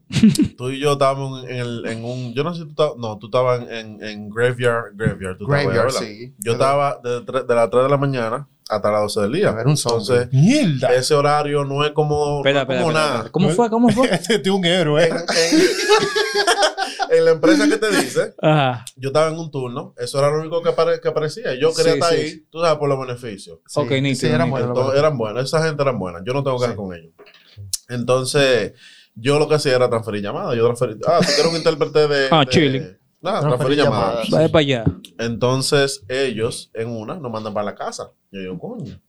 Tú 0.58 0.72
y 0.72 0.80
yo 0.82 0.93
estábamos 0.93 1.46
en, 1.46 1.56
el- 1.56 1.86
en 1.88 2.04
un. 2.04 2.34
Yo 2.34 2.43
no 2.43 2.54
sé 2.54 2.60
si 2.62 2.65
tú 2.65 2.72
estabas. 2.72 2.98
No, 2.98 3.17
tú 3.17 3.28
estabas 3.28 3.62
en, 3.69 4.04
en 4.04 4.30
Graveyard. 4.30 4.93
Graveyard. 4.96 5.38
Tú 5.38 5.48
Graveyard, 5.48 5.91
sí. 5.91 6.34
Yo 6.39 6.52
estaba 6.54 7.00
de, 7.02 7.22
tre- 7.26 7.46
de 7.46 7.56
las 7.56 7.69
3 7.69 7.84
de 7.84 7.89
la 7.89 7.98
mañana 7.98 8.50
hasta 8.69 8.91
las 8.91 9.02
12 9.02 9.21
del 9.21 9.32
día. 9.34 9.52
Un. 9.52 9.60
Entonces, 9.71 10.28
Mierda. 10.32 10.93
ese 10.93 11.13
horario 11.13 11.63
no 11.65 11.84
es 11.86 11.91
como, 11.91 12.38
Espera, 12.39 12.65
no 12.65 12.71
es 12.73 12.80
espera, 12.80 12.82
como 12.82 12.89
espera, 12.91 13.06
nada. 13.06 13.15
espera. 13.17 13.32
¿Cómo 13.32 13.49
fue? 13.49 13.69
¿Cómo 13.69 13.89
fue? 13.89 14.08
Este 14.13 14.36
es 14.36 14.47
un 14.49 14.65
héroe. 14.65 15.06
En, 15.08 15.15
en- 15.15 15.23
en 17.10 17.26
la 17.26 17.32
empresa 17.32 17.67
que 17.67 17.78
te 17.78 17.89
dice, 17.91 18.34
Ajá. 18.41 18.86
yo 18.95 19.10
estaba 19.10 19.28
en 19.30 19.38
un 19.38 19.52
turno. 19.52 19.93
Eso 19.97 20.17
era 20.19 20.32
lo 20.32 20.39
único 20.39 20.62
que, 20.63 20.69
apare- 20.69 20.99
que 20.99 21.08
aparecía. 21.10 21.54
Yo 21.60 21.73
quería 21.73 21.93
Sí, 21.93 21.99
estar 21.99 22.13
sí, 22.13 22.19
ahí, 22.21 22.30
sí. 22.30 22.47
tú 22.49 22.60
sabes, 22.60 22.78
por 22.80 22.89
los 22.89 22.99
beneficios. 22.99 23.60
Sí, 23.67 23.80
Ok, 23.80 23.89
sí, 24.15 24.26
eran 24.28 24.49
buenos. 24.49 24.69
Entonces, 24.69 24.99
eran 24.99 25.17
buenas, 25.17 25.43
esa 25.45 25.63
gente 25.63 25.82
eran 25.84 25.99
buenas. 25.99 26.23
Yo 26.26 26.34
no 26.34 26.43
tengo 26.43 26.60
que 26.60 26.67
ver 26.67 26.76
con 26.76 26.93
ellos. 26.95 27.12
Entonces, 27.89 28.73
yo 29.15 29.38
lo 29.38 29.47
que 29.47 29.56
hacía 29.56 29.76
era 29.76 29.89
transferir 29.89 30.23
llamadas. 30.23 30.56
Yo 30.56 30.65
transferí, 30.65 30.95
ah, 31.08 31.19
tú 31.19 31.28
quieres 31.28 31.45
un 31.52 31.58
intérprete 31.58 32.08
de. 32.08 32.28
Ah, 32.32 32.39
de- 32.39 32.45
chilling. 32.47 32.97
Nada, 33.24 33.40
Transferir 33.40 33.78
transferir 33.78 33.78
llamadas. 33.86 34.14
llamadas. 34.28 34.30
Vaya 34.30 34.52
para 34.52 34.60
allá. 34.62 34.84
Entonces, 35.18 36.04
ellos 36.10 36.70
en 36.74 36.90
una 36.90 37.16
nos 37.16 37.32
mandan 37.32 37.54
para 37.54 37.66
la 37.66 37.76
casa. 37.76 38.12
Yo 38.32 38.40
digo, 38.42 38.60
coño. 38.60 39.00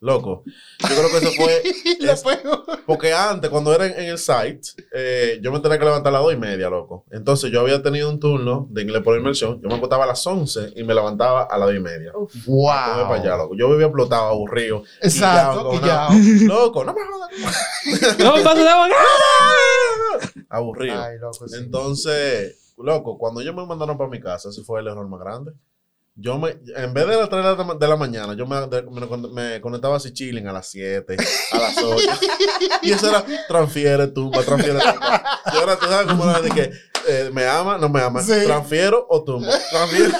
Loco, 0.00 0.42
yo 0.80 0.88
creo 0.88 1.08
que 1.08 1.16
eso 1.16 1.30
fue. 1.34 1.62
Es- 2.12 2.24
porque 2.84 3.14
antes, 3.14 3.48
cuando 3.48 3.72
era 3.74 3.86
en, 3.86 3.92
en 3.98 4.04
el 4.10 4.18
site, 4.18 4.60
eh, 4.94 5.38
yo 5.40 5.50
me 5.50 5.60
tenía 5.60 5.78
que 5.78 5.84
levantar 5.86 6.10
a 6.10 6.16
las 6.18 6.22
dos 6.24 6.34
y 6.34 6.36
media, 6.36 6.68
loco. 6.68 7.06
Entonces 7.10 7.50
yo 7.50 7.60
había 7.60 7.80
tenido 7.82 8.10
un 8.10 8.20
turno 8.20 8.66
de 8.70 8.82
inglés 8.82 9.00
por 9.02 9.16
inmersión. 9.16 9.62
Yo 9.62 9.68
me 9.68 9.76
acostaba 9.76 10.04
a 10.04 10.08
las 10.08 10.26
11 10.26 10.74
y 10.76 10.82
me 10.82 10.92
levantaba 10.94 11.44
a 11.44 11.56
las 11.56 11.68
dos 11.68 11.76
y 11.76 11.80
media. 11.80 12.12
Uf. 12.14 12.34
Wow. 12.44 12.66
Para 12.68 13.14
allá, 13.14 13.36
loco. 13.38 13.54
Yo 13.56 13.70
vivía 13.70 13.86
explotado, 13.86 14.24
aburrido. 14.28 14.82
Exacto. 15.00 15.72
Loco, 16.42 16.84
no 16.84 16.92
me 16.92 17.00
jodas. 17.00 18.18
No, 18.18 18.34
paso 18.44 18.62
de 18.62 18.68
agua. 18.68 18.88
Aburrido. 20.50 21.00
Ay, 21.02 21.18
loco, 21.18 21.48
sí. 21.48 21.56
Entonces, 21.58 22.63
loco, 22.76 23.18
cuando 23.18 23.40
ellos 23.40 23.54
me 23.54 23.64
mandaron 23.66 23.96
para 23.98 24.10
mi 24.10 24.20
casa, 24.20 24.48
ese 24.50 24.62
fue 24.62 24.80
el 24.80 24.88
error 24.88 25.06
más 25.08 25.20
grande. 25.20 25.52
Yo 26.16 26.38
me, 26.38 26.50
en 26.76 26.94
vez 26.94 27.08
de 27.08 27.16
las 27.16 27.28
3 27.28 27.44
de 27.44 27.64
la, 27.64 27.74
de 27.74 27.88
la 27.88 27.96
mañana, 27.96 28.34
yo 28.34 28.46
me, 28.46 28.54
de- 28.68 28.82
me, 28.82 29.08
con- 29.08 29.34
me 29.34 29.60
conectaba 29.60 29.96
así 29.96 30.12
chilling 30.12 30.46
a 30.46 30.52
las 30.52 30.68
7, 30.68 31.16
a 31.52 31.58
las 31.58 31.76
8. 31.82 32.06
y 32.82 32.92
eso 32.92 33.08
era 33.08 33.24
transfiere 33.48 34.06
tumba, 34.08 34.42
transfiere 34.44 34.78
tumba. 34.78 35.40
Y 35.52 35.56
ahora 35.56 35.76
tú 35.76 35.86
sabes 35.86 36.06
cómo 36.06 36.30
era 36.30 36.40
de 36.40 36.50
que 36.50 36.70
eh, 37.08 37.30
me 37.32 37.44
ama, 37.48 37.78
no 37.78 37.88
me 37.88 38.00
ama, 38.00 38.22
Sí. 38.22 38.32
transfiero 38.46 39.04
o 39.08 39.24
tumba. 39.24 39.52
Transfiero, 39.70 40.12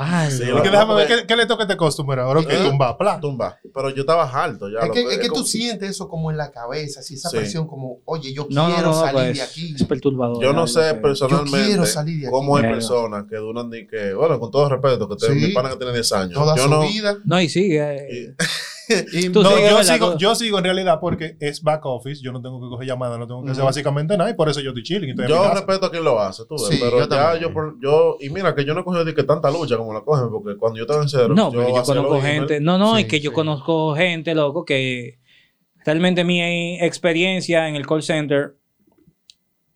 Ay, 0.00 0.30
Sí, 0.30 0.44
lo- 0.44 0.54
Porque 0.54 0.70
déjame 0.70 0.94
ver 0.94 1.06
qué, 1.08 1.26
qué 1.26 1.34
le 1.36 1.44
toca 1.46 1.64
a 1.64 1.66
este 1.66 1.76
customer 1.76 2.20
ahora. 2.20 2.38
Ok, 2.40 2.46
¿Eh? 2.50 2.58
tumba, 2.64 2.96
plan. 2.96 3.20
tumba. 3.20 3.58
Pero 3.74 3.90
yo 3.90 4.02
estaba 4.02 4.24
harto 4.30 4.68
ya. 4.68 4.78
Es 4.86 4.90
que, 4.92 5.02
es 5.02 5.18
que 5.18 5.28
como- 5.28 5.42
tú 5.42 5.46
sientes 5.48 5.90
eso 5.90 6.08
como 6.08 6.30
en 6.30 6.36
la 6.36 6.52
cabeza, 6.52 7.00
así 7.00 7.14
esa 7.14 7.30
Sí. 7.30 7.36
presión 7.38 7.66
como, 7.66 7.98
oye, 8.04 8.32
yo 8.32 8.46
No, 8.50 8.66
quiero 8.66 8.88
no, 8.90 8.94
salir 8.94 9.12
pues, 9.12 9.36
de 9.36 9.42
aquí. 9.42 9.74
Es 9.74 9.84
perturbador. 9.84 10.40
Yo 10.42 10.52
no 10.52 10.66
sé 10.68 10.80
que- 10.92 10.94
personalmente 11.00 11.66
quiero 11.66 11.84
salir 11.84 12.20
de 12.20 12.26
aquí. 12.26 12.32
cómo 12.32 12.56
hay 12.56 12.62
personas 12.62 13.24
que 13.28 13.36
duran 13.36 13.68
de 13.70 13.86
que, 13.88 14.14
bueno, 14.14 14.38
con 14.38 14.50
todo 14.52 14.68
respeto, 14.68 15.08
que 15.08 15.16
te, 15.16 15.26
Sí. 15.26 15.32
mi 15.32 15.52
pana 15.52 15.70
que 15.70 15.76
tiene 15.76 15.92
10 15.92 16.12
años. 16.12 16.34
Toda 16.34 16.54
yo 16.56 16.62
su 16.62 16.70
no, 16.70 16.80
vida. 16.82 17.16
No, 17.24 17.40
y 17.40 17.48
sigue. 17.48 18.06
Y 18.10 18.34
No, 19.34 19.58
yo, 19.58 19.82
sigo, 19.84 20.12
Tú- 20.12 20.18
yo 20.18 20.34
sigo 20.34 20.58
en 20.58 20.64
realidad 20.64 20.98
porque 21.00 21.36
es 21.40 21.62
back 21.62 21.84
office. 21.86 22.22
Yo 22.22 22.32
no 22.32 22.40
tengo 22.40 22.60
que 22.60 22.68
coger 22.68 22.86
llamadas, 22.88 23.18
no 23.18 23.26
tengo 23.26 23.44
que 23.44 23.50
hacer 23.50 23.64
básicamente 23.64 24.16
nada. 24.16 24.30
Y 24.30 24.34
por 24.34 24.48
eso 24.48 24.60
yo 24.60 24.70
estoy 24.70 24.82
chilling. 24.82 25.10
estoy 25.10 25.28
Yo 25.28 25.52
respeto 25.52 25.86
a 25.86 25.90
quien 25.90 26.04
lo 26.04 26.18
hace, 26.20 26.44
tú 26.46 26.54
ves, 26.54 26.68
Sí, 26.68 26.76
pero 26.80 26.98
yo 26.98 26.98
ya 27.00 27.08
también. 27.08 27.42
yo, 27.42 27.52
por- 27.52 27.76
yo, 27.80 28.16
y 28.20 28.30
mira 28.30 28.54
que 28.54 28.64
yo 28.64 28.74
no 28.74 28.80
he 28.80 28.84
cogido 28.84 29.04
de 29.04 29.14
que 29.14 29.22
tanta 29.24 29.50
lucha 29.50 29.76
como 29.76 29.92
la 29.92 30.00
cogen, 30.02 30.30
porque 30.30 30.56
cuando 30.58 30.76
yo 30.78 30.82
estaba 30.84 31.02
en 31.02 31.08
cero, 31.08 31.34
No, 31.34 31.50
pero 31.50 31.68
yo 31.74 31.82
conozco 31.82 32.20
gente. 32.20 32.60
No, 32.60 32.78
no, 32.78 32.94
Sí, 32.96 33.02
es 33.02 33.06
que 33.08 33.20
yo 33.20 33.32
conozco 33.32 33.94
gente, 33.94 34.34
loco, 34.34 34.64
que 34.64 35.18
realmente 35.84 36.24
mi 36.24 36.78
experiencia 36.80 37.68
en 37.68 37.76
el 37.76 37.86
call 37.86 38.02
center 38.02 38.56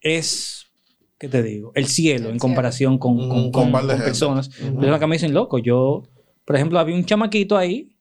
es, 0.01 0.67
¿qué 1.19 1.29
te 1.29 1.43
digo? 1.43 1.73
El 1.75 1.87
cielo 1.87 2.29
en 2.31 2.39
comparación 2.39 2.99
con, 2.99 3.17
cielo. 3.19 3.29
con, 3.29 3.39
Mm, 3.39 3.43
con 3.45 3.53
con- 3.53 3.65
un 3.67 3.73
par 3.73 3.83
de 3.83 3.89
con 3.89 3.97
gente. 3.97 4.05
personas. 4.11 4.49
Personas 4.49 5.01
que 5.01 5.07
me 5.07 5.17
dicen, 5.17 5.33
loco, 5.35 5.59
yo, 5.59 6.03
por 6.45 6.57
ejemplo, 6.57 6.79
había 6.79 6.95
un 6.97 7.05
chamaquito 7.05 7.57
ahí, 7.57 7.92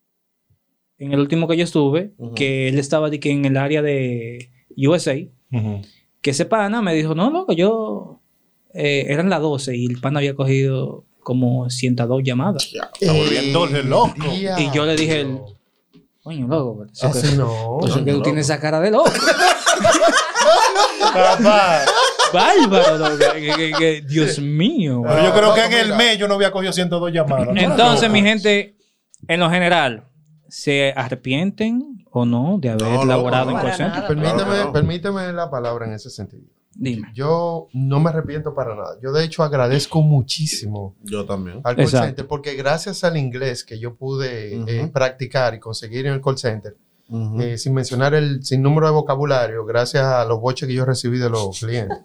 en 1.05 1.13
el 1.13 1.19
último 1.19 1.47
que 1.47 1.57
yo 1.57 1.63
estuve, 1.63 2.11
que 2.35 2.67
él 2.69 2.77
estaba 2.79 3.09
de 3.09 3.19
que 3.19 3.31
en 3.31 3.45
el 3.45 3.57
área 3.57 3.81
de 3.81 4.49
USA, 4.77 5.15
que 6.21 6.29
ese 6.29 6.45
pana 6.45 6.81
me 6.81 6.93
dijo, 6.93 7.15
no, 7.15 7.29
loco, 7.31 7.53
yo, 7.53 8.19
eh, 8.73 9.05
eran 9.09 9.29
las 9.29 9.41
12 9.41 9.75
y 9.75 9.85
el 9.87 9.99
pana 9.99 10.19
había 10.19 10.35
cogido 10.35 11.05
como 11.23 11.69
102 11.69 12.21
llamadas. 12.23 12.71
Ya, 12.71 12.89
Está 12.99 13.13
volviendo 13.13 13.65
el 13.65 13.89
loco. 13.89 14.13
Y 14.33 14.71
yo 14.73 14.85
le 14.85 14.95
dije 14.95 15.21
el- 15.21 15.39
Coño, 16.23 16.45
loco, 16.47 16.77
pero 16.81 16.91
eso 16.91 17.07
Así 17.07 17.31
que- 17.31 17.35
no. 17.35 17.79
eso 17.83 17.87
es 17.97 18.05
que 18.05 18.11
tú 18.11 18.17
loco. 18.17 18.23
tienes 18.23 18.45
esa 18.45 18.59
cara 18.59 18.79
de 18.79 18.91
loco. 18.91 19.09
Papá. 21.13 21.81
Bárbaro, 22.33 22.97
loco. 22.97 23.17
Que- 23.33 23.51
que- 23.55 23.71
que- 23.77 24.01
Dios 24.07 24.39
mío. 24.39 25.01
Pero 25.05 25.17
yo 25.23 25.29
No, 25.29 25.33
creo 25.33 25.53
que 25.55 25.65
en 25.65 25.73
el 25.73 25.95
mes 25.95 26.17
yo 26.17 26.27
no 26.27 26.35
había 26.35 26.51
cogido 26.51 26.71
102 26.71 27.11
llamadas. 27.11 27.49
Entonces, 27.55 28.09
mi 28.09 28.21
gente, 28.21 28.75
en 29.27 29.39
lo 29.39 29.49
general, 29.49 30.05
¿se 30.51 30.91
arrepienten 30.95 32.05
o 32.11 32.25
no 32.25 32.57
de 32.59 32.69
haber 32.69 32.83
No, 32.83 32.91
loco, 32.91 33.05
laborado 33.05 33.51
no. 33.51 33.61
en 33.61 33.65
call. 33.77 34.07
Permíteme, 34.07 34.57
no. 34.65 34.73
permíteme 34.73 35.31
la 35.33 35.49
palabra 35.49 35.85
en 35.87 35.93
ese 35.93 36.09
sentido. 36.09 36.43
Dime. 36.75 37.09
Yo 37.13 37.67
no 37.73 37.99
me 37.99 38.09
arrepiento 38.09 38.53
para 38.53 38.75
nada. 38.75 38.97
Yo, 39.01 39.11
de 39.11 39.23
hecho, 39.23 39.43
agradezco 39.43 40.01
muchísimo 40.01 40.95
Yo 41.03 41.25
también. 41.25 41.61
al 41.63 41.75
call 41.75 41.85
Exacto. 41.85 42.05
center 42.07 42.27
porque 42.27 42.55
gracias 42.55 43.03
al 43.03 43.17
inglés 43.17 43.63
que 43.63 43.79
yo 43.79 43.95
pude 43.95 44.57
Ujú. 44.59 44.69
eh, 44.69 44.89
practicar 44.93 45.53
y 45.53 45.59
conseguir 45.59 46.05
en 46.07 46.13
el 46.13 46.21
call 46.21 46.37
center, 46.37 46.77
Ujú. 47.09 47.41
eh, 47.41 47.57
sin 47.57 47.73
mencionar 47.73 48.13
el 48.13 48.43
sinnúmero 48.43 48.87
de 48.87 48.93
vocabulario, 48.93 49.65
gracias 49.65 50.03
a 50.05 50.25
los 50.25 50.39
boches 50.41 50.67
que 50.67 50.73
yo 50.73 50.85
recibí 50.85 51.17
de 51.17 51.29
los 51.29 51.59
clientes, 51.59 51.97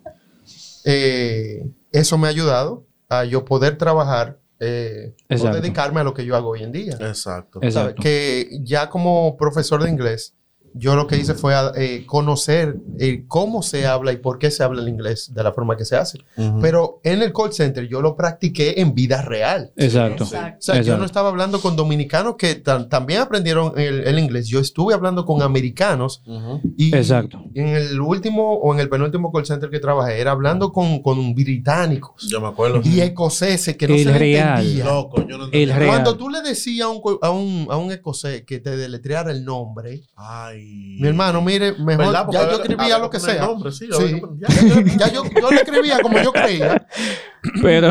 eh, 0.84 1.64
eso 1.92 2.18
me 2.18 2.26
ha 2.26 2.30
ayudado 2.30 2.84
a 3.08 3.24
yo 3.24 3.44
poder 3.44 3.78
trabajar 3.78 4.38
eh, 4.60 5.14
dedicarme 5.28 6.00
a 6.00 6.04
lo 6.04 6.14
que 6.14 6.24
yo 6.24 6.36
hago 6.36 6.50
hoy 6.50 6.62
en 6.62 6.72
día. 6.72 6.96
Exacto. 7.00 7.58
Exacto. 7.62 8.02
Que 8.02 8.48
ya 8.62 8.88
como 8.88 9.36
profesor 9.36 9.82
de 9.82 9.90
inglés, 9.90 10.34
yo 10.78 10.94
lo 10.96 11.06
que 11.06 11.16
hice 11.16 11.34
fue 11.34 11.54
eh, 11.76 12.04
conocer 12.06 12.76
eh, 12.98 13.24
cómo 13.28 13.62
se 13.62 13.86
habla 13.86 14.12
y 14.12 14.16
por 14.18 14.38
qué 14.38 14.50
se 14.50 14.62
habla 14.62 14.82
el 14.82 14.88
inglés 14.88 15.32
de 15.34 15.42
la 15.42 15.52
forma 15.52 15.76
que 15.76 15.84
se 15.84 15.96
hace. 15.96 16.18
Ujú. 16.36 16.60
Pero 16.60 17.00
en 17.04 17.22
el 17.22 17.32
call 17.32 17.52
center 17.52 17.88
yo 17.88 18.00
lo 18.02 18.16
practiqué 18.16 18.74
en 18.80 18.94
vida 18.94 19.22
real. 19.22 19.72
Exacto. 19.76 20.24
Exacto. 20.24 20.58
O 20.58 20.62
sea, 20.62 20.74
yo 20.76 20.80
Exacto. 20.80 20.98
no 20.98 21.04
estaba 21.04 21.28
hablando 21.30 21.60
con 21.60 21.76
dominicanos 21.76 22.36
que 22.36 22.62
tam- 22.62 22.88
también 22.88 23.20
aprendieron 23.20 23.72
el, 23.78 24.00
el 24.06 24.18
inglés. 24.18 24.48
Yo 24.48 24.60
estuve 24.60 24.94
hablando 24.94 25.24
con 25.24 25.42
americanos 25.42 26.22
Ujú. 26.26 26.60
y 26.76 26.94
Exacto. 26.94 27.42
en 27.54 27.68
el 27.68 28.00
último 28.00 28.54
o 28.54 28.74
en 28.74 28.80
el 28.80 28.88
penúltimo 28.88 29.32
call 29.32 29.46
center 29.46 29.70
que 29.70 29.78
trabajé 29.80 30.20
era 30.20 30.32
hablando 30.32 30.72
con, 30.72 31.02
con 31.02 31.34
británicos 31.34 32.26
Yo 32.28 32.40
me 32.40 32.48
acuerdo. 32.48 32.80
y 32.84 33.00
escoceses 33.00 33.76
que 33.76 33.88
no 33.88 33.94
El 33.94 34.04
se 34.04 34.18
real. 34.18 34.58
entendía. 34.60 34.84
Loco, 34.84 35.18
yo 35.26 35.38
no 35.38 35.44
El 35.46 35.52
entendía. 35.70 35.76
real. 35.78 35.88
Cuando 35.90 36.16
tú 36.16 36.28
le 36.30 36.42
decías 36.42 36.86
a 36.86 36.90
un, 36.90 37.00
a, 37.22 37.30
un, 37.30 37.66
a 37.70 37.76
un 37.76 37.90
escocés 37.92 38.42
que 38.44 38.58
te 38.60 38.76
deletreara 38.76 39.30
el 39.30 39.44
nombre, 39.44 40.02
Ay. 40.16 40.65
Mi 40.98 41.08
hermano, 41.08 41.42
mire, 41.42 41.72
mejor 41.72 42.06
¿Verdad? 42.06 42.24
Porque 42.26 42.38
ya 42.38 42.50
yo 42.50 42.56
escribía 42.62 42.98
lo 42.98 43.10
que 43.10 43.20
sea. 43.20 43.44
nombre, 43.46 43.70
sí, 43.72 43.86
Sí. 43.90 44.20
Ya, 44.38 44.48
yo, 44.66 44.80
ya 44.98 45.12
yo, 45.12 45.24
yo 45.40 45.50
le 45.50 45.56
escribía 45.56 46.00
como 46.00 46.18
yo 46.22 46.32
creía. 46.32 46.86
Pero, 47.62 47.90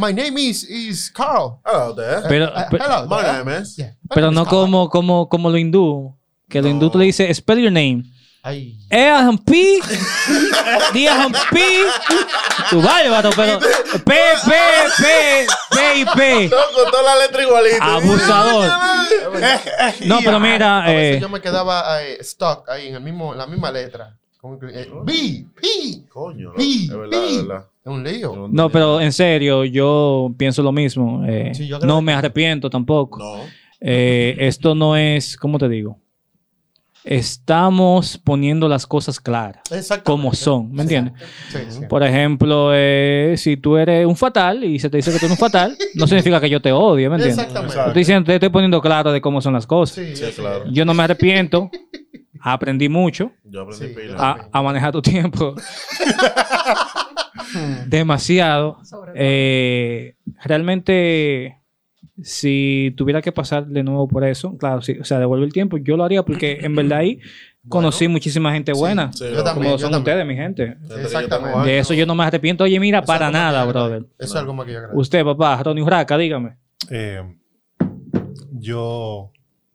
My 0.00 0.12
name 0.12 0.40
is, 0.40 0.64
is 0.68 1.10
Carl. 1.14 1.60
Hello 1.64 1.94
there. 1.94 2.22
pero, 2.28 2.46
Uh, 2.46 2.60
pero, 2.70 2.84
hello, 2.84 3.06
My 3.08 3.22
there. 3.22 3.44
name 3.44 3.60
is. 3.62 3.76
Yeah. 3.76 3.96
Pero 4.14 4.30
no 4.30 4.44
como, 4.46 4.88
como, 4.90 5.28
como 5.28 5.48
lo 5.48 5.56
hindú. 5.56 6.16
Que 6.48 6.60
lo 6.60 6.68
No. 6.68 6.74
hindú 6.74 6.90
tú 6.90 6.98
le 6.98 7.06
dices, 7.06 7.34
spell 7.36 7.58
your 7.60 7.72
name. 7.72 8.02
Ay. 8.46 8.76
Eh, 8.90 9.10
P, 9.46 9.52
día 10.92 11.28
P, 11.50 11.60
tu 12.68 12.82
bárbaro, 12.82 13.30
pero 13.34 13.58
P, 13.58 13.66
P, 14.04 14.12
P, 14.98 15.46
P 15.70 16.00
y 16.00 16.04
P. 16.04 16.48
Loco, 16.50 16.90
toda 16.90 17.02
la 17.02 17.22
letra 17.24 17.42
igualita. 17.42 17.94
Abusador. 17.94 18.70
No, 20.04 20.18
pero 20.22 20.38
mira, 20.38 20.84
A 20.84 20.88
veces 20.88 21.16
eh, 21.16 21.20
yo 21.22 21.30
me 21.30 21.40
quedaba 21.40 22.02
eh, 22.02 22.18
stuck 22.22 22.68
ahí 22.68 22.88
en, 22.88 22.96
el 22.96 23.00
mismo, 23.00 23.34
la 23.34 23.46
misma 23.46 23.70
letra. 23.70 24.14
Como 24.42 24.58
que, 24.58 24.66
eh, 24.66 24.90
B, 25.02 25.46
P. 25.58 26.06
Coño. 26.10 26.52
Pi, 26.52 26.84
Es 26.84 26.90
verdad, 26.94 27.24
es 27.24 27.46
verdad. 27.46 27.64
Es 27.82 27.90
un 27.90 28.04
lío. 28.04 28.48
no, 28.50 28.68
pero 28.68 29.00
en 29.00 29.12
serio, 29.14 29.64
yo 29.64 30.30
pienso 30.36 30.62
lo 30.62 30.70
mismo. 30.70 31.24
eh, 31.26 31.52
Sí, 31.54 31.66
yo 31.66 31.78
no 31.78 32.02
me 32.02 32.12
arrepiento 32.12 32.68
tampoco. 32.68 33.18
No. 33.18 33.36
Eh, 33.80 34.36
esto 34.38 34.74
no 34.74 34.98
es, 34.98 35.38
¿cómo 35.38 35.58
te 35.58 35.66
digo? 35.70 35.98
Estamos 37.04 38.18
poniendo 38.18 38.68
las 38.68 38.86
cosas 38.86 39.20
claras, 39.20 39.62
como 40.04 40.32
son, 40.32 40.72
¿me 40.72 40.82
entiendes? 40.82 41.14
Sí, 41.50 41.58
sí. 41.68 41.80
Por 41.88 42.02
ejemplo, 42.02 42.70
eh, 42.72 43.34
si 43.36 43.58
tú 43.58 43.76
eres 43.76 44.06
un 44.06 44.16
fatal 44.16 44.64
y 44.64 44.78
se 44.78 44.88
te 44.88 44.96
dice 44.96 45.12
que 45.12 45.18
tú 45.18 45.26
eres 45.26 45.38
un 45.38 45.40
fatal, 45.40 45.76
no 45.94 46.06
significa 46.06 46.40
que 46.40 46.48
yo 46.48 46.62
te 46.62 46.72
odie, 46.72 47.08
¿me 47.10 47.16
entiendes? 47.16 47.44
Exactamente. 47.46 47.78
Estoy 47.78 48.00
diciendo, 48.00 48.24
te 48.26 48.34
estoy 48.34 48.48
poniendo 48.48 48.80
claro 48.80 49.12
de 49.12 49.20
cómo 49.20 49.42
son 49.42 49.52
las 49.52 49.66
cosas. 49.66 50.04
Sí, 50.16 50.24
claro. 50.34 50.64
Yo 50.70 50.86
no 50.86 50.94
me 50.94 51.02
arrepiento, 51.02 51.70
aprendí 52.40 52.88
mucho 52.88 53.32
Yo 53.44 53.62
aprendí 53.62 53.94
a, 54.16 54.48
a 54.50 54.62
manejar 54.62 54.92
tu 54.92 55.02
tiempo 55.02 55.54
demasiado. 57.86 58.78
Eh, 59.14 60.16
realmente, 60.42 61.58
si 62.22 62.94
tuviera 62.96 63.20
que 63.22 63.32
pasar 63.32 63.66
de 63.66 63.82
nuevo 63.82 64.06
por 64.08 64.24
eso, 64.24 64.56
claro, 64.58 64.82
sí, 64.82 64.96
o 65.00 65.04
sea, 65.04 65.18
devuelve 65.18 65.46
el 65.46 65.52
tiempo, 65.52 65.76
yo 65.78 65.96
lo 65.96 66.04
haría 66.04 66.22
porque 66.22 66.58
en 66.62 66.74
verdad 66.74 66.98
ahí 66.98 67.18
conocí 67.68 68.08
muchísima 68.08 68.52
gente 68.52 68.72
buena, 68.72 69.12
Sí, 69.12 69.24
también. 69.24 69.54
como 69.54 69.78
son 69.78 69.90
también. 69.90 69.98
ustedes, 70.00 70.26
mi 70.26 70.34
gente. 70.36 70.76
Exactamente. 71.02 71.58
De 71.70 71.78
eso 71.78 71.94
yo 71.94 72.04
no 72.06 72.14
me 72.14 72.24
arrepiento. 72.24 72.64
Oye, 72.64 72.78
mira, 72.78 72.98
Eso 72.98 73.06
para 73.06 73.30
nada, 73.30 73.62
que 73.64 73.68
brother. 73.70 74.02
Eso 74.18 74.34
es 74.34 74.36
algo 74.36 74.52
más 74.54 74.66
que 74.66 74.72
yo 74.72 74.78
agradezco. 74.78 75.00
Usted, 75.00 75.24
papá, 75.24 75.62
Ronnie 75.62 75.82
Urraca, 75.82 76.16
dígame. 76.18 76.56
Eh, 76.90 77.22
yo. 78.52 79.30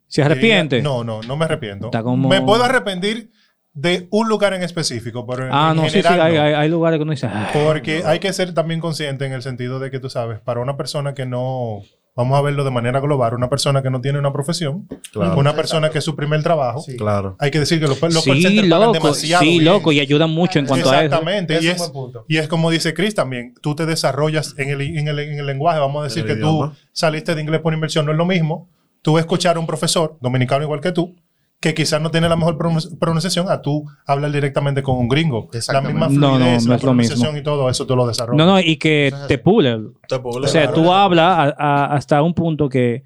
¿Se 0.08 0.24
arrepiente? 0.24 0.78
diría- 0.78 0.90
no, 0.90 1.04
no, 1.04 1.22
no 1.22 1.38
me 1.38 1.46
arrepiento. 1.46 1.88
Está 1.88 2.02
como- 2.04 2.30
Me 2.30 2.42
puedo 2.42 2.64
arrepentir 2.64 3.32
de 3.74 4.08
un 4.10 4.28
lugar 4.28 4.54
en 4.54 4.64
específico, 4.64 5.26
pero 5.28 5.46
en, 5.46 5.50
Ah, 5.54 5.70
en 5.72 5.78
no, 5.78 5.84
sí, 5.84 5.90
sí, 5.90 5.96
general 6.02 6.22
hay, 6.22 6.34
no. 6.36 6.42
hay- 6.42 6.54
hay 6.54 6.70
lugares 6.70 6.98
que 6.98 7.04
uno 7.04 7.12
dice, 7.12 7.28
"Ah". 7.28 7.50
Porque 7.54 8.02
hay 8.04 8.20
que 8.20 8.34
ser 8.34 8.54
también 8.54 8.80
consciente 8.80 9.26
en 9.26 9.34
el 9.34 9.42
sentido 9.44 9.80
de 9.80 9.92
que 9.92 10.00
tú 10.00 10.10
sabes, 10.10 10.40
para 10.40 10.60
una 10.60 10.76
persona 10.78 11.14
que 11.14 11.26
no, 11.28 11.82
vamos 12.16 12.38
a 12.38 12.42
verlo 12.42 12.64
de 12.64 12.72
manera 12.72 13.00
global, 13.00 13.34
una 13.34 13.50
persona 13.50 13.82
que 13.82 13.90
no 13.90 14.02
tiene 14.02 14.20
una 14.20 14.34
profesión, 14.34 14.88
Claro. 15.14 15.38
una 15.38 15.56
persona 15.56 15.90
que 15.90 16.00
es 16.00 16.04
su 16.04 16.16
primer 16.16 16.44
trabajo, 16.44 16.82
Sí. 16.82 16.98
Claro. 16.98 17.36
hay 17.40 17.50
que 17.52 17.60
decir 17.60 17.80
que 17.80 17.88
los, 17.88 18.02
los 18.02 18.26
call 18.26 18.38
sí, 18.42 18.62
loco, 18.68 18.92
demasiado 18.94 19.44
sí, 19.44 19.50
bien. 19.52 19.66
loco, 19.66 19.92
y 19.92 20.00
ayudan 20.00 20.30
mucho 20.32 20.60
en 20.60 20.66
cuanto 20.66 20.90
a 20.90 20.96
eso. 20.98 21.04
Exactamente. 21.06 21.56
Ese 21.58 21.66
Y 21.66 21.70
es 21.70 21.92
y 22.28 22.38
es 22.38 22.48
como 22.48 22.70
dice 22.72 22.94
Chris 22.94 23.16
también, 23.16 23.54
tú 23.62 23.76
te 23.76 23.86
desarrollas 23.86 24.56
en 24.58 24.70
el, 24.70 24.82
en 24.82 25.08
el, 25.08 25.20
en 25.20 25.40
el 25.40 25.46
lenguaje, 25.46 25.80
vamos 25.80 26.02
a 26.02 26.04
decir 26.06 26.24
el 26.24 26.28
que 26.28 26.34
idioma. 26.34 26.72
tú 26.72 26.78
saliste 26.92 27.36
de 27.36 27.42
inglés 27.42 27.62
por 27.62 27.74
inversión, 27.74 28.06
no 28.06 28.12
es 28.12 28.18
lo 28.18 28.26
mismo 28.26 28.68
tú 29.02 29.18
escuchar 29.18 29.56
a 29.56 29.60
un 29.62 29.66
profesor 29.66 30.18
dominicano 30.20 30.64
igual 30.64 30.82
que 30.82 30.92
tú, 30.92 31.16
que 31.62 31.74
quizás 31.74 32.02
no 32.02 32.10
tiene 32.10 32.30
la 32.30 32.36
mejor 32.38 32.58
pronun- 32.58 32.98
pronunciación, 33.00 33.50
a 33.50 33.62
tú 33.62 33.86
hablar 34.06 34.32
directamente 34.32 34.82
con 34.82 34.98
un 34.98 35.10
gringo. 35.10 35.50
La 35.72 35.82
misma 35.82 36.08
No, 36.08 36.32
no, 36.32 36.36
fluidez, 36.38 36.64
no 36.64 36.70
la 36.70 36.76
mismo. 36.76 36.78
pronunciación 36.80 37.38
y 37.38 37.44
todo 37.44 37.70
eso 37.70 37.86
tú 37.86 37.96
lo 37.98 38.08
desarrollas. 38.08 38.38
No, 38.38 38.46
no, 38.54 38.60
y 38.62 38.78
que 38.78 39.14
te 39.28 39.38
pule. 39.38 39.78
Te 40.08 40.20
puedo 40.20 40.40
O 40.44 40.48
sea, 40.48 40.72
tú 40.72 40.92
hablas 40.92 41.38
a- 41.38 41.56
a- 41.58 41.86
hasta 41.96 42.22
un 42.22 42.34
punto 42.34 42.70
que, 42.70 43.04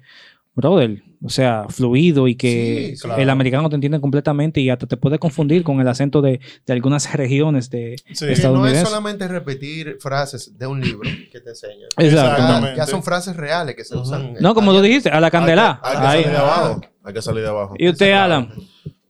brother, 0.54 1.02
o 1.22 1.28
sea, 1.30 1.64
fluido 1.68 2.28
y 2.28 2.36
que 2.36 2.92
Sí, 2.96 3.02
claro. 3.02 3.20
el 3.20 3.30
americano 3.30 3.68
te 3.68 3.74
entiende 3.74 4.00
completamente 4.00 4.60
y 4.60 4.70
hasta 4.70 4.86
te 4.86 4.96
puede 4.96 5.18
confundir 5.18 5.64
con 5.64 5.80
el 5.80 5.88
acento 5.88 6.20
de, 6.22 6.38
de 6.66 6.72
algunas 6.72 7.12
regiones 7.14 7.70
de 7.70 7.96
Sí. 8.12 8.26
No 8.44 8.66
es 8.66 8.80
solamente 8.80 9.26
repetir 9.26 9.96
frases 10.00 10.56
de 10.58 10.66
un 10.66 10.80
libro 10.80 11.08
que 11.32 11.40
te 11.40 11.50
enseñan. 11.50 11.88
Exacto. 11.96 12.00
Ya, 12.16 12.32
Exactamente. 12.36 12.76
ya 12.76 12.86
son 12.86 13.02
frases 13.02 13.36
reales 13.36 13.74
que 13.74 13.84
se 13.84 13.96
usan. 13.96 14.34
No, 14.40 14.54
como 14.54 14.72
tú 14.72 14.80
dijiste, 14.82 15.08
a 15.10 15.20
la 15.20 15.30
candela. 15.30 15.80
Hay 15.82 15.92
que, 15.92 15.98
hay 15.98 16.02
que 16.02 16.06
Ahí. 16.06 16.22
salir 16.22 16.32
de 16.32 16.38
abajo. 16.42 16.80
Hay 17.04 17.12
que 17.14 17.22
salir 17.22 17.42
de 17.42 17.48
abajo. 17.48 17.74
Y 17.78 17.88
usted, 17.88 18.12
Alan. 18.12 18.48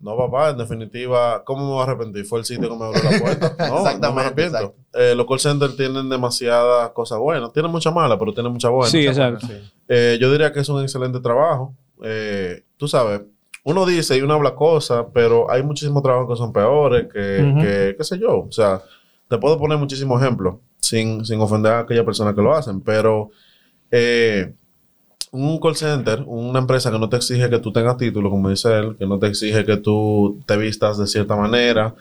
No, 0.04 0.16
papá, 0.18 0.50
en 0.50 0.58
definitiva, 0.58 1.42
¿cómo 1.44 1.64
me 1.64 1.70
voy 1.72 1.80
a 1.80 1.84
arrepentir? 1.84 2.26
Fue 2.26 2.38
el 2.38 2.44
sitio 2.44 2.68
que 2.68 2.76
me 2.76 2.84
abrió 2.84 3.02
la 3.02 3.18
puerta. 3.18 3.56
No, 3.70 3.98
no 3.98 4.12
me 4.12 4.20
arrepiento. 4.20 4.58
exacto. 4.58 4.76
Eh, 4.92 5.14
los 5.16 5.26
call 5.26 5.40
centers 5.40 5.76
tienen 5.76 6.08
demasiadas 6.10 6.90
cosas 6.90 7.18
buenas. 7.18 7.52
Tienen 7.54 7.72
muchas 7.72 7.94
malas, 7.94 8.18
pero 8.18 8.34
tienen 8.34 8.52
muchas 8.52 8.70
buenas. 8.70 8.90
Sí, 8.90 9.06
exacto. 9.06 9.46
Eh, 9.88 10.18
yo 10.20 10.30
diría 10.30 10.52
que 10.52 10.60
es 10.60 10.68
un 10.68 10.82
excelente 10.82 11.20
trabajo. 11.20 11.74
Eh, 12.02 12.62
tú 12.76 12.86
sabes, 12.86 13.22
uno 13.64 13.86
dice 13.86 14.18
y 14.18 14.20
uno 14.20 14.34
habla 14.34 14.54
cosas, 14.54 15.06
pero 15.14 15.50
hay 15.50 15.62
muchísimos 15.62 16.02
trabajos 16.02 16.28
que 16.28 16.36
son 16.36 16.52
peores, 16.52 17.04
que, 17.10 17.54
que- 17.62 17.94
qué 17.96 18.04
sé 18.04 18.18
yo. 18.18 18.40
O 18.40 18.52
sea, 18.52 18.82
te 19.28 19.38
puedo 19.38 19.56
poner 19.58 19.78
muchísimos 19.78 20.20
ejemplos 20.20 20.56
sin, 20.80 21.24
sin 21.24 21.40
ofender 21.40 21.72
a 21.72 21.78
aquella 21.78 22.04
persona 22.04 22.34
que 22.34 22.42
lo 22.42 22.52
hacen, 22.54 22.82
pero 22.82 23.30
eh, 23.90 24.52
un 25.34 25.58
call 25.58 25.74
center, 25.74 26.22
una 26.26 26.60
empresa 26.60 26.92
que 26.92 26.98
no 26.98 27.08
te 27.08 27.16
exige 27.16 27.50
que 27.50 27.58
tú 27.58 27.72
tengas 27.72 27.96
título, 27.96 28.30
como 28.30 28.48
dice 28.48 28.72
él, 28.78 28.96
que 28.96 29.06
no 29.06 29.18
te 29.18 29.26
exige 29.26 29.64
que 29.64 29.76
tú 29.76 30.40
te 30.46 30.56
vistas 30.56 30.96
de 30.96 31.06
cierta 31.06 31.34
manera, 31.34 31.94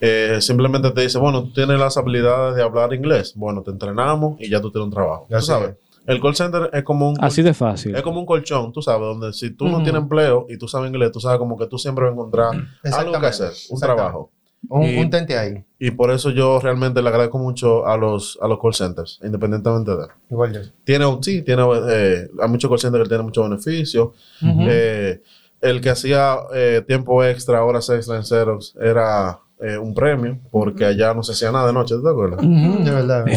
eh, 0.00 0.36
simplemente 0.40 0.90
te 0.90 1.00
dice, 1.00 1.18
bueno, 1.18 1.42
tú 1.44 1.52
tienes 1.52 1.78
las 1.78 1.96
habilidades 1.96 2.56
de 2.56 2.62
hablar 2.62 2.92
inglés, 2.92 3.32
bueno, 3.36 3.62
te 3.62 3.70
entrenamos 3.70 4.38
y 4.38 4.50
ya 4.50 4.60
tú 4.60 4.70
tienes 4.70 4.86
un 4.86 4.92
trabajo. 4.92 5.26
Tú 5.30 5.36
Así 5.36 5.46
sabes, 5.46 5.76
el 6.06 6.20
call 6.20 6.36
center 6.36 6.68
es 6.74 6.84
como 6.84 7.08
un... 7.08 7.16
Así 7.20 7.40
de 7.40 7.54
fácil. 7.54 7.96
Es 7.96 8.02
como 8.02 8.20
un 8.20 8.26
colchón, 8.26 8.70
tú 8.72 8.82
sabes, 8.82 9.00
donde 9.00 9.32
si 9.32 9.50
tú 9.50 9.68
no 9.68 9.82
tienes 9.82 10.02
empleo 10.02 10.46
y 10.50 10.58
tú 10.58 10.68
sabes 10.68 10.90
inglés, 10.90 11.10
tú 11.10 11.20
sabes 11.20 11.38
como 11.38 11.56
que 11.56 11.66
tú 11.66 11.78
siempre 11.78 12.04
vas 12.04 12.10
a 12.10 12.14
encontrar 12.14 12.50
algo 12.92 13.18
que 13.18 13.26
hacer, 13.26 13.52
un 13.70 13.80
trabajo. 13.80 14.30
Un, 14.68 14.82
Y- 14.84 14.96
un 14.98 15.10
tente 15.10 15.36
ahí. 15.38 15.62
Y 15.78 15.90
por 15.90 16.10
eso 16.10 16.30
yo 16.30 16.58
realmente 16.60 17.02
le 17.02 17.08
agradezco 17.08 17.38
mucho 17.38 17.86
a 17.86 17.96
los, 17.96 18.38
a 18.40 18.48
los 18.48 18.58
call 18.60 18.74
centers, 18.74 19.20
independientemente 19.22 19.90
de... 19.90 20.06
Igual 20.30 20.52
yo. 20.54 20.60
Tiene, 20.84 21.04
sí, 21.20 21.42
tiene, 21.42 21.62
eh, 21.90 22.28
hay 22.40 22.48
muchos 22.48 22.70
call 22.70 22.78
centers 22.78 23.04
que 23.04 23.08
tienen 23.10 23.26
muchos 23.26 23.48
beneficios. 23.48 24.08
Eh, 24.42 25.20
el 25.60 25.80
que 25.80 25.90
hacía 25.90 26.36
eh, 26.54 26.82
tiempo 26.86 27.22
extra, 27.24 27.64
horas 27.64 27.88
extra 27.90 28.16
en 28.16 28.24
Xerox, 28.24 28.74
era 28.80 29.38
eh, 29.60 29.78
un 29.78 29.94
premio, 29.94 30.38
porque 30.50 30.84
allá 30.84 31.14
no 31.14 31.22
se 31.22 31.32
hacía 31.32 31.50
nada 31.52 31.66
de 31.68 31.72
noche, 31.72 31.94
¿tú 31.94 32.02
te 32.02 32.10
acuerdas? 32.10 32.40
De 32.42 32.90
verdad. 32.90 33.24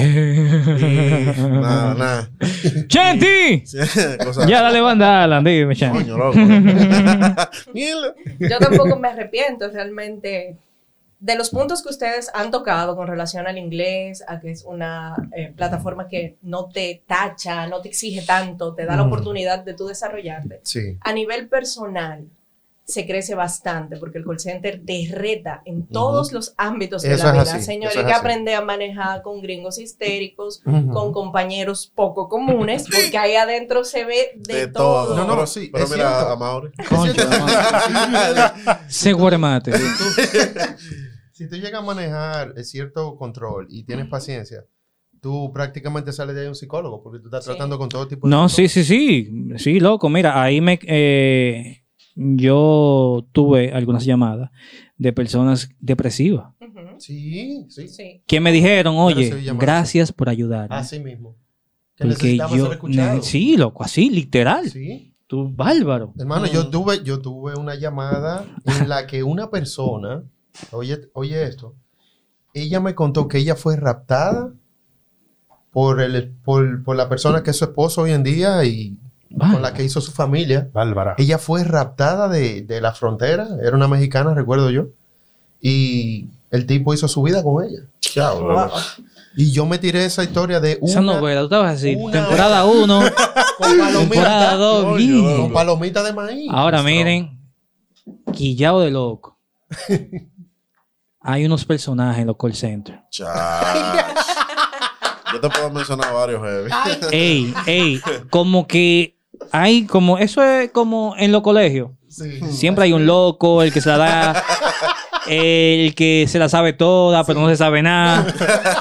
Y 0.77 1.59
nada, 1.61 1.93
nada. 1.97 2.29
Cosas- 4.23 4.47
Ya 4.47 4.61
dale 4.61 4.81
banda 4.81 5.21
a 5.21 5.23
Alan, 5.25 5.43
dime, 5.43 5.75
Chanti. 5.75 5.99
Coño, 6.03 6.17
loco. 6.17 6.37
Yo 8.39 8.57
tampoco 8.59 8.97
me 8.99 9.09
arrepiento 9.09 9.69
realmente 9.69 10.57
de 11.19 11.35
los 11.35 11.49
puntos 11.49 11.81
que 11.81 11.89
ustedes 11.89 12.29
han 12.33 12.51
tocado 12.51 12.95
con 12.95 13.07
relación 13.07 13.47
al 13.47 13.57
inglés, 13.57 14.23
a 14.27 14.39
que 14.39 14.51
es 14.51 14.63
una 14.63 15.15
eh, 15.35 15.51
plataforma 15.55 16.07
que 16.07 16.37
no 16.43 16.69
te 16.69 17.01
tacha, 17.07 17.65
no 17.67 17.81
te 17.81 17.89
exige 17.89 18.21
tanto, 18.21 18.75
te 18.75 18.85
da 18.85 18.95
la 18.95 19.03
Mm. 19.03 19.07
oportunidad 19.07 19.59
de 19.65 19.73
tú 19.73 19.87
desarrollarte. 19.87 20.61
Sí. 20.63 20.97
A 21.01 21.13
nivel 21.13 21.49
personal, 21.49 22.27
se 22.89 23.05
crece 23.05 23.35
bastante 23.35 23.97
porque 23.97 24.17
el 24.17 24.23
call 24.23 24.39
center 24.39 24.81
te 24.85 25.09
reta 25.11 25.61
en 25.65 25.85
todos 25.87 26.31
los 26.31 26.53
ámbitos 26.57 27.01
de 27.01 27.13
Eso 27.15 27.25
la 27.25 27.31
vida. 27.33 27.59
Señores, 27.59 27.97
que 27.97 28.13
aprende 28.13 28.55
a 28.55 28.61
manejar 28.61 29.21
con 29.23 29.41
gringos 29.41 29.77
histéricos, 29.77 30.61
con 30.63 31.11
compañeros 31.11 31.91
poco 31.93 32.29
comunes, 32.29 32.85
porque 32.85 33.17
ahí 33.17 33.35
adentro 33.35 33.83
se 33.83 34.05
ve 34.05 34.31
de, 34.37 34.53
De 34.55 34.67
todo. 34.69 35.07
todo. 35.07 35.15
No, 35.17 35.25
no, 35.25 35.33
pero, 35.35 35.47
sí, 35.47 35.69
pero 35.71 35.85
mira, 35.89 36.09
cierto. 36.15 36.29
a 36.31 36.35
Mauri. 36.37 36.69
Concho, 36.89 37.23
Se 38.87 39.13
guaremate. 39.13 39.71
Si 41.33 41.47
tú 41.47 41.55
llegas 41.55 41.81
a 41.81 41.85
manejar 41.85 42.55
cierto 42.63 43.15
control 43.15 43.67
y 43.69 43.83
tienes 43.83 44.07
paciencia, 44.07 44.65
tú 45.21 45.51
prácticamente 45.53 46.11
sales 46.11 46.35
de 46.35 46.41
ahí 46.41 46.47
un 46.47 46.55
psicólogo 46.55 47.03
porque 47.03 47.19
tú 47.19 47.25
estás 47.27 47.43
Sí. 47.43 47.51
tratando 47.51 47.77
con 47.77 47.89
todo 47.89 48.07
tipo 48.07 48.25
de 48.27 48.31
No, 48.31 48.49
sí, 48.49 48.67
sí, 48.67 48.83
sí. 48.83 49.29
Sí, 49.57 49.79
loco. 49.79 50.09
Mira, 50.09 50.41
ahí 50.41 50.61
me. 50.61 50.79
eh, 50.87 51.83
yo 52.17 53.27
tuve 53.31 53.71
algunas 53.71 54.03
llamadas 54.03 54.49
de 54.97 55.13
personas 55.13 55.69
depresivas. 55.79 56.53
Sí, 56.97 57.65
sí. 57.69 57.87
Sí. 57.87 58.23
que 58.25 58.39
me 58.39 58.51
dijeron, 58.51 58.95
oye, 58.97 59.31
gracias 59.55 60.11
por 60.11 60.27
ayudar. 60.27 60.67
Así 60.73 60.99
mismo. 60.99 61.35
Que 61.95 62.05
Porque 62.05 62.37
ser 62.37 62.57
yo. 62.57 62.71
escuchado. 62.71 63.21
Sí, 63.21 63.55
loco, 63.55 63.83
así, 63.83 64.09
literal. 64.09 64.69
Sí. 64.69 65.13
Tú, 65.27 65.51
bárbaro. 65.53 66.13
Hermano, 66.17 66.47
yo 66.47 66.69
tuve, 66.69 67.03
yo 67.03 67.21
tuve 67.21 67.55
una 67.55 67.75
llamada 67.75 68.45
en 68.65 68.89
la 68.89 69.05
que 69.05 69.23
una 69.23 69.51
persona, 69.51 70.23
oye, 70.71 71.09
oye 71.13 71.43
esto, 71.43 71.75
ella 72.53 72.79
me 72.79 72.95
contó 72.95 73.27
que 73.27 73.37
ella 73.37 73.55
fue 73.55 73.75
raptada 73.75 74.53
por, 75.71 76.01
el, 76.01 76.31
por, 76.31 76.83
por 76.83 76.95
la 76.95 77.09
persona 77.09 77.43
que 77.43 77.51
es 77.51 77.57
su 77.57 77.65
esposo 77.65 78.03
hoy 78.03 78.11
en 78.11 78.23
día 78.23 78.63
y 78.63 78.97
con 79.35 79.61
la 79.61 79.73
que 79.73 79.83
hizo 79.83 79.99
su 80.01 80.11
familia. 80.11 80.69
Bárbara. 80.73 81.15
Ella 81.17 81.37
fue 81.37 81.63
raptada 81.63 82.27
de, 82.29 82.61
de 82.61 82.81
la 82.81 82.93
frontera, 82.93 83.47
era 83.63 83.75
una 83.75 83.87
mexicana, 83.87 84.33
recuerdo 84.33 84.69
yo, 84.69 84.87
y 85.61 86.27
el 86.51 86.65
tipo 86.65 86.93
hizo 86.93 87.07
su 87.07 87.21
vida 87.23 87.43
con 87.43 87.63
ella. 87.63 87.81
Wow. 88.15 88.47
loco. 88.47 88.77
Y 89.35 89.51
yo 89.51 89.65
me 89.67 89.77
tiré 89.77 90.05
esa 90.05 90.23
historia 90.23 90.59
de 90.59 90.79
Esa 90.81 90.99
una 91.01 91.13
novela, 91.13 91.41
tú 91.41 91.45
estabas 91.47 91.75
así, 91.75 91.93
una- 91.95 92.11
temporada 92.11 92.65
1, 92.65 92.99
con 93.57 93.69
temporada 93.69 93.85
palomita, 93.91 94.55
2, 94.55 94.85
Coño, 94.85 94.97
bien. 94.97 95.37
con 95.41 95.53
palomita 95.53 96.01
de 96.03 96.13
maíz. 96.13 96.49
Ahora 96.51 96.81
miren, 96.81 97.39
quillado 98.33 98.81
de 98.81 98.89
loco. 98.91 99.37
Hay 101.19 101.45
unos 101.45 101.65
personajes 101.65 102.21
en 102.21 102.27
los 102.27 102.37
call 102.37 102.55
centers. 102.55 102.99
Yo 105.33 105.41
te 105.41 105.49
puedo 105.49 105.69
mencionar 105.71 106.13
varios 106.13 106.41
heavy. 106.41 106.69
Ey, 107.11 107.53
ey, 107.67 108.01
como 108.29 108.65
que 108.65 109.16
hay 109.51 109.85
como, 109.85 110.17
eso 110.17 110.43
es 110.43 110.71
como 110.71 111.15
en 111.17 111.31
los 111.31 111.41
colegios. 111.41 111.91
Sí. 112.09 112.39
Siempre 112.51 112.85
hay 112.85 112.93
un 112.93 113.05
loco, 113.05 113.61
el 113.63 113.71
que 113.73 113.81
se 113.81 113.89
la 113.89 113.97
da, 113.97 114.43
el 115.27 115.93
que 115.95 116.25
se 116.27 116.39
la 116.39 116.49
sabe 116.49 116.73
toda, 116.73 117.23
pero 117.23 117.39
no 117.41 117.49
se 117.49 117.57
sabe 117.57 117.81
nada. 117.83 118.25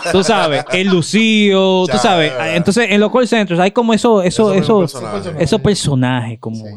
Tú 0.13 0.23
sabes, 0.23 0.65
el 0.73 0.89
lucido, 0.89 1.87
tú 1.87 1.99
sabes. 1.99 2.33
ya. 2.33 2.55
Entonces, 2.57 2.87
en 2.91 3.01
los 3.01 3.11
call 3.13 3.27
centers 3.27 3.59
hay 3.61 3.73
como 3.73 3.93
eso, 3.93 4.23
eso, 4.23 4.53
Esos 4.55 4.65
eso, 4.65 4.79
personajes. 4.81 5.33
esos 5.39 5.61
personajes 5.61 6.39
como. 6.39 6.65
Sí. 6.65 6.73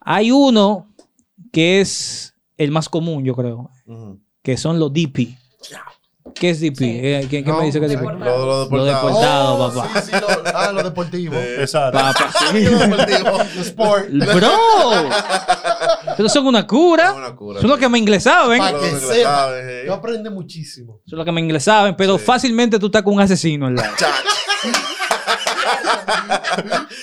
Hay 0.00 0.30
uno 0.30 0.86
que 1.52 1.80
es 1.80 2.34
el 2.56 2.70
más 2.70 2.88
común, 2.88 3.24
yo 3.24 3.34
creo, 3.34 3.70
que 4.42 4.56
son 4.56 4.78
los 4.78 4.92
DP. 4.92 5.36
¿Qué 6.42 6.50
es 6.50 6.58
DP? 6.60 6.76
Sí. 6.76 6.84
Eh, 7.00 7.26
¿Quién, 7.30 7.44
quién 7.44 7.54
No, 7.54 7.60
me 7.60 7.66
dice 7.66 7.78
que 7.78 7.86
es. 7.86 7.92
DP? 7.92 8.02
Lo, 8.02 8.10
lo 8.18 8.46
Lo 8.46 8.60
deportado. 8.64 8.84
deportado, 9.06 9.54
Oh, 9.54 9.72
papá. 9.72 10.00
sí, 10.02 10.10
sí, 10.10 10.16
lo- 10.20 10.26
ah, 10.58 10.72
lo 10.72 10.82
deportivo. 10.82 11.34
Exacto. 11.58 11.98
Papá, 12.00 12.30
sí. 12.50 12.64
Lo 12.64 12.78
deportivo. 12.78 13.40
Sport. 13.60 14.08
Bro, 16.16 16.28
son 16.28 16.46
una 16.48 16.58
Es 16.58 16.64
cura. 16.64 17.12
una 17.12 17.36
cura, 17.36 17.60
Son 17.60 17.70
los 17.70 17.78
que 17.78 17.88
me 17.88 17.98
inglesaban. 18.00 18.58
Pa' 18.58 18.72
Lo 18.72 18.80
que 18.80 18.90
sepa. 18.90 19.50
eh. 19.52 19.84
Yo 19.86 19.94
aprendí 19.94 20.30
muchísimo. 20.30 21.00
Son 21.06 21.16
los 21.16 21.24
que 21.24 21.30
me 21.30 21.40
inglesaban, 21.40 21.94
pero 21.96 22.18
Sí. 22.18 22.24
fácilmente 22.24 22.80
tú 22.80 22.86
estás 22.86 23.02
con 23.02 23.14
un 23.14 23.20
asesino 23.20 23.68
al 23.68 23.76
lado. 23.76 23.92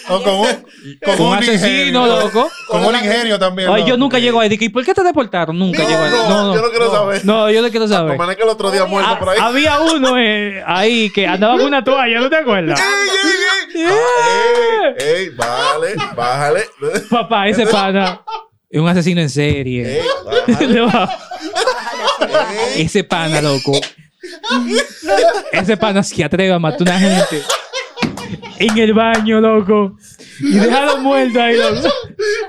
O 0.10 0.24
con 0.24 0.34
un, 0.36 0.48
con 1.06 1.16
Con 1.18 1.26
un 1.26 1.32
un 1.34 1.38
asesino, 1.38 2.06
ingenio. 2.08 2.20
loco. 2.20 2.50
Con 2.68 2.86
un 2.86 2.96
ingenio 2.96 3.38
también. 3.40 3.70
Ay, 3.72 3.82
¿no? 3.84 3.88
yo 3.90 3.98
nunca 3.98 4.18
llego 4.20 4.40
ahí. 4.40 4.50
Dije, 4.50 4.66
¿y 4.66 4.70
por 4.70 4.84
qué 4.84 4.94
te 4.94 5.04
deportaron? 5.04 5.58
Nunca 5.58 5.84
No, 5.84 5.90
llego 5.90 6.02
ahí. 6.04 6.12
no, 6.12 6.56
yo 6.56 6.62
no 6.62 6.70
quiero 6.70 6.92
saber. 6.92 7.26
No, 7.26 7.50
yo 7.52 7.62
no 7.62 7.70
quiero 7.70 7.88
saber. 7.88 8.18
Como 8.18 8.36
que 8.36 8.42
el 8.44 8.50
otro 8.50 8.72
día 8.72 8.86
muerto 8.86 9.12
Ah, 9.14 9.20
por 9.20 9.30
ahí. 9.30 9.38
había 9.42 9.80
uno 9.80 10.18
eh, 10.18 10.64
ahí 10.66 11.10
que 11.12 11.28
andaba 11.28 11.58
con 11.58 11.66
una 11.68 11.84
toalla, 11.84 12.20
¿no 12.20 12.30
te 12.30 12.38
acuerdas? 12.38 12.80
¡Ey, 12.80 12.86
ey, 13.76 13.86
ey! 13.86 13.86
¡Ey, 14.98 15.16
ey! 15.24 15.30
Bájale, 15.30 15.96
bájale. 16.16 16.64
Papá, 17.10 17.48
ese 17.48 17.66
pana 17.72 18.22
es 18.70 18.80
un 18.82 18.88
asesino 18.88 19.22
en 19.22 19.30
serie. 19.30 20.02
¡Ey! 20.02 20.06
ese 22.78 23.04
pana, 23.04 23.42
loco. 23.42 23.72
Ese 25.52 25.78
pana 25.78 26.04
se 26.04 26.24
atreve 26.24 26.54
a 26.54 26.60
matar 26.60 26.82
a 26.82 26.84
una 26.84 27.00
gente 27.00 27.42
en 28.60 28.78
el 28.78 28.94
baño, 28.94 29.40
loco. 29.42 29.98
Y 30.42 30.54
dejarlo 30.54 30.98
muerto 31.00 31.42
ahí, 31.42 31.58
loco. 31.58 31.88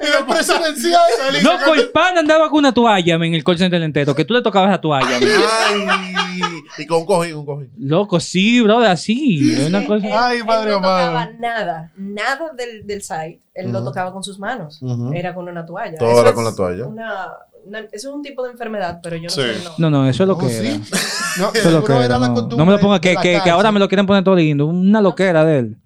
video 0.01 0.27
presidencial. 0.29 1.01
Loco, 1.43 1.75
el 1.75 1.89
pan 1.91 2.19
andaba 2.19 2.49
con 2.49 2.59
una 2.61 2.73
toalla 2.73 3.19
men, 3.19 3.29
en 3.31 3.35
el 3.35 3.45
call 3.45 3.59
center 3.59 3.83
entero, 3.83 4.15
que 4.15 4.25
tú 4.25 4.35
le 4.35 4.43
tocabas 4.43 4.71
la 4.71 4.81
toalla. 4.81 5.19
men. 5.19 5.29
Ay, 5.67 6.41
y 6.79 6.87
con 6.87 6.99
un 6.99 7.07
cojín, 7.07 7.35
un 7.35 7.47
cojín. 7.47 7.71
Loco, 7.79 8.21
sí, 8.21 8.61
brother, 8.61 8.91
así. 8.91 9.53
Es 9.53 9.69
una 9.69 9.85
cosa. 9.87 10.29
Ay, 10.29 10.39
él 10.39 10.45
madre 10.45 10.71
no 10.71 10.77
tocaba 10.77 11.31
nada, 11.39 11.93
nada 11.97 12.53
del, 12.57 12.87
del 12.87 13.03
site. 13.03 13.41
Él 13.55 13.73
lo 13.73 13.79
Ujú. 13.81 13.89
tocaba 13.89 14.13
con 14.13 14.23
sus 14.23 14.39
manos. 14.39 14.81
Ujú. 14.81 15.13
Era 15.13 15.35
con 15.35 15.49
una 15.49 15.67
toalla. 15.67 15.99
Todo 15.99 16.11
Eso 16.13 16.21
era 16.21 16.33
con 16.33 16.45
la 16.45 16.55
toalla. 16.55 16.87
Una, 16.87 17.27
una- 17.65 17.81
eso 17.81 18.09
es 18.11 18.15
un 18.15 18.23
tipo 18.23 18.43
de 18.45 18.51
enfermedad, 18.53 19.01
pero 19.03 19.17
yo 19.17 19.25
no 19.25 19.29
Sí. 19.31 19.41
sé. 19.43 19.65
No. 19.65 19.71
No, 19.79 19.91
no, 19.91 20.09
eso 20.09 20.23
es 20.25 20.27
lo 20.29 20.35
Oh, 20.35 20.39
que 20.39 20.49
sí. 20.49 20.67
era. 20.67 20.79
No, 21.39 21.53
Eso 21.55 21.69
es 21.69 21.75
lo 21.75 21.85
que 21.85 21.93
era. 21.93 22.19
No, 22.19 22.67
me 22.67 22.73
lo 22.73 22.81
ponga 22.81 23.01
que, 23.01 23.15
que, 23.17 23.41
que 23.43 23.51
ahora 23.51 23.71
me 23.71 23.79
lo 23.79 23.89
quieren 23.89 24.05
poner 24.07 24.25
todo 24.25 24.35
lindo. 24.35 24.67
Una 24.67 25.01
loquera 25.01 25.45
de 25.45 25.59
él. 25.61 25.77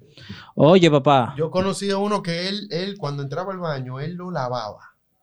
Oye, 0.55 0.91
papá. 0.91 1.35
Yo 1.37 1.51
conocí 1.51 1.91
a 1.91 1.99
uno 1.99 2.22
que 2.22 2.49
él, 2.49 2.66
él, 2.70 2.97
cuando 2.99 3.22
entraba 3.22 3.53
al 3.53 3.59
baño, 3.59 4.01
él 4.01 4.14
lo 4.14 4.31
lavaba. 4.31 4.79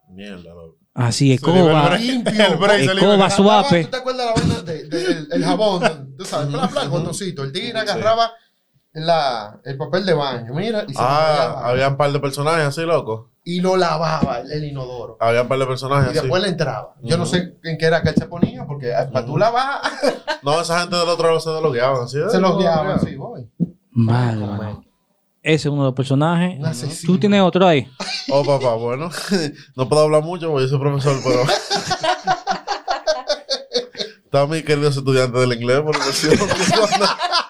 Mierda, 0.09 0.53
loco. 0.53 0.77
Así, 0.93 1.31
escoba. 1.31 1.97
Escoba, 2.79 3.29
suape. 3.29 3.85
¿Tú 3.85 3.91
te 3.91 3.97
acuerdas 3.97 4.25
la 4.25 4.33
vaina 4.41 4.61
de, 4.61 4.83
de- 4.89 5.05
el, 5.11 5.27
el 5.31 5.43
jabón? 5.43 6.15
Tú 6.17 6.25
sabes, 6.25 6.49
bla, 6.49 6.67
bla, 6.67 6.83
el 6.83 6.89
botoncito. 6.89 7.43
El 7.43 7.51
tigre 7.51 7.79
agarraba 7.79 8.31
la, 8.93 9.59
el 9.63 9.77
papel 9.77 10.05
de 10.05 10.13
baño, 10.13 10.53
mira, 10.53 10.83
y 10.87 10.93
se 10.93 11.01
lo 11.01 11.07
Ah, 11.07 11.61
había 11.69 11.87
un 11.89 11.97
par 11.97 12.11
de 12.11 12.19
personajes 12.19 12.65
así, 12.65 12.81
loco. 12.81 13.29
Y 13.43 13.61
lo 13.61 13.75
lavaba 13.77 14.39
el, 14.39 14.51
el 14.51 14.65
inodoro. 14.65 15.17
Había 15.19 15.41
un 15.43 15.47
par 15.47 15.57
de 15.59 15.65
personajes 15.65 16.07
Y 16.07 16.11
así. 16.11 16.19
después 16.21 16.41
le 16.43 16.49
entraba. 16.49 16.93
Yo 17.01 17.17
no 17.17 17.25
sé 17.25 17.57
en 17.63 17.77
qué 17.77 17.85
era 17.85 18.01
que 18.03 18.09
él 18.09 18.15
se 18.15 18.25
ponía, 18.27 18.65
porque 18.67 18.93
ah, 18.93 19.09
para 19.11 19.25
tú 19.25 19.37
lavar, 19.37 19.81
No, 20.43 20.59
esa 20.61 20.81
gente 20.81 20.95
del 20.95 21.07
otro 21.09 21.27
lado 21.27 21.39
se 21.39 21.49
lo 21.49 21.71
guiaban 21.71 22.03
así. 22.03 22.17
se 22.29 22.39
los 22.39 22.51
no, 22.51 22.57
guiaban. 22.57 22.99
Sí, 22.99 23.15
voy. 23.15 23.49
Vale, 23.91 24.45
vale. 24.45 24.77
Ese 25.43 25.67
es 25.69 25.73
uno 25.73 25.83
de 25.83 25.87
los 25.87 25.95
personajes. 25.95 26.59
Un. 26.59 27.05
Tú 27.07 27.17
tienes 27.19 27.41
otro 27.41 27.65
ahí. 27.65 27.87
Oh, 28.29 28.43
papá, 28.45 28.75
bueno. 28.75 29.09
no 29.75 29.89
puedo 29.89 30.03
hablar 30.03 30.21
mucho 30.23 30.49
porque 30.49 30.65
yo 30.65 30.69
soy 30.69 30.79
profesor, 30.79 31.17
pero. 31.23 31.41
Está 34.25 34.45
mi 34.47 34.61
querido 34.63 34.87
estudiante 34.89 35.37
del 35.39 35.53
inglés 35.53 35.81
por 35.81 35.97
la 35.97 36.05
versión. 36.05 36.33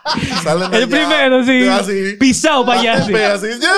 Salen 0.43 0.73
El 0.73 0.83
allá, 0.83 0.87
primero, 0.87 1.43
sí. 1.45 1.67
Así. 1.67 2.15
Pisado 2.19 2.65
para 2.65 2.79
allá. 2.81 3.05
sí. 3.05 3.13
así, 3.13 3.47
"Ya, 3.59 3.71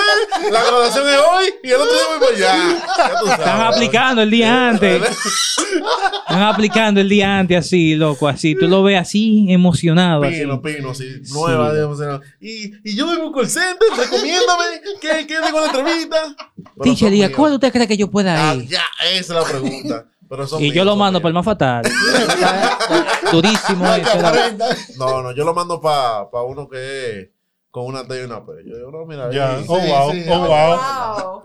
La 0.50 0.62
graduación 0.64 1.08
es 1.08 1.16
hoy 1.16 1.46
y 1.62 1.68
el 1.68 1.74
otro 1.76 1.92
día 1.92 2.02
voy 2.10 2.18
para 2.20 2.36
allá. 2.36 2.82
Ya 2.96 3.10
tú 3.20 3.26
sabes. 3.26 3.38
Están 3.40 3.60
aplicando 3.60 4.22
el 4.22 4.30
día 4.30 4.68
antes. 4.70 5.02
Están 5.02 6.42
aplicando 6.42 7.00
el 7.00 7.08
día 7.08 7.38
antes 7.38 7.58
así, 7.58 7.94
loco, 7.94 8.28
así. 8.28 8.54
Tú 8.54 8.66
lo 8.68 8.82
ves 8.82 8.98
así, 9.00 9.46
emocionado. 9.48 10.24
Así. 10.24 10.40
Pino, 10.40 10.62
pino, 10.62 10.90
así, 10.90 11.20
nueva. 11.32 11.72
digamos, 11.74 11.98
Y, 12.40 12.72
y 12.84 12.96
yo 12.96 13.06
vengo 13.08 13.32
call 13.32 13.48
center, 13.48 13.88
recomiéndame 13.96 14.64
que 15.00 15.26
quede 15.26 15.50
con 15.50 15.60
la 15.60 15.66
entrevista. 15.66 16.16
Pero 16.56 16.82
Teacher, 16.82 17.10
míos. 17.10 17.30
¿cuál 17.36 17.52
usted 17.54 17.72
cree 17.72 17.86
que 17.86 17.96
yo 17.96 18.10
pueda 18.10 18.50
Ah, 18.50 18.54
ir? 18.54 18.66
ya, 18.68 18.82
esa 19.12 19.18
es 19.18 19.28
la 19.28 19.44
pregunta. 19.44 20.06
Pero 20.34 20.48
son 20.48 20.58
Y 20.60 20.64
míos, 20.64 20.74
yo 20.76 20.84
lo 20.84 20.96
mando 20.96 21.20
para 21.20 21.28
el 21.28 21.34
más 21.34 21.44
fatal. 21.44 21.84
Durísimo. 23.32 23.84
No, 24.98 25.22
no, 25.22 25.32
yo 25.32 25.44
lo 25.44 25.54
mando 25.54 25.80
para 25.80 26.28
pa 26.30 26.42
uno 26.42 26.68
que 26.68 27.20
es 27.20 27.28
con 27.70 27.86
una 27.86 28.04
T 28.06 28.20
y 28.20 28.24
una 28.24 28.44
P. 28.44 28.52
Yo 28.66 28.76
digo, 28.76 28.90
no, 28.90 29.04
mira, 29.06 29.30
Ya. 29.32 29.56
ahí, 29.56 29.64
Oh, 29.68 29.78
sí, 29.80 29.88
wow. 29.88 30.12
sí, 30.12 30.24
Oh, 30.28 30.38
wow. 30.38 31.42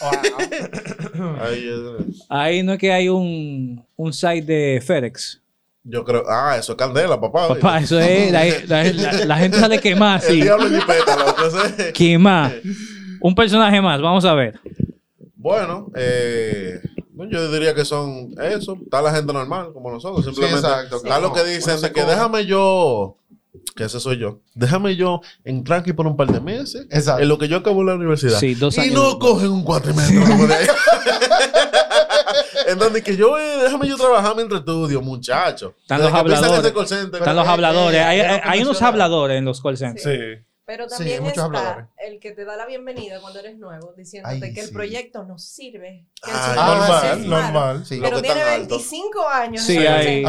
Wow. 0.00 1.36
ahí 1.42 1.68
es- 1.68 2.26
Ahí 2.28 2.62
no 2.62 2.72
es 2.72 2.78
que 2.78 2.92
hay 2.92 3.08
un, 3.08 3.84
un 3.96 4.12
site 4.12 4.42
de 4.42 4.80
FedEx. 4.84 5.40
yo 5.84 6.04
creo, 6.04 6.24
ah, 6.28 6.56
eso 6.58 6.72
es 6.72 6.78
candela, 6.78 7.20
papá. 7.20 7.48
Papá, 7.48 7.78
eso 7.80 7.98
es. 8.00 8.32
La, 8.32 8.44
la- 8.66 8.84
la- 8.92 9.24
la 9.26 9.36
gente 9.36 9.58
sale 9.60 9.78
quemada, 9.80 10.16
El 10.16 10.22
sí. 10.22 10.42
diablo 10.42 10.66
Quemada. 11.94 12.52
Un 13.20 13.34
personaje 13.34 13.80
más, 13.80 14.00
vamos 14.00 14.24
a 14.24 14.34
ver. 14.34 14.58
Bueno, 15.36 15.90
eh, 15.94 16.80
yo 17.30 17.50
diría 17.52 17.74
que 17.74 17.84
son 17.84 18.34
eso. 18.42 18.76
Está 18.82 19.00
la 19.02 19.14
gente 19.14 19.32
normal, 19.32 19.72
como 19.72 19.90
nosotros. 19.90 20.24
Simplemente 20.24 20.58
exacto, 20.66 20.96
está 20.96 21.18
lo 21.20 21.32
que 21.32 21.44
dicen 21.44 21.80
de 21.80 21.92
que 21.92 22.00
come. 22.02 22.12
déjame 22.12 22.46
yo, 22.46 23.16
que 23.76 23.84
ese 23.84 24.00
soy 24.00 24.18
yo, 24.18 24.40
déjame 24.54 24.96
yo 24.96 25.20
entrar 25.44 25.80
aquí 25.80 25.92
por 25.92 26.06
un 26.06 26.16
par 26.16 26.28
de 26.28 26.40
meses. 26.40 26.86
Exacto. 26.90 27.22
En 27.22 27.28
lo 27.28 27.38
que 27.38 27.48
yo 27.48 27.56
acabo 27.58 27.80
en 27.82 27.86
la 27.86 27.94
universidad. 27.94 28.38
Sí, 28.38 28.54
dos 28.54 28.76
y 28.78 28.80
años. 28.82 28.94
no 28.94 29.18
cogen 29.18 29.50
un 29.50 29.62
cuatrimestre. 29.64 30.16
loco, 30.18 30.46
de 30.46 30.54
ahí. 30.54 30.66
en 32.66 32.78
donde 32.78 33.02
que 33.02 33.16
yo, 33.16 33.38
eh, 33.38 33.58
déjame 33.62 33.88
yo 33.88 33.96
trabajar 33.96 34.34
mientras 34.36 34.60
estudio, 34.60 35.00
muchacho. 35.02 35.74
Están 35.82 36.00
los 36.02 36.08
empiezan 36.12 36.44
habladores. 36.44 36.64
ese 36.64 36.74
call 36.74 36.86
center, 36.88 37.20
Están 37.20 37.36
los 37.36 37.46
eh, 37.46 37.50
habladores. 37.50 38.00
eh, 38.00 38.04
Hay, 38.04 38.18
lo 38.18 38.24
hay- 38.24 38.40
hay 38.44 38.62
unos 38.62 38.82
habladores 38.82 39.38
en 39.38 39.44
los 39.44 39.60
call 39.60 39.76
centers. 39.76 40.02
Sí. 40.02 40.44
Pero 40.66 40.88
Sí, 40.88 40.96
también 40.96 41.20
muchos 41.22 41.32
está 41.32 41.44
habladores. 41.44 41.86
el 41.98 42.20
que 42.20 42.32
te 42.32 42.44
da 42.46 42.56
la 42.56 42.64
bienvenida 42.64 43.20
cuando 43.20 43.38
eres 43.40 43.58
nuevo, 43.58 43.92
diciéndote 43.96 44.46
Ay, 44.46 44.54
que 44.54 44.60
el 44.60 44.68
sí. 44.68 44.72
proyecto 44.72 45.24
no 45.24 45.38
sirve. 45.38 46.06
Que 46.22 46.30
el 46.30 46.36
Ay, 46.36 46.42
sistema 46.42 46.66
normal, 46.78 47.18
es 47.20 47.26
normal. 47.26 47.86
Sí. 47.86 48.00
Pero 48.02 48.22
tiene 48.22 48.40
están 48.40 48.60
altos. 48.62 48.90
25 48.90 49.28
años. 49.28 49.62
Sí, 49.62 49.76
el 49.76 50.24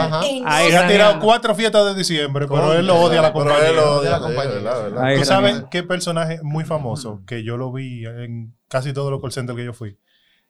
Se 0.72 0.78
ha 0.78 0.88
tirado 0.88 1.20
cuatro 1.22 1.56
fiestas 1.56 1.86
de 1.86 1.96
diciembre, 1.96 2.48
pero 2.50 2.74
él 2.74 2.86
lo 2.86 3.00
odia 3.00 3.20
a 3.20 3.22
la 3.22 3.34
Pero 3.34 3.46
compañía. 3.46 3.70
él 3.70 3.76
lo 3.78 3.96
odia 4.00 4.10
la 4.12 4.18
sí, 4.18 4.24
compañía. 4.24 5.04
Ahí 5.06 5.18
¿Tú 5.20 5.26
sabes 5.26 5.64
qué 5.72 5.84
personaje 5.84 6.40
muy 6.44 6.66
famoso 6.66 7.22
que 7.26 7.44
yo 7.44 7.56
lo 7.56 7.72
vi 7.72 8.06
en 8.06 8.56
casi 8.68 8.92
todos 8.92 9.12
los 9.12 9.22
call 9.22 9.32
centers 9.32 9.56
que 9.58 9.64
yo 9.66 9.74
fui? 9.74 9.98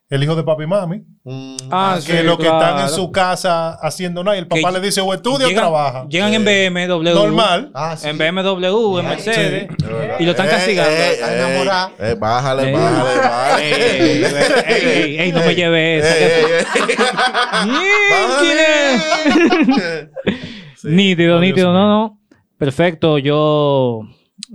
El 0.08 0.22
hijo 0.24 0.36
de 0.36 0.44
papi 0.44 0.64
y 0.64 0.68
mami, 0.68 1.02
Mm, 1.24 1.56
Ah, 1.72 1.96
que 2.06 2.18
sí, 2.20 2.24
lo 2.24 2.38
que 2.38 2.46
están 2.46 2.80
en 2.82 2.90
su 2.90 3.12
casa 3.12 3.74
haciendo 3.82 4.24
nada 4.24 4.38
y 4.38 4.40
el 4.42 4.48
papá 4.48 4.72
Que 4.72 4.80
le 4.80 4.86
dice 4.86 5.02
o 5.02 5.12
estudia 5.12 5.48
o 5.48 5.52
trabaja. 5.52 6.06
Llegan 6.08 6.32
en. 6.36 6.46
BMW. 6.46 7.04
Normal. 7.16 7.72
Ah, 7.74 7.98
sí. 7.98 8.08
En 8.10 8.18
BMW, 8.20 9.00
en 9.00 9.06
Mercedes. 9.08 9.68
Y 10.20 10.24
lo 10.26 10.32
están 10.32 10.46
Eh, 10.46 10.50
castigando. 10.52 10.92
eh, 10.92 11.12
Está 11.14 11.92
eh, 11.98 12.12
eh, 12.12 12.16
bájale, 12.20 12.72
bájale, 12.72 13.10
Ey, 13.16 13.22
bájale. 13.22 13.66
ey, 13.66 14.24
ey, 14.24 15.02
ey, 15.16 15.18
ey, 15.22 15.32
no 15.32 15.40
me 15.40 15.56
lleve 15.56 15.98
esa. 15.98 16.16
Ey, 16.18 16.24
ey, 16.24 16.46
ey. 16.52 16.96
Bájale. 18.12 20.10
Sí. 20.76 20.88
Nítido, 20.90 21.38
Oh, 21.38 21.40
nítido, 21.40 21.74
no, 21.74 21.88
no. 21.88 22.20
Perfecto, 22.60 23.18
yo, 23.18 24.02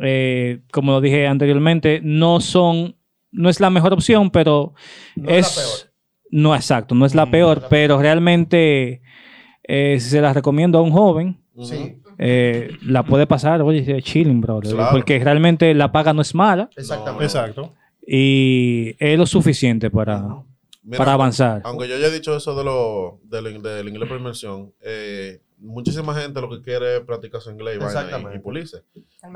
eh, 0.01 0.61
como 0.70 0.92
lo 0.92 1.01
dije 1.01 1.26
anteriormente, 1.26 2.01
no 2.05 2.38
son, 2.40 2.94
no 3.33 3.49
es 3.49 3.61
la 3.61 3.70
mejor 3.70 3.93
opción, 3.93 4.31
pero 4.31 4.74
No 5.16 5.28
es 5.31 5.47
es, 5.47 5.57
la 5.57 5.62
peor. 5.62 5.93
no 6.31 6.55
exacto, 6.55 6.95
no 6.95 7.07
es 7.07 7.14
la 7.14 7.26
Mm, 7.26 7.31
peor, 7.31 7.62
la 7.62 7.68
pero 7.68 7.99
realmente 8.01 9.03
eh, 9.64 10.01
se 10.01 10.20
la 10.20 10.33
recomiendo 10.33 10.78
a 10.78 10.83
un 10.83 10.91
joven. 10.91 11.41
Sí, 11.62 11.97
eh, 12.18 12.70
la 12.83 13.03
puede 13.03 13.26
pasar, 13.26 13.61
oye, 13.62 13.83
de 13.83 14.03
chilling, 14.03 14.41
bro. 14.41 14.61
Claro. 14.61 14.89
Porque 14.93 15.18
realmente 15.18 15.74
la 15.74 15.93
paga 15.93 16.12
no 16.12 16.22
es 16.22 16.35
mala 16.35 16.70
exactamente. 16.76 17.24
Exacto. 17.24 17.74
y 18.07 18.95
es 18.99 19.18
lo 19.18 19.26
suficiente 19.26 19.91
para, 19.91 20.43
Mira, 20.83 20.99
para 20.99 21.12
avanzar. 21.12 21.61
Aunque 21.64 21.89
yo 21.89 21.99
ya 21.99 22.07
he 22.07 22.11
dicho 22.11 22.35
eso 22.37 22.55
de 22.57 22.64
lo, 22.64 23.20
del, 23.24 23.47
inglés 23.49 24.09
por 24.09 24.18
inmersión, 24.18 24.72
eh, 24.81 25.41
muchísima 25.59 26.14
gente 26.14 26.41
lo 26.41 26.49
que 26.49 26.62
quiere 26.62 26.97
es 26.97 27.01
practicar 27.03 27.41
su 27.43 27.51
inglés 27.51 27.78
y, 27.78 28.33
y, 28.33 28.37
y 28.37 28.39
pulirse. 28.39 28.83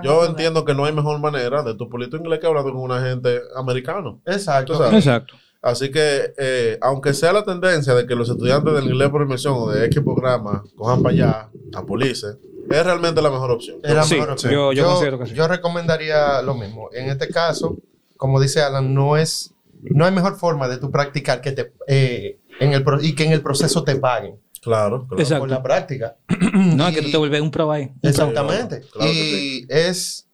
Yo 0.02 0.14
lugar. 0.14 0.30
entiendo 0.30 0.64
que 0.64 0.74
no 0.74 0.84
hay 0.86 0.92
mejor 0.94 1.18
manera 1.20 1.62
de 1.62 1.74
tu 1.74 1.88
pulir 1.90 2.08
tu 2.08 2.16
inglés 2.16 2.38
que 2.40 2.46
hablando 2.46 2.72
con 2.72 2.80
una 2.80 3.02
gente 3.02 3.40
americano. 3.56 4.22
Exacto. 4.26 4.90
Exacto. 4.90 5.34
Así 5.60 5.90
que, 5.90 6.32
eh, 6.36 6.78
aunque 6.82 7.14
sea 7.14 7.32
la 7.32 7.42
tendencia 7.44 7.94
de 7.94 8.06
que 8.06 8.14
los 8.14 8.28
estudiantes 8.28 8.74
del 8.74 8.84
inglés 8.84 9.08
por 9.08 9.22
inmersión 9.22 9.54
o 9.56 9.70
de 9.70 9.86
X 9.86 10.02
programa 10.02 10.62
cojan 10.76 11.02
para 11.02 11.14
allá 11.14 11.50
a 11.74 11.82
pulirse, 11.86 12.38
es 12.70 12.84
realmente 12.84 13.22
la 13.22 13.30
mejor 13.30 13.50
opción. 13.50 13.78
Es 13.82 13.94
la 13.94 14.02
Sí, 14.02 14.14
mejor 14.16 14.30
opción. 14.32 14.52
yo- 14.52 14.72
yo 14.72 14.84
considero 14.86 15.18
que 15.18 15.26
sí. 15.26 15.34
yo 15.34 15.48
recomendaría 15.48 16.42
lo 16.42 16.54
mismo. 16.54 16.90
En 16.92 17.08
este 17.08 17.28
caso, 17.28 17.78
como 18.18 18.40
dice 18.40 18.60
Alan, 18.62 18.92
no 18.92 19.16
es 19.16 19.53
no 19.90 20.04
hay 20.04 20.12
mejor 20.12 20.36
forma 20.36 20.68
de 20.68 20.78
tu 20.78 20.90
practicar 20.90 21.40
que 21.40 21.52
te 21.52 21.72
eh, 21.86 22.38
en 22.60 22.72
el 22.72 22.82
pro- 22.84 23.02
y 23.02 23.14
que 23.14 23.24
en 23.24 23.32
el 23.32 23.42
proceso 23.42 23.82
te 23.84 23.96
paguen 23.96 24.36
Claro, 24.62 25.06
claro. 25.06 25.22
Exacto. 25.22 25.40
por 25.42 25.50
la 25.50 25.62
práctica. 25.62 26.16
No, 26.54 26.88
es 26.88 26.94
que 26.94 27.02
tú 27.02 27.10
te 27.10 27.16
vuelves 27.18 27.40
un 27.42 27.50
pro 27.50 27.70
ahí. 27.70 27.90
Exactamente. 28.02 28.80
Claro 28.92 29.10
y 29.12 29.66
es 29.68 30.26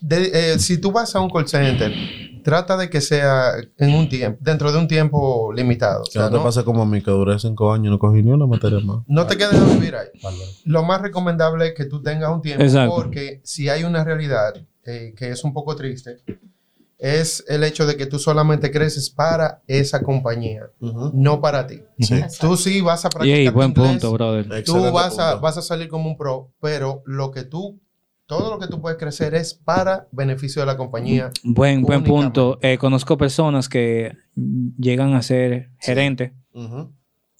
de- 0.00 0.52
eh, 0.52 0.58
si 0.58 0.78
tú 0.78 0.92
vas 0.92 1.14
a 1.16 1.20
un 1.20 1.30
call 1.30 1.48
center, 1.48 1.92
trata 2.44 2.76
de 2.76 2.88
que 2.90 3.00
sea 3.00 3.52
en 3.78 3.94
un 3.94 4.08
tiempo, 4.08 4.38
dentro 4.40 4.70
de 4.72 4.78
un 4.78 4.86
tiempo 4.88 5.52
limitado. 5.52 6.02
O 6.02 6.06
sea, 6.06 6.22
no 6.22 6.30
te 6.30 6.36
no, 6.36 6.42
pase 6.44 6.62
como 6.64 6.82
a 6.82 6.86
mí, 6.86 7.02
que 7.02 7.10
duré 7.10 7.38
cinco 7.38 7.72
años 7.72 7.86
y 7.86 7.90
no 7.90 7.98
cogí 7.98 8.22
ni 8.22 8.30
una 8.30 8.46
materia 8.46 8.78
más. 8.80 8.98
no 9.08 9.26
te 9.26 9.36
quedes 9.36 9.54
a 9.60 9.64
vivir 9.64 9.94
ahí. 9.96 10.08
Lo 10.64 10.82
más 10.84 11.00
recomendable 11.00 11.68
es 11.68 11.74
que 11.74 11.84
tú 11.86 12.02
tengas 12.02 12.30
un 12.30 12.42
tiempo 12.42 12.62
Exacto. 12.62 12.94
porque 12.96 13.40
si 13.44 13.68
hay 13.68 13.82
una 13.84 14.04
realidad 14.04 14.54
eh, 14.84 15.12
que 15.16 15.30
es 15.30 15.42
un 15.44 15.52
poco 15.52 15.74
triste, 15.76 16.18
es 17.04 17.44
el 17.48 17.64
hecho 17.64 17.84
de 17.84 17.96
que 17.96 18.06
tú 18.06 18.20
solamente 18.20 18.70
creces 18.70 19.10
para 19.10 19.60
esa 19.66 20.02
compañía, 20.02 20.66
Ujú. 20.80 21.10
no 21.14 21.40
para 21.40 21.66
ti. 21.66 21.82
Sí. 21.98 22.20
Tú 22.40 22.56
sí 22.56 22.80
vas 22.80 23.04
a 23.04 23.10
practicar 23.10 23.52
tu 23.52 23.56
buen 23.56 23.68
inglés, 23.70 23.88
punto, 23.90 24.12
brother. 24.12 24.44
Tú 24.46 24.54
Excelente 24.54 24.90
vas 24.92 25.18
a, 25.18 25.30
punto. 25.32 25.40
vas 25.40 25.56
a 25.58 25.62
salir 25.62 25.88
como 25.88 26.08
un 26.08 26.16
pro, 26.16 26.52
pero 26.60 27.02
lo 27.04 27.32
que 27.32 27.42
tú, 27.42 27.80
todo 28.26 28.50
lo 28.50 28.60
que 28.60 28.68
tú 28.68 28.80
puedes 28.80 28.98
crecer 28.98 29.34
es 29.34 29.52
para 29.52 30.06
beneficio 30.12 30.62
de 30.62 30.66
la 30.66 30.76
compañía. 30.76 31.32
Buen, 31.42 31.82
buen 31.82 32.04
punto. 32.04 32.60
Eh, 32.62 32.78
conozco 32.78 33.18
personas 33.18 33.68
que 33.68 34.12
llegan 34.78 35.14
a 35.14 35.22
ser 35.22 35.70
gerentes 35.80 36.30
Ujú. 36.54 36.92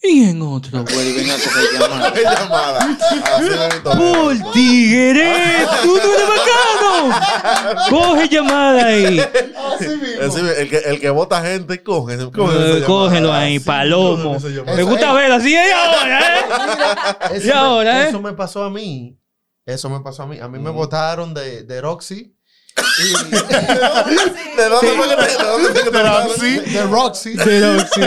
y 0.03 0.25
en 0.25 0.43
otro 0.43 0.83
vuelven 0.83 1.31
a. 1.31 2.13
Qué 2.13 2.23
llamada. 2.25 2.99
Tono. 3.85 4.01
¡Por 4.01 4.53
tigre! 4.53 5.33
¡Tú 5.85 5.89
no 5.89 6.03
eres 6.03 6.29
bacano! 6.29 7.22
Coge 7.91 8.29
llamada 8.29 8.87
ahí. 8.87 9.19
Así, 9.21 10.41
el, 10.59 10.69
que, 10.71 10.77
el 10.79 11.01
que 11.01 11.11
vota 11.11 11.43
gente, 11.43 11.83
coge. 11.83 12.15
Eh, 12.15 12.31
Cógelo 12.33 13.27
llamada. 13.29 13.39
ahí, 13.41 13.59
palomo. 13.59 14.35
coge. 14.35 14.63
Me 14.77 14.83
gusta 14.83 15.13
ver 15.13 15.33
así, 15.33 15.55
¿eh? 15.55 15.73
ahora, 15.73 16.21
¿eh? 16.21 17.37
Eso 17.37 17.45
Y 17.45 17.47
me- 17.49 17.53
ahora, 17.53 18.05
¿eh? 18.05 18.09
Eso 18.09 18.21
me 18.21 18.33
pasó 18.33 18.63
a 18.65 18.71
mí. 18.71 19.19
Eso 19.65 19.89
me 19.91 20.01
pasó 20.01 20.25
a 20.25 20.27
mí. 20.27 20.39
A 20.41 20.49
mí 20.49 20.59
me 20.59 20.71
votaron 20.71 21.35
de, 21.35 21.63
de 21.63 21.81
Roxy. 21.81 22.35
¿De 24.57 24.69
dónde 24.69 24.95
Roxy. 26.85 27.35
de 27.37 27.67
Roxy. 27.67 28.01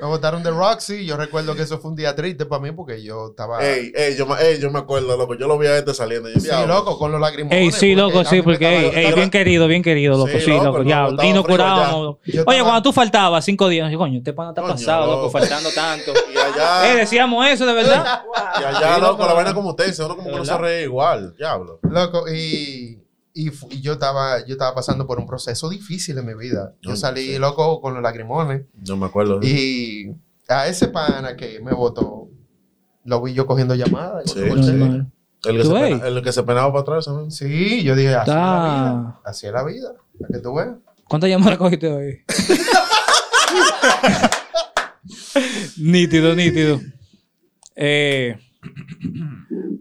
Me 0.00 0.06
votaron 0.06 0.42
de 0.42 0.50
Roxy. 0.50 1.06
Yo 1.06 1.16
recuerdo 1.16 1.54
que 1.54 1.62
eso 1.62 1.78
fue 1.78 1.90
un 1.90 1.96
día 1.96 2.14
triste 2.14 2.46
para 2.46 2.60
mí 2.60 2.72
porque 2.72 3.02
yo 3.02 3.28
estaba. 3.30 3.64
Ey, 3.64 3.92
ey, 3.94 4.16
yo, 4.16 4.26
me- 4.26 4.40
ey, 4.42 4.58
yo 4.60 4.70
me 4.70 4.78
acuerdo, 4.80 5.16
loco. 5.16 5.34
Yo 5.34 5.46
lo 5.46 5.56
vi 5.58 5.66
a 5.66 5.76
este 5.78 5.94
saliendo. 5.94 6.28
yo, 6.28 6.34
sí, 6.40 6.46
diablo. 6.48 6.74
loco, 6.74 6.98
con 6.98 7.12
los 7.12 7.20
lagrimones. 7.20 7.58
Ey, 7.58 7.70
sí, 7.72 7.94
loco, 7.94 8.24
sí, 8.24 8.42
porque, 8.42 8.90
ey, 8.94 9.12
bien 9.14 9.30
querido, 9.30 9.66
bien 9.66 9.82
querido, 9.82 10.16
loco, 10.16 10.28
Sí, 10.32 10.40
sí, 10.40 10.50
loco, 10.50 10.82
ya, 10.82 11.08
y 11.22 11.32
nos 11.32 11.44
curábamos. 11.46 12.16
Oye, 12.26 12.38
estaba- 12.38 12.62
cuando 12.62 12.82
tú 12.82 12.92
faltabas 12.92 13.44
cinco 13.44 13.68
días, 13.68 13.90
yo, 13.90 13.98
coño, 13.98 14.18
este 14.18 14.32
pana 14.32 14.50
está 14.50 14.62
pasado, 14.62 15.06
loco, 15.06 15.30
faltando 15.30 15.70
tanto. 15.70 16.12
Y 16.34 16.36
allá, 16.36 16.92
Eh, 16.92 16.96
decíamos 16.96 17.46
eso, 17.46 17.64
de 17.66 17.74
verdad. 17.74 18.22
y 18.60 18.64
allá 18.64 18.98
loco, 18.98 19.24
la 19.26 19.32
vaina 19.34 19.54
como 19.54 19.70
usted, 19.70 19.94
uno 20.00 20.16
como 20.16 20.30
que 20.30 20.36
no 20.36 20.44
se 20.44 20.58
ríe 20.58 20.82
igual. 20.82 21.34
Diablo. 21.36 21.78
Loco, 21.82 22.24
y, 22.28 22.98
y, 23.34 23.50
yo, 23.80 23.94
estaba, 23.94 24.44
yo 24.46 24.52
estaba 24.52 24.74
pasando 24.74 25.06
por 25.06 25.18
un 25.18 25.26
proceso 25.26 25.68
difícil 25.68 26.16
en 26.18 26.26
mi 26.26 26.34
vida. 26.34 26.74
Yo 26.80 26.96
salí 26.96 27.32
sí. 27.32 27.38
loco 27.38 27.80
con 27.80 27.94
los 27.94 28.02
lagrimones. 28.02 28.62
No 28.86 28.96
me 28.96 29.06
acuerdo. 29.06 29.40
Y 29.42 30.14
a 30.48 30.68
ese 30.68 30.88
pana 30.88 31.36
que 31.36 31.60
me 31.60 31.72
votó, 31.72 32.28
lo 33.04 33.22
vi 33.22 33.34
yo 33.34 33.46
cogiendo 33.46 33.74
llamadas. 33.74 34.30
Sí. 34.30 34.38
El 34.38 35.58
que, 35.58 35.62
¿Tú 35.62 35.68
se 35.68 35.74
ves? 35.74 35.82
pena- 35.98 36.06
el 36.06 36.22
que 36.22 36.32
se 36.32 36.42
penaba 36.44 36.68
para 36.68 36.80
atrás. 36.82 37.04
¿sabes? 37.04 37.36
Sí, 37.36 37.82
yo 37.82 37.94
dije, 37.96 38.14
así 38.14 38.30
es 38.30 38.36
la 38.36 38.62
vida. 38.62 39.20
Así 39.24 39.46
es 39.46 39.52
la 39.52 39.64
vida. 39.64 39.92
Para 40.18 40.32
que 40.32 40.38
tú. 40.38 40.54
¿Cuántas 41.06 41.28
llamadas 41.28 41.58
cogiste 41.58 41.92
hoy? 41.92 42.22
nítido, 45.76 46.34
nítido. 46.34 46.80
Eh, 47.76 48.36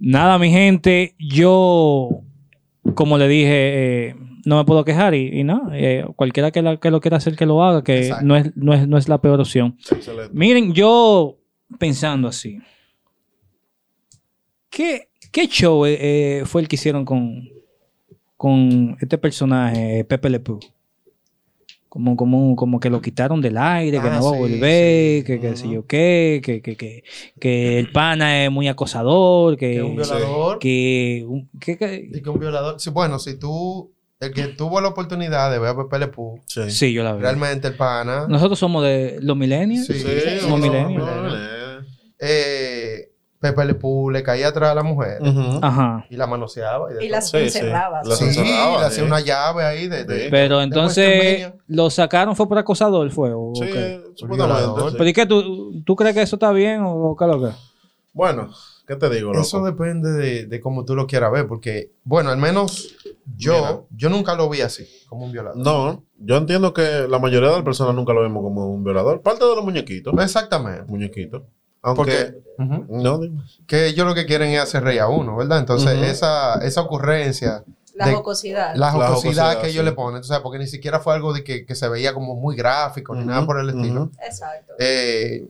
nada, 0.01 0.37
mi 0.39 0.49
gente, 0.51 1.15
yo, 1.19 2.21
como 2.95 3.17
le 3.17 3.27
dije, 3.27 3.49
eh, 4.09 4.15
no 4.45 4.57
me 4.57 4.65
puedo 4.65 4.83
quejar 4.85 5.13
y, 5.15 5.39
y 5.39 5.43
no, 5.43 5.69
eh, 5.73 6.05
cualquiera 6.15 6.51
que, 6.51 6.61
la- 6.61 6.77
que 6.77 6.91
lo 6.91 6.99
quiera 7.01 7.17
hacer 7.17 7.35
que 7.35 7.45
lo 7.45 7.63
haga, 7.63 7.83
que 7.83 8.11
no 8.23 8.35
es, 8.35 8.55
no, 8.57 8.73
es, 8.73 8.87
no 8.87 8.97
es 8.97 9.07
la 9.09 9.19
peor 9.21 9.39
opción. 9.39 9.77
Excelente. 9.91 10.31
Miren, 10.33 10.73
yo 10.73 11.37
pensando 11.79 12.27
así, 12.27 12.59
¿qué, 14.69 15.09
qué 15.31 15.47
show 15.47 15.85
eh, 15.85 16.43
fue 16.45 16.61
el 16.61 16.67
que 16.67 16.75
hicieron 16.75 17.05
con, 17.05 17.47
con 18.37 18.97
este 18.99 19.17
personaje, 19.17 20.03
Pepe 20.05 20.29
Le 20.29 20.39
Pew? 20.39 20.59
Como, 21.93 22.15
como, 22.17 22.55
como 22.55 22.79
que 22.79 22.89
lo 22.89 23.01
quitaron 23.03 23.39
del 23.39 23.55
aire, 23.55 24.01
que 24.01 24.07
Ah, 24.07 24.15
no 24.17 24.23
va 24.31 24.35
a 24.35 24.39
volver, 24.39 25.19
sí. 25.19 25.23
que, 25.27 25.39
que 25.39 25.55
sé 25.55 25.69
yo 25.69 25.85
qué, 25.85 26.41
que, 26.43 26.59
que, 26.59 26.75
que, 26.75 27.03
que 27.39 27.77
el 27.77 27.91
pana 27.91 28.43
es 28.45 28.49
muy 28.49 28.67
acosador, 28.67 29.55
que, 29.57 29.73
Que 29.73 29.83
un 29.83 29.95
violador. 29.97 30.57
que, 30.57 31.23
un- 31.27 31.51
que- 31.59 31.77
que- 31.77 32.09
Y 32.11 32.21
que 32.23 32.29
un 32.31 32.39
violador. 32.39 32.79
Sí, 32.79 32.89
bueno, 32.89 33.19
si 33.19 33.37
tú, 33.37 33.93
el 34.19 34.33
que 34.33 34.47
tuvo 34.47 34.81
la 34.81 34.87
oportunidad 34.87 35.51
de 35.51 35.59
ver 35.59 35.69
a 35.69 35.77
Pepe 35.77 35.99
Le 35.99 36.07
Pew, 36.07 36.41
Sí. 36.47 36.71
sí, 36.71 36.93
yo 36.93 37.03
la 37.03 37.11
veo. 37.11 37.21
realmente 37.21 37.67
el 37.67 37.75
pana, 37.75 38.25
Nosotros 38.27 38.57
somos 38.57 38.83
de 38.83 39.19
los 39.21 39.37
millennials. 39.37 39.85
Sí. 39.85 39.93
Sí, 39.93 40.05
somos 40.39 40.61
no, 40.61 40.65
millennials. 40.65 41.05
no, 41.05 41.21
no, 41.29 41.35
eh, 41.35 41.79
Pepe 43.43 43.65
Le 43.65 43.75
Pew 43.75 44.09
le 44.09 44.23
caía 44.23 44.47
atrás 44.47 44.71
a 44.71 44.75
la 44.75 44.83
mujer. 44.83 45.19
Ajá. 45.61 46.05
y 46.09 46.15
la 46.15 46.25
manoseaba. 46.27 46.89
Y, 46.91 46.95
de 46.95 47.05
Y 47.05 47.09
las 47.09 47.29
Sí, 47.29 47.37
sí. 47.37 47.43
encerraba. 47.59 48.01
Sí, 48.05 48.23
encerraba, 48.23 48.79
le 48.79 48.85
hacía 48.85 49.03
una 49.03 49.19
llave 49.19 49.63
ahí 49.65 49.87
de... 49.89 50.05
de-. 50.05 50.29
Pero 50.31 50.59
de 50.59 50.63
entonces. 50.63 51.51
¿lo 51.67 51.89
sacaron 51.89 52.35
fue 52.37 52.47
por 52.47 52.57
acosador, 52.57 53.11
fue? 53.11 53.31
¿o 53.33 53.51
Sí, 53.53 53.65
qué? 53.65 54.01
supuestamente. 54.15 54.81
¿Pero 54.97 55.07
y 55.09 55.13
qué? 55.13 55.25
¿Tú, 55.25 55.83
¿Tú 55.85 55.95
crees 55.97 56.15
que 56.15 56.21
eso 56.21 56.37
está 56.37 56.53
bien 56.53 56.81
o 56.85 57.15
qué 57.19 57.25
es 57.25 57.31
lo 57.31 57.41
que? 57.41 57.53
Bueno, 58.13 58.49
¿qué 58.87 58.95
te 58.95 59.09
digo, 59.09 59.31
loco? 59.33 59.41
Eso 59.41 59.63
depende 59.65 60.09
de, 60.11 60.45
de 60.45 60.59
cómo 60.61 60.85
tú 60.85 60.95
lo 60.95 61.05
quieras 61.07 61.31
ver, 61.31 61.47
porque, 61.47 61.91
bueno, 62.03 62.29
al 62.29 62.37
menos 62.37 62.95
yo, 63.35 63.53
Mira. 63.53 63.79
yo 63.89 64.09
nunca 64.09 64.35
lo 64.35 64.49
vi 64.49 64.61
así, 64.61 64.87
como 65.09 65.25
un 65.25 65.31
violador. 65.31 65.57
No, 65.57 66.03
yo 66.19 66.37
entiendo 66.37 66.73
que 66.73 67.07
la 67.09 67.19
mayoría 67.19 67.49
de 67.49 67.55
las 67.55 67.63
personas 67.63 67.93
nunca 67.95 68.13
lo 68.13 68.21
vemos 68.21 68.41
como 68.43 68.67
un 68.71 68.83
violador. 68.83 69.21
Parte 69.21 69.43
de 69.45 69.55
los 69.55 69.65
muñequitos. 69.65 70.13
Exactamente. 70.17 70.83
Muñequitos. 70.87 71.41
Aunque. 71.83 72.41
Porque 72.57 72.85
No, 72.89 73.19
que 73.67 73.87
ellos 73.87 74.07
lo 74.07 74.15
que 74.15 74.25
quieren 74.25 74.49
es 74.51 74.61
hacer 74.61 74.83
reír 74.83 75.01
a 75.01 75.07
uno, 75.09 75.35
¿verdad? 75.35 75.59
Entonces, 75.59 75.97
esa, 76.03 76.55
esa 76.65 76.81
ocurrencia, 76.81 77.63
La 77.95 78.07
de- 78.07 78.13
jocosidad. 78.15 78.75
la 78.75 78.91
jocosidad 78.91 79.15
jocosidad, 79.15 79.61
que 79.61 79.67
ellos 79.69 79.81
sí. 79.83 79.85
le 79.85 79.91
ponen, 79.91 80.23
sabes, 80.23 80.41
porque 80.41 80.59
ni 80.59 80.67
siquiera 80.67 80.99
fue 80.99 81.13
algo 81.13 81.33
de 81.33 81.43
que, 81.43 81.65
que 81.65 81.75
se 81.75 81.87
veía 81.89 82.13
como 82.13 82.35
muy 82.35 82.55
gráfico 82.55 83.13
ni 83.15 83.25
nada 83.25 83.45
por 83.45 83.59
el 83.59 83.69
estilo. 83.69 84.09
Exacto. 84.25 84.73
Eh, 84.79 85.45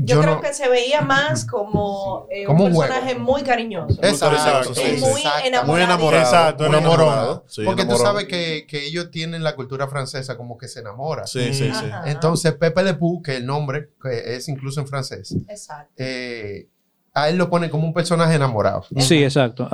Yo, 0.00 0.14
yo 0.14 0.20
creo 0.22 0.34
no- 0.36 0.40
que 0.40 0.54
se 0.54 0.68
veía 0.68 1.00
más 1.00 1.44
como, 1.44 2.26
eh, 2.30 2.44
Como 2.44 2.64
un 2.64 2.70
un 2.70 2.76
juego. 2.76 2.92
personaje 2.92 3.18
muy 3.18 3.42
cariñoso. 3.42 3.98
Exacto, 4.00 4.36
Exacto, 4.36 4.74
sí. 4.74 5.00
Muy 5.00 5.82
enamorado. 5.82 6.16
Exacto, 6.16 6.64
muy 6.68 6.76
enamorado. 6.78 7.44
Sí, 7.48 7.62
Porque 7.64 7.82
tú 7.82 7.88
enamorado. 7.90 8.14
sabes 8.14 8.28
que, 8.28 8.64
que 8.68 8.86
ellos 8.86 9.10
tienen 9.10 9.42
la 9.42 9.56
cultura 9.56 9.88
francesa 9.88 10.36
como 10.36 10.56
que 10.56 10.68
se 10.68 10.80
enamora. 10.80 11.26
Sí, 11.26 11.52
sí, 11.52 11.70
sí. 11.74 11.86
Entonces, 12.06 12.54
Pepe 12.54 12.84
Le 12.84 12.94
Pew, 12.94 13.20
que 13.22 13.36
el 13.38 13.46
nombre 13.46 13.90
que 14.00 14.36
es 14.36 14.48
incluso 14.48 14.80
en 14.80 14.86
francés, 14.86 15.34
Exacto. 15.48 15.92
eh, 15.96 16.68
a 17.14 17.28
él 17.28 17.36
lo 17.36 17.50
pone 17.50 17.68
como 17.68 17.84
un 17.84 17.92
personaje 17.92 18.36
enamorado. 18.36 18.84
Sí, 18.98 19.22
exacto. 19.24 19.68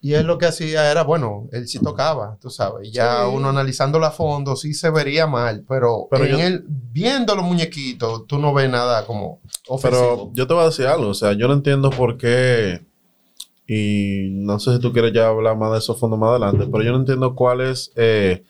Y 0.00 0.14
él 0.14 0.26
lo 0.28 0.38
que 0.38 0.46
hacía 0.46 0.90
era, 0.92 1.02
bueno, 1.02 1.48
él 1.50 1.66
sí 1.66 1.80
tocaba, 1.80 2.36
tú 2.40 2.50
sabes. 2.50 2.86
Y 2.88 2.92
ya 2.92 3.24
Sí. 3.24 3.30
uno 3.34 3.48
analizándolo 3.48 4.06
a 4.06 4.12
fondo 4.12 4.54
sí 4.54 4.72
se 4.72 4.90
vería 4.90 5.26
mal, 5.26 5.64
pero, 5.68 6.06
Pero 6.10 6.24
en 6.24 6.30
yo- 6.30 6.38
él, 6.38 6.64
viendo 6.68 7.34
los 7.34 7.44
muñequitos, 7.44 8.26
tú 8.28 8.38
no 8.38 8.54
ves 8.54 8.70
nada 8.70 9.04
como 9.06 9.40
Pero 9.42 9.74
ofensivo. 9.74 10.30
yo 10.34 10.46
te 10.46 10.54
voy 10.54 10.62
a 10.62 10.66
decir 10.66 10.86
algo. 10.86 11.08
O 11.08 11.14
sea, 11.14 11.32
yo 11.32 11.48
no 11.48 11.54
entiendo 11.54 11.90
por 11.90 12.16
qué. 12.16 12.86
Y 13.66 14.28
no 14.30 14.58
sé 14.60 14.74
si 14.74 14.78
tú 14.80 14.92
quieres 14.92 15.12
ya 15.12 15.28
hablar 15.28 15.56
más 15.56 15.72
de 15.72 15.78
eso 15.78 15.92
a 15.92 15.96
fondo 15.96 16.16
más 16.16 16.30
adelante. 16.30 16.66
Pero 16.70 16.84
yo 16.84 16.92
no 16.92 16.98
entiendo 16.98 17.34
cuál 17.34 17.60
es. 17.60 17.90
eh, 17.96 18.44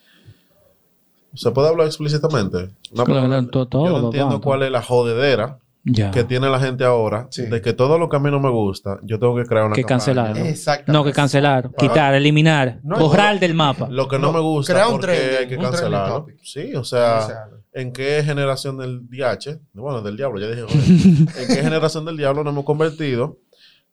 ¿Se 1.35 1.51
puede 1.51 1.69
hablar 1.69 1.87
explícitamente? 1.87 2.71
Claro, 2.93 3.05
pregunta. 3.13 3.51
todo, 3.51 3.67
todo, 3.69 3.85
yo 3.87 3.93
no 3.99 4.05
entiendo 4.07 4.31
todo. 4.37 4.41
cuál 4.43 4.63
es 4.63 4.71
la 4.71 4.83
jodedera 4.83 5.59
ya. 5.89 6.11
que 6.11 6.25
tiene 6.25 6.49
la 6.49 6.59
gente 6.61 6.85
ahora 6.85 7.27
Sí. 7.31 7.43
de 7.47 7.61
que 7.61 7.73
todo 7.73 7.99
lo 7.99 8.09
que 8.09 8.17
a 8.17 8.21
mí 8.21 8.31
no 8.31 8.41
me 8.41 8.51
gusta, 8.51 8.99
yo 9.03 9.19
tengo 9.19 9.37
que 9.37 9.45
crear 9.45 9.67
una 9.67 9.75
Que 9.75 9.83
campaña, 9.83 9.99
cancelar. 9.99 10.39
¿no? 10.39 10.45
Exactamente. 10.45 10.93
No, 10.93 11.05
que 11.05 11.13
cancelar, 11.13 11.71
Para- 11.71 11.89
quitar, 11.89 12.15
eliminar, 12.15 12.81
No, 12.83 12.99
borrar 12.99 13.39
del 13.41 13.55
mapa. 13.55 13.89
Lo 13.91 14.07
que 14.09 14.19
no, 14.19 14.29
No, 14.29 14.33
me 14.35 14.41
gusta 14.41 14.73
crea 14.75 14.87
un 14.89 14.93
porque 15.01 15.07
trending, 15.07 15.39
hay 15.39 15.49
que 15.49 15.57
un 15.57 16.09
topic. 16.09 16.37
Sí, 16.43 16.75
o 16.75 16.85
sea, 16.85 17.27
¿en 17.73 17.93
qué 17.93 18.23
generación 18.25 18.77
del 18.79 19.09
DH? 19.09 19.59
Bueno, 19.75 20.03
del 20.03 20.17
diablo, 20.17 20.39
ya 20.41 20.47
dije. 20.49 20.63
joder. 20.63 20.79
¿En 21.43 21.49
qué 21.49 21.63
generación 21.63 22.05
del 22.05 22.17
diablo 22.17 22.45
nos 22.45 22.53
hemos 22.53 22.65
convertido? 22.65 23.39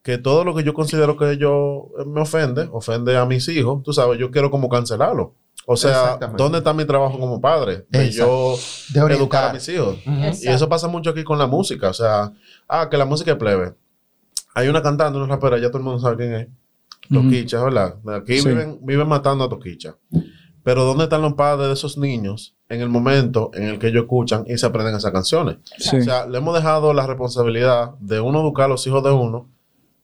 Que 0.02 0.18
todo 0.18 0.44
lo 0.44 0.54
que 0.54 0.62
yo 0.62 0.72
considero 0.72 1.16
que 1.16 1.36
yo 1.36 1.88
eh, 1.98 2.04
me 2.06 2.20
ofende, 2.20 2.68
ofende 2.70 3.16
a 3.16 3.26
mis 3.26 3.48
hijos, 3.48 3.82
tú 3.82 3.92
sabes, 3.92 4.18
yo 4.20 4.30
quiero 4.30 4.50
como 4.52 4.68
cancelarlo. 4.68 5.34
O 5.68 5.76
sea. 5.76 6.16
¿dónde 6.36 6.58
está 6.58 6.72
mi 6.72 6.84
trabajo 6.84 7.18
como 7.18 7.40
padre? 7.40 7.86
De 7.90 8.10
yo 8.10 8.54
de 8.94 9.00
educar 9.14 9.50
a 9.50 9.52
mis 9.52 9.68
hijos. 9.68 9.98
Y 10.40 10.48
eso 10.48 10.68
pasa 10.68 10.88
mucho 10.88 11.10
aquí 11.10 11.24
con 11.24 11.38
la 11.38 11.46
música. 11.46 11.90
O 11.90 11.94
sea, 11.94 12.32
ah, 12.68 12.88
que 12.88 12.96
la 12.96 13.04
música 13.04 13.32
es 13.32 13.36
plebe. 13.36 13.74
Hay 14.54 14.68
una 14.68 14.80
cantante, 14.80 15.18
una 15.18 15.26
rapera, 15.26 15.58
ya 15.58 15.68
todo 15.68 15.78
el 15.78 15.84
mundo 15.84 15.98
sabe 16.00 16.16
quién 16.16 16.34
es. 16.34 16.48
Toquicha, 17.12 17.62
¿verdad? 17.62 17.96
Aquí 18.16 18.38
Sí. 18.40 18.48
viven, 18.48 18.78
viven 18.82 19.06
matando 19.08 19.44
a 19.44 19.48
Toquicha. 19.48 19.96
Pero 20.62 20.84
¿dónde 20.84 21.04
están 21.04 21.22
los 21.22 21.34
padres 21.34 21.68
de 21.68 21.74
esos 21.74 21.96
niños 21.98 22.56
en 22.68 22.80
el 22.80 22.88
momento 22.88 23.50
en 23.54 23.64
el 23.64 23.78
que 23.78 23.88
ellos 23.88 24.02
escuchan 24.02 24.44
y 24.48 24.56
se 24.58 24.66
aprenden 24.66 24.96
esas 24.96 25.12
canciones? 25.12 25.58
Sí. 25.78 25.98
O 25.98 26.02
sea, 26.02 26.26
le 26.26 26.38
hemos 26.38 26.54
dejado 26.54 26.92
la 26.94 27.06
responsabilidad 27.06 27.92
de 28.00 28.18
uno 28.18 28.40
educar 28.40 28.64
a 28.64 28.68
los 28.68 28.84
hijos 28.86 29.04
de 29.04 29.10
uno 29.12 29.48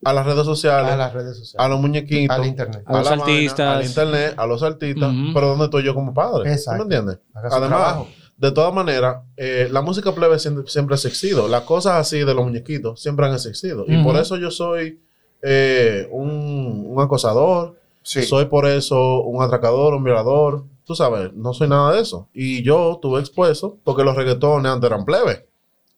a 0.04 0.12
las 0.12 0.26
redes 0.26 0.44
sociales, 0.44 0.90
a 0.90 0.94
a, 0.94 0.96
las 0.96 1.12
redes 1.12 1.36
sociales. 1.38 1.70
los 1.70 1.80
muñequitos, 1.80 2.36
Al 2.36 2.46
internet. 2.46 2.82
A 2.86 2.92
los 2.98 3.04
la 3.04 3.10
vaina, 3.16 3.24
artistas. 3.24 3.76
al 3.76 3.84
internet, 3.84 4.34
a 4.36 4.46
los 4.46 4.62
artistas. 4.62 5.14
Pero 5.34 5.46
¿dónde 5.48 5.64
estoy 5.66 5.84
yo 5.84 5.94
como 5.94 6.12
padre? 6.14 6.44
¿Tú 6.44 6.50
Exacto. 6.54 6.78
me 6.86 6.94
entiendes? 6.96 7.18
Además, 7.34 7.68
trabajo. 7.68 8.08
de 8.36 8.50
todas 8.52 8.74
maneras, 8.74 9.16
eh, 9.36 9.68
la 9.70 9.82
música 9.82 10.12
plebe 10.14 10.38
siempre, 10.38 10.64
siempre 10.68 10.94
ha 10.94 10.96
existido. 10.96 11.48
Las 11.48 11.62
cosas 11.62 11.94
así 11.94 12.18
de 12.20 12.34
los 12.34 12.44
muñequitos 12.44 13.00
siempre 13.00 13.26
han 13.26 13.34
existido. 13.34 13.84
Y 13.86 14.02
por 14.02 14.16
eso 14.16 14.36
yo 14.36 14.50
soy 14.50 15.00
eh, 15.42 16.08
un, 16.10 16.86
un 16.88 17.00
acosador, 17.02 17.76
Sí. 18.04 18.22
soy 18.24 18.46
por 18.46 18.66
eso 18.66 19.22
un 19.22 19.42
atracador, 19.44 19.94
un 19.94 20.02
violador. 20.02 20.64
Tú 20.84 20.96
sabes, 20.96 21.32
no 21.34 21.54
soy 21.54 21.68
nada 21.68 21.92
de 21.92 22.00
eso. 22.00 22.28
Y 22.34 22.64
yo 22.64 22.98
tuve 23.00 23.20
expuesto 23.20 23.78
porque 23.84 24.02
los 24.02 24.16
reggaetones 24.16 24.72
antes 24.72 24.90
eran 24.90 25.04
plebe. 25.04 25.46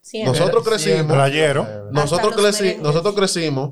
Siempre. 0.01 0.37
Nosotros 0.39 0.63
crecimos. 0.63 1.17
Nosotros, 1.91 2.35
creci- 2.35 2.77
nosotros 2.79 3.15
crecimos 3.15 3.71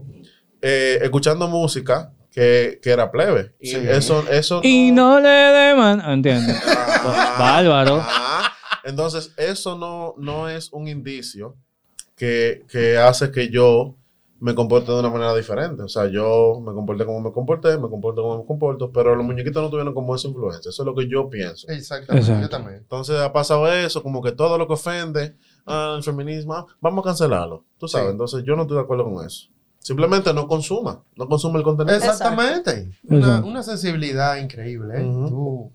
eh, 0.63 0.97
escuchando 1.01 1.47
música 1.47 2.13
que, 2.31 2.79
que 2.81 2.89
era 2.89 3.11
plebe. 3.11 3.53
Y 3.59 3.67
Sí. 3.67 3.77
eso, 3.87 4.23
eso 4.31 4.61
Y 4.63 4.91
no 4.91 5.19
le 5.19 5.29
deman. 5.29 6.01
Entiendo. 6.09 6.51
Ah, 6.65 7.35
Bárbaro. 7.37 7.99
ah. 8.01 8.51
Entonces, 8.85 9.31
eso 9.37 9.77
no, 9.77 10.15
no 10.17 10.49
es 10.49 10.71
un 10.73 10.87
indicio 10.87 11.55
que, 12.15 12.63
que 12.69 12.97
hace 12.97 13.31
que 13.31 13.49
yo 13.49 13.95
me 14.39 14.55
comporte 14.55 14.91
de 14.91 14.99
una 14.99 15.09
manera 15.09 15.33
diferente. 15.35 15.83
O 15.83 15.87
sea, 15.87 16.07
yo 16.07 16.59
me 16.59 16.73
comporté 16.73 17.05
como 17.05 17.21
me 17.21 17.31
comporté, 17.31 17.77
me 17.77 17.87
comporto 17.89 18.21
como 18.23 18.37
me 18.39 18.45
comporto, 18.45 18.91
pero 18.91 19.15
los 19.15 19.25
muñequitos 19.25 19.63
no 19.63 19.69
tuvieron 19.69 19.93
como 19.93 20.13
esa 20.15 20.27
influencia. 20.27 20.69
Eso 20.69 20.81
es 20.83 20.85
lo 20.85 20.93
que 20.95 21.07
yo 21.07 21.29
pienso. 21.29 21.67
Exactamente, 21.69 22.27
Exacto. 22.27 22.41
yo 22.41 22.49
también. 22.49 22.77
Entonces 22.79 23.17
ha 23.21 23.31
pasado 23.31 23.71
eso, 23.71 24.03
como 24.03 24.21
que 24.21 24.33
todo 24.33 24.57
lo 24.57 24.67
que 24.67 24.73
ofende 24.73 25.35
al 25.65 26.03
feminismo, 26.03 26.55
ah, 26.55 26.65
vamos 26.81 27.05
a 27.05 27.09
cancelarlo. 27.09 27.63
Tú 27.77 27.87
sabes, 27.87 28.07
Sí. 28.07 28.11
entonces 28.11 28.43
yo 28.45 28.55
no 28.57 28.63
estoy 28.63 28.75
de 28.77 28.83
acuerdo 28.83 29.05
con 29.05 29.25
eso. 29.25 29.47
Simplemente 29.83 30.33
no 30.33 30.47
consuma, 30.47 31.03
no 31.15 31.27
consuma 31.27 31.57
el 31.59 31.63
contenido. 31.63 31.95
Exactamente. 31.97 32.89
Una, 33.03 33.61
sensibilidad 33.61 34.37
increíble. 34.37 34.93
¿eh? 34.97 35.03
Tú- 35.03 35.71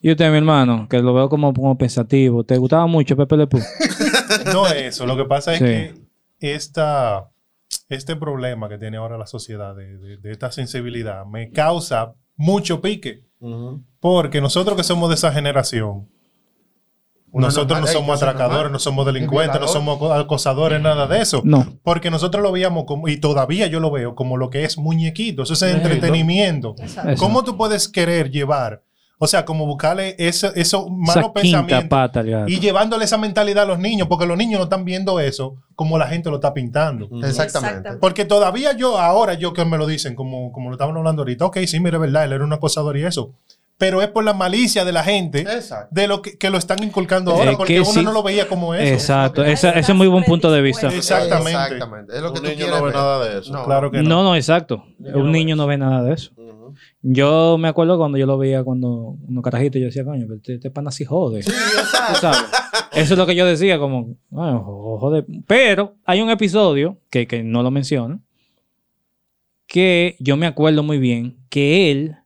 Y 0.00 0.10
usted, 0.12 0.30
mi 0.30 0.36
hermano, 0.38 0.86
que 0.88 1.00
lo 1.00 1.12
veo 1.12 1.28
como, 1.28 1.52
como 1.52 1.76
pensativo. 1.76 2.44
¿Te 2.44 2.56
gustaba 2.56 2.86
mucho 2.86 3.16
Pepe 3.16 3.36
Le 3.36 3.46
Pew? 3.48 3.60
No 4.52 4.66
es 4.66 4.74
eso. 4.74 5.06
Lo 5.06 5.16
que 5.16 5.24
pasa 5.24 5.52
es 5.54 5.58
Sí. 5.58 5.64
que 5.64 5.94
esta, 6.54 7.30
este 7.88 8.16
problema 8.16 8.68
que 8.68 8.78
tiene 8.78 8.96
ahora 8.96 9.18
la 9.18 9.26
sociedad 9.26 9.74
de, 9.76 9.98
de- 9.98 10.16
de 10.18 10.30
esta 10.32 10.50
sensibilidad 10.52 11.26
me 11.26 11.50
causa 11.50 12.14
mucho 12.36 12.80
pique. 12.80 13.24
Porque 14.00 14.40
nosotros 14.40 14.76
que 14.76 14.84
somos 14.84 15.08
de 15.08 15.16
esa 15.16 15.32
generación, 15.32 16.08
Uno 17.34 17.46
nosotros 17.46 17.80
no 17.80 17.86
somos 17.86 18.22
atracadores, 18.22 18.70
no 18.70 18.78
somos 18.78 19.06
delincuentes, 19.06 19.58
no 19.60 19.66
somos 19.68 19.96
aco- 19.96 20.12
acosadores, 20.12 20.80
nada 20.82 21.06
de 21.06 21.22
eso. 21.22 21.40
No. 21.44 21.66
Porque 21.82 22.10
nosotros 22.10 22.42
lo 22.42 22.52
veíamos 22.52 22.84
como, 22.84 23.08
y 23.08 23.16
todavía 23.16 23.66
yo 23.68 23.80
lo 23.80 23.90
veo 23.90 24.14
como 24.14 24.36
lo 24.36 24.50
que 24.50 24.64
es 24.64 24.76
muñequito, 24.76 25.42
eso 25.44 25.54
es 25.54 25.62
entretenimiento. 25.62 26.74
Exacto. 26.78 27.10
Eso. 27.10 27.22
¿Cómo 27.22 27.42
tú 27.42 27.56
puedes 27.56 27.88
querer 27.88 28.30
llevar? 28.30 28.82
O 29.18 29.28
sea, 29.28 29.44
como 29.44 29.66
buscarle 29.66 30.16
eso, 30.18 30.52
esos 30.56 30.90
malos 30.90 31.06
Esa 31.06 31.20
quinta 31.20 31.32
pensamientos 31.40 31.88
pata 31.88 32.24
y 32.48 32.58
llevándole 32.58 33.04
esa 33.04 33.18
mentalidad 33.18 33.62
a 33.62 33.66
los 33.66 33.78
niños, 33.78 34.08
porque 34.08 34.26
los 34.26 34.36
niños 34.36 34.58
no 34.58 34.64
están 34.64 34.84
viendo 34.84 35.20
eso 35.20 35.54
como 35.76 35.96
la 35.96 36.08
gente 36.08 36.28
lo 36.28 36.36
está 36.36 36.52
pintando. 36.52 37.04
Exactamente. 37.04 37.44
Exactamente. 37.44 38.00
Porque 38.00 38.24
todavía 38.24 38.72
yo, 38.76 38.98
ahora 38.98 39.34
yo 39.34 39.52
que 39.52 39.64
me 39.64 39.78
lo 39.78 39.86
dicen, 39.86 40.16
como, 40.16 40.50
como 40.50 40.70
lo 40.70 40.74
estaban 40.74 40.96
hablando 40.96 41.22
ahorita, 41.22 41.46
ok, 41.46 41.58
sí, 41.66 41.78
mire, 41.78 41.98
es 41.98 42.00
verdad, 42.00 42.24
él 42.24 42.32
era 42.32 42.44
un 42.44 42.52
acosador 42.52 42.96
y 42.98 43.04
eso. 43.04 43.30
Pero 43.82 44.00
es 44.00 44.06
por 44.06 44.22
la 44.22 44.32
malicia 44.32 44.84
de 44.84 44.92
la 44.92 45.02
gente, 45.02 45.40
Exacto. 45.40 45.88
de 45.90 46.06
lo 46.06 46.22
que, 46.22 46.38
que 46.38 46.50
lo 46.50 46.56
están 46.58 46.80
inculcando 46.84 47.32
Eh, 47.32 47.34
ahora, 47.34 47.56
porque 47.56 47.74
que 47.74 47.80
uno 47.80 47.90
sí. 47.90 48.02
no 48.04 48.12
lo 48.12 48.22
veía 48.22 48.46
como 48.46 48.74
eso. 48.76 48.94
Exacto. 48.94 49.42
Ese 49.44 49.70
es 49.70 49.76
esas 49.78 49.96
muy 49.96 50.06
buen 50.06 50.22
punto 50.22 50.52
de 50.52 50.62
vista. 50.62 50.86
Exactamente. 50.86 51.50
Exactamente. 51.60 52.14
Es 52.16 52.22
lo 52.22 52.32
que 52.32 52.38
Un 52.38 52.44
tú 52.44 52.50
niño 52.52 52.56
quieres 52.66 52.74
no 52.76 52.84
ve 52.84 52.90
ver. 52.92 52.94
nada 52.94 53.24
de 53.28 53.38
eso. 53.40 53.52
No. 53.52 53.64
Claro 53.64 53.90
que 53.90 53.96
no. 54.02 54.08
No, 54.08 54.22
no, 54.22 54.36
exacto. 54.36 54.84
Un 55.00 55.32
niño 55.32 55.56
no 55.56 55.66
ve 55.66 55.78
nada 55.78 56.04
de 56.04 56.14
eso. 56.14 56.30
Yo 57.02 57.58
me 57.58 57.66
acuerdo 57.66 57.98
cuando 57.98 58.18
yo 58.18 58.26
lo 58.26 58.38
veía 58.38 58.62
cuando 58.62 59.16
unos 59.28 59.42
carajitos, 59.42 59.80
yo 59.80 59.86
decía, 59.86 60.04
coño, 60.04 60.22
pero 60.28 60.36
este, 60.36 60.54
este 60.54 60.70
pana 60.70 60.92
sí 60.92 61.04
jode. 61.04 61.42
Sí, 61.42 61.50
exacto. 61.50 62.20
sabes. 62.20 62.40
Eso 62.92 63.14
es 63.14 63.18
lo 63.18 63.26
que 63.26 63.34
yo 63.34 63.44
decía, 63.44 63.80
como, 63.80 64.14
"Ay, 64.30 64.52
jo- 64.62 64.98
jode. 65.00 65.24
Pero 65.48 65.96
hay 66.04 66.20
un 66.20 66.30
episodio 66.30 66.98
que, 67.10 67.26
que 67.26 67.42
no 67.42 67.64
lo 67.64 67.72
menciono, 67.72 68.20
que 69.66 70.16
yo 70.20 70.36
me 70.36 70.46
acuerdo 70.46 70.82
muy 70.84 70.98
bien 70.98 71.38
que 71.48 71.90
él 71.90 72.16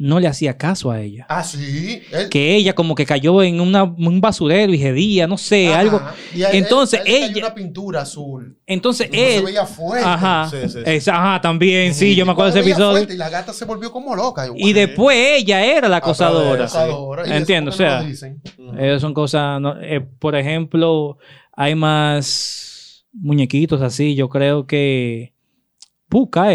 no 0.00 0.20
le 0.20 0.28
hacía 0.28 0.56
caso 0.56 0.92
a 0.92 1.00
ella. 1.00 1.26
Ah, 1.28 1.42
sí. 1.42 2.02
Él- 2.12 2.28
Que 2.28 2.54
ella 2.54 2.72
como 2.74 2.94
que 2.94 3.04
cayó 3.04 3.42
en 3.42 3.60
una- 3.60 3.82
un 3.82 4.20
basurero 4.20 4.72
y 4.72 4.78
gedía, 4.78 5.26
no 5.26 5.36
sé, 5.36 5.68
Ajá. 5.68 5.80
algo. 5.80 6.00
Y 6.32 6.44
a 6.44 6.50
él- 6.50 6.58
Entonces, 6.58 7.00
él 7.04 7.32
ella- 7.34 7.46
una 7.46 7.54
pintura 7.54 8.02
azul. 8.02 8.56
Entonces 8.64 9.08
no 9.10 9.16
se 9.16 9.36
él... 9.38 9.44
veía 9.44 9.66
fuerte. 9.66 10.06
Ajá, 10.06 10.48
Sí, 10.50 10.56
sí, 10.62 10.68
sí. 10.68 10.78
esa- 10.84 11.16
ajá, 11.16 11.40
también, 11.40 11.92
sí, 11.94 12.14
yo 12.14 12.24
me 12.24 12.30
acuerdo 12.30 12.52
de 12.52 12.52
Se 12.52 12.60
ese 12.60 12.70
episodio. 12.70 12.96
fuerte 12.98 13.14
Y 13.14 13.16
la 13.16 13.28
gata 13.28 13.52
se 13.52 13.64
volvió 13.64 13.90
como 13.90 14.14
loca. 14.14 14.46
Y 14.56 14.72
después 14.72 15.16
ella 15.40 15.64
era 15.64 15.88
la 15.88 15.96
acosadora. 15.96 16.68
Entiendo, 17.26 17.70
o 17.70 17.74
sea. 17.74 18.02
Ujú. 18.02 18.78
Esas 18.78 19.00
son 19.00 19.12
cosas, 19.14 19.60
no- 19.60 19.80
eh, 19.82 20.00
por 20.00 20.36
ejemplo, 20.36 21.18
hay 21.56 21.74
más 21.74 23.04
muñequitos 23.12 23.82
así, 23.82 24.14
yo 24.14 24.28
creo 24.28 24.64
que 24.64 25.32
Puka, 26.08 26.52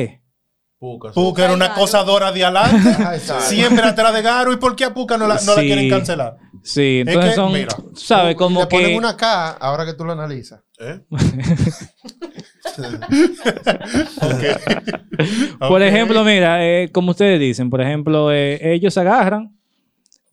Puca, 0.84 1.08
sí. 1.08 1.14
Puka 1.16 1.46
era 1.46 1.54
una 1.54 1.68
acosadora 1.68 2.34
de 2.34 2.44
adelante, 2.44 2.78
siempre 3.40 3.86
atrás 3.86 4.14
de 4.14 4.22
Garo. 4.22 4.52
¿Y 4.52 4.58
por 4.58 4.76
qué 4.76 4.84
a 4.84 4.94
Puka 4.94 5.18
no 5.18 5.28
la, 5.28 5.36
no 5.36 5.56
la 5.56 5.62
Sí. 5.62 5.68
quieren 5.68 5.90
cancelar? 5.90 6.36
Sí, 6.62 7.00
Es 7.00 7.08
entonces 7.08 7.30
que, 7.32 7.36
son, 7.38 7.54
mira, 7.54 8.36
Como 8.36 8.60
le 8.60 8.68
ponen 8.68 8.90
que... 8.90 8.98
una 8.98 9.16
K 9.16 9.52
ahora 9.52 9.86
que 9.86 9.94
tú 9.94 10.04
lo 10.04 10.12
analizas. 10.12 10.60
¿Eh? 10.80 11.00
Por 15.60 15.82
Ok. 15.82 15.88
ejemplo, 15.88 16.24
mira, 16.26 16.66
eh, 16.66 16.90
como 16.92 17.12
ustedes 17.12 17.40
dicen, 17.40 17.70
por 17.70 17.80
ejemplo, 17.80 18.34
eh, 18.34 18.74
ellos 18.74 18.98
agarran 18.98 19.56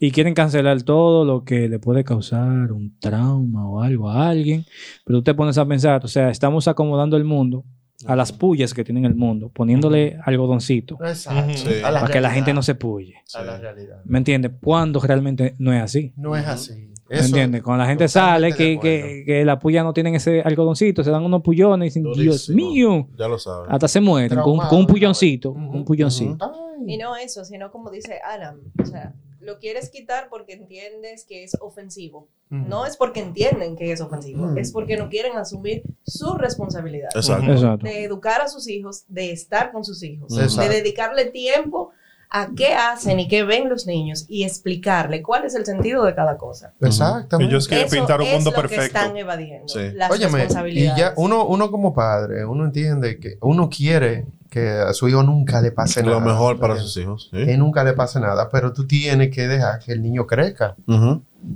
y 0.00 0.10
quieren 0.10 0.34
cancelar 0.34 0.82
todo 0.82 1.24
lo 1.24 1.44
que 1.44 1.68
le 1.68 1.78
puede 1.78 2.02
causar 2.02 2.72
un 2.72 2.98
trauma 2.98 3.68
o 3.68 3.82
algo 3.82 4.10
a 4.10 4.28
alguien, 4.30 4.66
pero 5.04 5.18
tú 5.20 5.22
te 5.22 5.34
pones 5.34 5.58
a 5.58 5.64
pensar, 5.66 6.04
o 6.04 6.08
sea, 6.08 6.28
estamos 6.30 6.66
acomodando 6.66 7.16
el 7.16 7.22
mundo 7.24 7.62
a 8.06 8.16
las 8.16 8.32
pullas 8.32 8.72
que 8.72 8.84
tiene 8.84 9.06
el 9.06 9.14
mundo, 9.14 9.50
poniéndole 9.52 10.18
algodoncito 10.24 10.96
Exacto. 11.04 11.52
Sí. 11.54 11.70
Para 11.82 12.06
que 12.08 12.20
la 12.20 12.30
gente 12.30 12.54
no 12.54 12.62
se 12.62 12.74
pulle. 12.74 13.16
A 13.34 13.42
la 13.42 13.58
realidad. 13.58 14.00
¿Me 14.04 14.18
entiendes? 14.18 14.52
Cuando 14.62 15.00
realmente 15.00 15.54
no 15.58 15.72
es 15.72 15.82
así. 15.82 16.12
No 16.16 16.36
es 16.36 16.46
así. 16.46 16.90
¿Me 17.10 17.18
entiendes? 17.18 17.62
Cuando 17.62 17.82
la 17.82 17.88
gente 17.88 18.06
sale, 18.06 18.52
que, 18.52 18.78
que, 18.78 19.24
que 19.26 19.44
la 19.44 19.58
puya 19.58 19.82
no 19.82 19.92
tienen 19.92 20.14
ese 20.14 20.42
algodoncito, 20.42 21.02
se 21.02 21.10
dan 21.10 21.24
unos 21.24 21.42
pullones 21.42 21.96
y 21.96 22.00
dicen, 22.00 22.12
Dios 22.12 22.48
mío, 22.50 23.08
Ya 23.18 23.26
lo 23.26 23.36
sabes. 23.38 23.68
hasta 23.68 23.88
se 23.88 24.00
mueren 24.00 24.38
con, 24.38 24.60
un 24.70 24.86
pulloncito, 24.86 25.50
un 25.50 25.84
pulloncito. 25.84 26.52
Y 26.86 26.96
no 26.96 27.16
eso, 27.16 27.44
sino 27.44 27.70
como 27.72 27.90
dice 27.90 28.20
Adam, 28.24 28.60
o 28.80 28.86
sea, 28.86 29.12
lo 29.40 29.58
quieres 29.58 29.88
quitar 29.90 30.28
porque 30.28 30.52
entiendes 30.52 31.24
que 31.24 31.42
es 31.44 31.56
ofensivo. 31.60 32.28
No 32.50 32.84
es 32.84 32.96
porque 32.96 33.20
entienden 33.20 33.76
que 33.76 33.92
es 33.92 34.00
ofensivo, 34.00 34.46
Mm. 34.48 34.58
es 34.58 34.72
porque 34.72 34.96
no 34.96 35.08
quieren 35.08 35.36
asumir 35.36 35.82
su 36.04 36.34
responsabilidad. 36.34 37.08
Exacto. 37.14 37.52
Exacto. 37.52 37.86
De 37.86 38.02
educar 38.04 38.40
a 38.40 38.48
sus 38.48 38.66
hijos, 38.68 39.04
de 39.06 39.30
estar 39.30 39.70
con 39.70 39.84
sus 39.84 40.02
hijos, 40.02 40.36
Exacto. 40.36 40.68
de 40.68 40.76
dedicarle 40.80 41.26
tiempo 41.26 41.90
a 42.32 42.48
qué 42.56 42.74
hacen 42.74 43.18
y 43.18 43.26
qué 43.28 43.42
ven 43.42 43.68
los 43.68 43.86
niños 43.86 44.24
y 44.28 44.44
explicarle 44.44 45.20
cuál 45.22 45.44
es 45.44 45.54
el 45.56 45.66
sentido 45.66 46.04
de 46.04 46.14
cada 46.14 46.36
cosa. 46.36 46.72
Exactamente. 46.80 47.50
Ellos 47.52 47.66
quieren 47.66 47.86
Eso 47.86 47.96
pintar 47.96 48.20
un 48.20 48.26
es 48.28 48.34
mundo 48.34 48.50
lo 48.50 48.56
que 48.56 48.60
perfecto. 48.62 48.84
están 48.98 49.16
evadiendo, 49.16 49.66
Sí. 49.68 49.90
las 49.94 50.10
Óyeme, 50.10 50.30
y 50.30 50.34
responsabilidades. 50.42 50.98
ya 51.00 51.12
uno, 51.16 51.44
uno 51.46 51.70
como 51.70 51.92
padre, 51.92 52.44
uno 52.44 52.64
entiende 52.64 53.18
que 53.18 53.36
uno 53.40 53.68
quiere 53.68 54.26
que 54.48 54.68
a 54.68 54.92
su 54.92 55.08
hijo 55.08 55.22
nunca 55.22 55.60
le 55.60 55.70
pase 55.72 56.02
nada. 56.02 56.14
Lo 56.14 56.20
mejor 56.20 56.58
para 56.58 56.76
sus 56.76 56.96
hijos. 56.96 57.28
¿sí? 57.32 57.44
Que 57.46 57.56
nunca 57.56 57.84
le 57.84 57.92
pase 57.92 58.18
nada, 58.20 58.48
pero 58.50 58.72
tú 58.72 58.86
tienes 58.86 59.30
que 59.30 59.46
dejar 59.48 59.78
que 59.80 59.92
el 59.92 60.02
niño 60.02 60.26
crezca. 60.26 60.74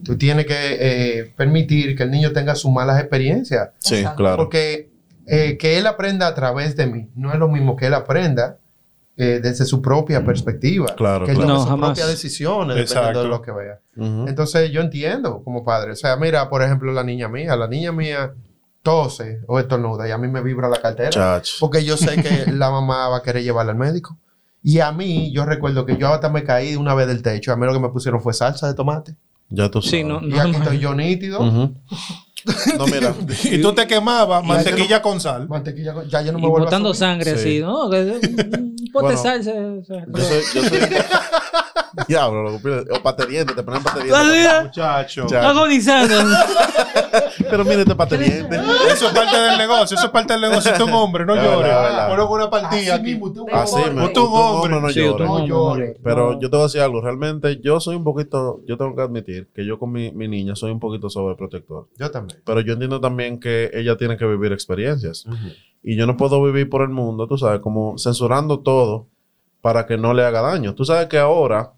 Tú 0.04 0.16
tienes 0.16 0.46
que 0.46 0.54
eh, 1.18 1.32
permitir 1.36 1.96
que 1.96 2.04
el 2.04 2.10
niño 2.10 2.32
tenga 2.32 2.54
sus 2.54 2.72
malas 2.72 2.98
experiencias. 3.00 3.70
Sí, 3.78 3.96
Exacto. 3.96 4.16
claro. 4.16 4.36
Porque 4.36 4.90
eh, 5.26 5.56
que 5.58 5.78
él 5.78 5.86
aprenda 5.86 6.26
a 6.26 6.34
través 6.34 6.76
de 6.76 6.86
mí 6.86 7.08
no 7.14 7.32
es 7.32 7.38
lo 7.38 7.48
mismo 7.48 7.76
que 7.76 7.86
él 7.86 7.94
aprenda 7.94 8.58
eh, 9.16 9.40
desde 9.42 9.64
su 9.64 9.80
propia 9.80 10.24
perspectiva. 10.24 10.86
Claro, 10.96 11.24
que 11.24 11.32
él 11.32 11.36
claro. 11.36 11.48
tome 11.52 11.58
No, 11.58 11.60
sus 11.62 11.70
jamás. 11.70 11.88
propias 11.90 12.08
decisiones 12.08 12.76
Exacto. 12.78 13.00
dependiendo 13.08 13.22
de 13.22 13.28
lo 13.28 13.42
que 13.42 13.52
vea. 13.52 13.80
Entonces 14.28 14.70
yo 14.72 14.80
entiendo 14.80 15.42
como 15.44 15.64
padre. 15.64 15.92
O 15.92 15.96
sea, 15.96 16.16
mira, 16.16 16.48
por 16.48 16.62
ejemplo, 16.62 16.92
la 16.92 17.04
niña 17.04 17.28
mía. 17.28 17.54
La 17.56 17.68
niña 17.68 17.92
mía 17.92 18.32
tose 18.82 19.40
o 19.46 19.58
estornuda 19.58 20.06
y 20.08 20.10
a 20.10 20.18
mí 20.18 20.28
me 20.28 20.42
vibra 20.42 20.68
la 20.68 20.76
cartera. 20.80 21.10
Chach. 21.10 21.48
Porque 21.60 21.84
yo 21.84 21.96
sé 21.96 22.20
que 22.22 22.50
la 22.52 22.70
mamá 22.70 23.08
va 23.08 23.18
a 23.18 23.22
querer 23.22 23.42
llevarla 23.42 23.72
al 23.72 23.78
médico. 23.78 24.18
Y 24.62 24.80
a 24.80 24.92
mí, 24.92 25.30
yo 25.32 25.44
recuerdo 25.44 25.84
que 25.86 25.96
yo 25.96 26.08
hasta 26.08 26.28
me 26.30 26.42
caí 26.42 26.74
una 26.74 26.94
vez 26.94 27.06
del 27.06 27.22
techo. 27.22 27.52
A 27.52 27.56
mí 27.56 27.66
lo 27.66 27.72
que 27.72 27.78
me 27.80 27.90
pusieron 27.90 28.20
fue 28.20 28.32
salsa 28.34 28.66
de 28.66 28.74
tomate. 28.74 29.14
Ya 29.50 29.70
tú 29.70 29.80
sabes. 29.82 29.90
Sí, 29.90 30.04
no, 30.04 30.20
Y 30.22 30.28
no, 30.30 30.40
aquí 30.40 30.52
no. 30.52 30.58
estoy 30.58 30.78
yo 30.78 30.94
nítido. 30.94 31.40
No, 32.76 32.84
mira. 32.86 33.14
Y 33.44 33.62
tú 33.62 33.72
te 33.72 33.86
quemabas 33.86 34.44
Y 34.44 34.46
mantequilla 34.48 35.00
con 35.00 35.18
sal. 35.18 35.48
Mantequilla, 35.48 35.94
con- 35.94 36.06
ya 36.10 36.20
yo 36.20 36.30
no 36.30 36.38
me 36.38 36.44
y 36.46 36.50
vuelvo 36.50 36.66
a 36.66 36.70
botando 36.70 36.92
subir. 36.92 36.98
sangre 37.08 37.38
Sí. 37.38 37.38
así, 37.38 37.60
¿no? 37.60 37.88
Pote 38.92 39.16
salsa. 39.16 39.52
Yo 39.52 39.82
soy. 39.84 40.42
Yo 40.54 40.62
soy 40.68 40.78
Diablo, 42.08 42.42
lo 42.42 42.60
que 42.60 42.92
O 42.92 43.02
pateriente, 43.02 43.54
te 43.54 43.62
ponen 43.62 43.82
pateriente. 43.82 44.62
Muchacho. 44.64 45.26
Agonizando. 45.36 46.14
Pero 47.50 47.64
mire 47.64 47.82
este 47.82 47.94
pateriente. 47.94 48.60
Eso 48.90 49.08
es 49.08 49.12
parte 49.12 49.36
del 49.36 49.58
negocio. 49.58 49.96
Eso 49.96 50.06
es 50.06 50.12
parte 50.12 50.32
del 50.32 50.42
negocio. 50.42 50.72
Tú 50.76 50.84
un 50.84 50.92
hombre, 50.92 51.24
no 51.24 51.34
llores. 51.36 51.70
es 51.70 51.76
verdad. 51.78 52.08
Ponlo 52.08 52.28
con 52.28 52.40
una 52.40 52.50
partida 52.50 52.80
Así 52.80 52.90
aquí. 52.90 53.02
mismo, 53.12 53.32
tú, 53.32 53.44
un 53.44 54.32
hombre. 54.32 54.80
no 55.20 55.46
llores. 55.46 55.96
Pero 56.02 56.40
yo 56.40 56.50
te 56.50 56.56
voy 56.56 56.60
a 56.60 56.64
decir 56.64 56.80
algo, 56.80 57.00
realmente 57.00 57.60
yo 57.62 57.80
soy 57.80 57.96
un 57.96 58.04
poquito, 58.04 58.60
yo 58.66 58.76
tengo 58.76 58.94
que 58.94 59.02
admitir 59.02 59.48
que 59.54 59.64
yo 59.64 59.78
con 59.78 59.92
mi, 59.92 60.10
mi 60.12 60.28
niña 60.28 60.56
soy 60.56 60.70
un 60.72 60.80
poquito 60.80 61.08
sobreprotector. 61.08 61.86
Yo 61.96 62.10
también. 62.10 62.40
Pero 62.44 62.60
yo 62.60 62.72
entiendo 62.72 63.00
también 63.00 63.38
que 63.38 63.70
ella 63.72 63.96
tiene 63.96 64.16
que 64.16 64.26
vivir 64.26 64.52
experiencias. 64.52 65.26
Y 65.84 65.96
yo 65.96 66.06
no 66.06 66.16
puedo 66.16 66.42
vivir 66.42 66.68
por 66.70 66.82
el 66.82 66.88
mundo, 66.88 67.28
tú 67.28 67.36
sabes, 67.36 67.60
como 67.60 67.98
censurando 67.98 68.60
todo 68.60 69.08
para 69.60 69.86
que 69.86 69.98
no 69.98 70.14
le 70.14 70.24
haga 70.24 70.40
daño. 70.40 70.74
Tú 70.74 70.84
sabes 70.84 71.08
que 71.08 71.18
ahora, 71.18 71.74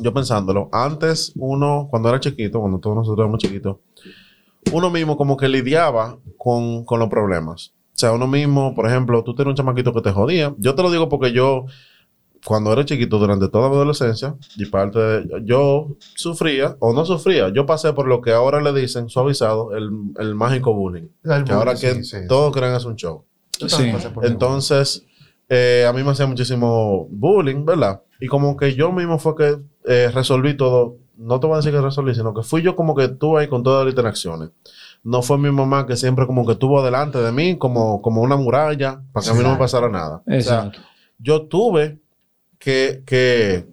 yo 0.00 0.12
pensándolo, 0.12 0.68
antes 0.72 1.32
uno, 1.36 1.86
cuando 1.90 2.08
era 2.08 2.18
chiquito, 2.18 2.60
cuando 2.60 2.80
todos 2.80 2.96
nosotros 2.96 3.24
éramos 3.24 3.38
chiquitos, 3.38 3.76
uno 4.72 4.90
mismo 4.90 5.16
como 5.16 5.36
que 5.36 5.48
lidiaba 5.48 6.18
con, 6.36 6.84
con 6.84 6.98
los 6.98 7.08
problemas. 7.08 7.72
O 7.94 7.98
sea, 8.00 8.12
uno 8.12 8.26
mismo, 8.26 8.74
por 8.74 8.86
ejemplo, 8.86 9.22
tú 9.22 9.34
tenías 9.34 9.50
un 9.50 9.56
chamaquito 9.56 9.92
que 9.92 10.00
te 10.00 10.10
jodía. 10.10 10.54
Yo 10.58 10.74
te 10.74 10.82
lo 10.82 10.90
digo 10.90 11.08
porque 11.08 11.32
yo, 11.32 11.66
cuando 12.44 12.72
era 12.72 12.84
chiquito, 12.84 13.18
durante 13.18 13.48
toda 13.48 13.68
mi 13.68 13.74
adolescencia, 13.76 14.34
y 14.56 14.66
parte 14.66 14.98
de, 14.98 15.42
yo 15.44 15.96
sufría, 16.14 16.76
o 16.78 16.92
no 16.92 17.04
sufría, 17.04 17.50
yo 17.50 17.66
pasé 17.66 17.92
por 17.92 18.06
lo 18.06 18.20
que 18.20 18.32
ahora 18.32 18.60
le 18.60 18.72
dicen, 18.72 19.08
suavizado, 19.08 19.76
el, 19.76 19.90
el 20.18 20.34
mágico 20.34 20.74
bullying. 20.74 21.08
El 21.24 21.44
Que 21.44 21.52
ahora 21.52 21.74
que 21.74 21.96
sí, 21.96 22.04
sí, 22.04 22.16
todos 22.28 22.54
creen 22.54 22.74
es 22.74 22.84
un 22.84 22.96
show. 22.96 23.24
Entonces, 24.22 25.04
eh, 25.48 25.84
a 25.86 25.92
mí 25.92 26.02
me 26.02 26.10
hacía 26.10 26.26
muchísimo 26.26 27.06
bullying, 27.10 27.64
¿verdad? 27.64 28.02
Y 28.20 28.26
como 28.26 28.56
que 28.56 28.74
yo 28.74 28.92
mismo 28.92 29.18
fue 29.18 29.34
que 29.34 29.58
eh, 29.84 30.10
resolví 30.12 30.56
todo. 30.56 30.96
No 31.16 31.40
te 31.40 31.46
voy 31.46 31.54
a 31.54 31.56
decir 31.58 31.72
que 31.72 31.80
resolví, 31.80 32.14
sino 32.14 32.32
que 32.32 32.42
fui 32.42 32.62
yo 32.62 32.76
como 32.76 32.94
que 32.94 33.04
estuve 33.04 33.40
ahí 33.40 33.48
con 33.48 33.62
todas 33.62 33.84
las 33.84 33.92
interacciones. 33.92 34.50
No 35.02 35.22
fue 35.22 35.38
mi 35.38 35.50
mamá 35.50 35.86
que 35.86 35.96
siempre 35.96 36.26
como 36.26 36.46
que 36.46 36.52
estuvo 36.52 36.82
delante 36.82 37.18
de 37.18 37.32
mí, 37.32 37.58
como, 37.58 38.00
como 38.00 38.22
una 38.22 38.36
muralla, 38.36 39.02
para 39.12 39.24
que 39.24 39.30
a 39.30 39.34
mí 39.34 39.42
no 39.42 39.52
me 39.52 39.58
pasara 39.58 39.88
nada. 39.88 40.22
O 40.26 40.30
sea, 40.30 40.36
Exacto. 40.36 40.80
yo 41.18 41.42
tuve 41.46 42.00
que, 42.60 43.02
que, 43.04 43.66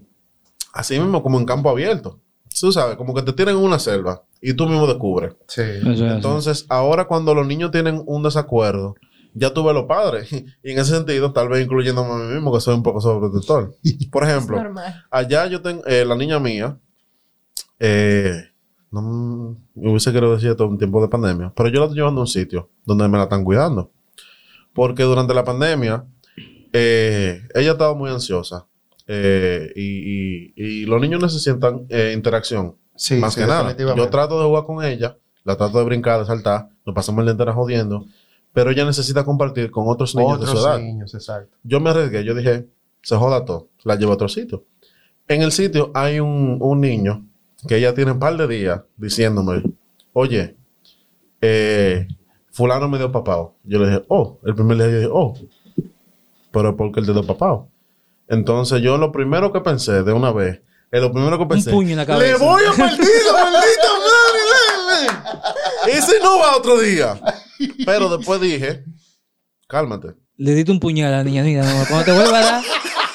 así 0.74 1.00
mismo, 1.00 1.22
como 1.22 1.38
en 1.38 1.46
campo 1.46 1.70
abierto. 1.70 2.20
Tú 2.60 2.72
sabes, 2.72 2.96
como 2.96 3.14
que 3.14 3.22
te 3.22 3.34
tienen 3.34 3.58
en 3.58 3.62
una 3.62 3.78
selva 3.78 4.24
y 4.42 4.54
tú 4.54 4.68
mismo 4.68 4.88
descubres. 4.88 5.36
Sí. 5.48 5.62
Eso 5.62 5.92
es 5.92 6.02
así. 6.02 6.16
Entonces, 6.16 6.66
ahora 6.70 7.06
cuando 7.06 7.36
los 7.36 7.46
niños 7.46 7.70
tienen 7.70 8.02
un 8.08 8.24
desacuerdo, 8.24 8.96
ya 9.36 9.54
tuve 9.54 9.74
los 9.74 9.86
padres. 9.86 10.32
Y 10.64 10.72
en 10.72 10.80
ese 10.80 10.96
sentido, 10.96 11.32
tal 11.32 11.50
vez 11.50 11.64
incluyéndome 11.64 12.12
a 12.12 12.16
mí 12.16 12.34
mismo, 12.34 12.52
que 12.52 12.60
soy 12.60 12.74
un 12.74 12.82
poco 12.82 13.00
sobreprotector. 13.00 13.76
Por 14.12 14.24
ejemplo, 14.24 14.58
normal. 14.58 15.06
allá 15.12 15.46
yo 15.46 15.62
tengo, 15.62 15.86
eh, 15.86 16.04
la 16.06 16.16
niña 16.16 16.40
mía, 16.40 16.80
eh, 17.80 18.50
no 18.90 19.02
me 19.76 19.90
hubiese 19.90 20.12
querido 20.12 20.34
decir 20.34 20.50
esto 20.50 20.66
en 20.66 20.78
tiempo 20.78 21.02
de 21.02 21.10
pandemia, 21.10 21.54
pero 21.56 21.70
yo 21.70 21.80
la 21.80 21.86
estoy 21.86 21.98
llevando 21.98 22.22
a 22.22 22.24
un 22.24 22.28
sitio 22.28 22.70
donde 22.86 23.08
me 23.08 23.18
la 23.18 23.26
están 23.26 23.44
cuidando. 23.44 23.92
Porque 24.74 25.04
durante 25.04 25.34
la 25.34 25.44
pandemia, 25.44 26.06
eh, 26.74 27.42
ella 27.54 27.72
estaba 27.72 27.94
muy 27.94 28.10
ansiosa. 28.10 28.66
Eh, 29.08 29.72
y, 29.76 29.82
y- 29.82 30.54
y 30.56 30.86
los 30.86 31.00
niños 31.02 31.22
necesitan 31.22 31.86
eh, 31.90 32.12
interacción. 32.16 32.76
Sí, 32.96 33.16
Más 33.16 33.34
sí, 33.34 33.42
que 33.42 33.48
nada. 33.48 33.76
Yo 33.96 34.10
trato 34.10 34.40
de 34.40 34.46
jugar 34.48 34.64
con 34.66 34.84
ella, 34.84 35.18
la 35.44 35.56
trato 35.56 35.78
de 35.80 35.86
brincar, 35.86 36.20
de 36.20 36.26
saltar, 36.26 36.70
nos 36.86 36.94
pasamos 36.96 37.20
el 37.20 37.26
día 37.26 37.32
entero 37.32 37.54
jodiendo, 37.54 38.06
pero 38.54 38.72
ella 38.72 38.86
necesita 38.86 39.24
compartir 39.24 39.70
con 39.72 39.88
otros 39.88 40.16
niños 40.16 40.40
de 40.42 40.48
su 40.48 40.58
edad. 40.58 40.80
niños, 40.80 41.14
exacto. 41.14 41.56
Yo 41.64 41.80
me 41.80 41.92
arriesgué, 41.92 42.24
yo 42.24 42.34
dije, 42.34 42.68
se 43.04 43.16
joda 43.16 43.46
todo, 43.46 43.70
la 43.84 43.96
llevo 43.96 44.12
a 44.12 44.16
otro 44.16 44.28
sitio. 44.28 44.66
En 45.28 45.42
el 45.42 45.52
sitio 45.52 45.92
hay 45.94 46.20
un, 46.20 46.58
un 46.60 46.82
niño 46.82 47.26
que 47.68 47.78
ella 47.78 47.94
tiene 47.94 48.12
un 48.14 48.20
par 48.20 48.36
de 48.36 48.48
días 48.48 48.82
diciéndome, 48.98 49.62
oye, 50.14 50.56
eh, 51.42 52.08
fulano 52.52 52.88
me 52.90 52.98
dio 52.98 53.12
papao. 53.12 53.56
Yo 53.64 53.80
le 53.80 53.88
dije, 53.88 54.06
oh, 54.08 54.40
el 54.44 54.56
primer 54.56 54.78
día 54.78 54.88
yo 54.90 54.96
dije, 54.98 55.10
oh, 55.12 55.34
pero 56.52 56.76
¿por 56.76 56.92
qué 56.92 57.00
él 57.02 57.06
te 57.06 57.14
dio 57.14 57.24
papao? 57.26 57.70
Entonces 58.28 58.82
yo 58.82 58.98
lo 58.98 59.12
primero 59.12 59.52
que 59.54 59.62
pensé 59.62 60.04
de 60.04 60.14
una 60.14 60.32
vez, 60.32 60.62
es 60.92 61.02
lo 61.02 61.12
primero 61.12 61.38
que 61.38 61.46
pensé, 61.46 61.72
puño 61.72 61.92
en 61.92 61.98
la 61.98 62.04
le 62.04 62.08
cabeza. 62.08 62.38
voy 62.44 62.64
a 62.66 62.72
partir 62.74 63.06
la 63.26 63.32
maldita 63.44 63.90
madre, 64.00 65.08
le, 65.86 65.92
le. 65.92 65.98
Ese 65.98 66.20
no 66.22 66.40
va 66.40 66.56
otro 66.58 66.78
día. 66.80 67.20
Pero 67.86 68.16
después 68.16 68.40
dije, 68.42 68.84
cálmate. 69.68 70.14
Le 70.38 70.54
diste 70.54 70.72
un 70.72 70.80
puñal 70.80 71.14
a 71.14 71.18
la 71.18 71.24
niña. 71.24 71.44
Mira, 71.44 71.64
no, 71.64 71.86
cuando 71.88 72.06
te 72.06 72.12
vuelva 72.12 72.38
a 72.38 72.42
dar. 72.42 72.64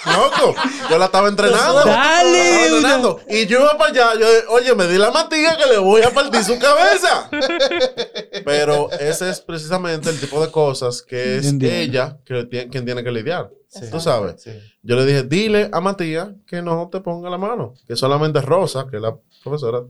Loco, 0.05 0.55
yo 0.91 0.99
la 0.99 1.05
estaba 1.07 1.29
entrenando. 1.29 1.75
Dale, 1.85 2.33
La 2.33 2.43
estaba 2.43 2.65
entrenando. 2.67 3.21
Y 3.29 3.47
yo 3.47 3.61
iba 3.61 3.79
para 3.79 3.91
allá. 3.91 4.21
Yo, 4.21 4.27
oye, 4.51 4.75
me 4.75 4.87
di 4.89 4.99
la 4.99 5.11
matilla 5.11 5.57
que 5.57 5.67
le 5.67 5.79
voy 5.79 6.03
a 6.03 6.11
partir 6.11 6.43
su 6.43 6.59
cabeza. 6.59 7.29
Pero 8.45 8.91
ese 8.93 9.31
es 9.31 9.41
precisamente 9.41 10.11
el 10.11 10.19
tipo 10.19 10.45
de 10.45 10.51
cosas 10.51 11.03
que 11.03 11.37
es 11.39 11.47
Entiendo. 11.47 11.77
ella 11.77 12.19
que 12.25 12.45
tiene- 12.45 12.69
quien 12.71 12.85
tiene 12.85 13.05
que 13.05 13.11
lidiar. 13.13 13.51
Sí. 13.69 13.91
Tú 13.91 14.01
sabes. 14.01 14.43
Sí. 14.43 14.51
Yo 14.83 14.97
le 14.97 15.07
dije, 15.07 15.23
dile 15.23 15.71
a 15.73 15.81
Matías 15.81 16.29
que 16.47 16.61
no 16.63 16.89
te 16.91 17.01
ponga 17.01 17.31
la 17.31 17.39
mano. 17.39 17.75
Que 17.87 17.97
solamente 17.97 18.41
Rosa, 18.41 18.87
que 18.91 18.97
es 18.97 19.03
la 19.03 19.17
profesora, 19.43 19.83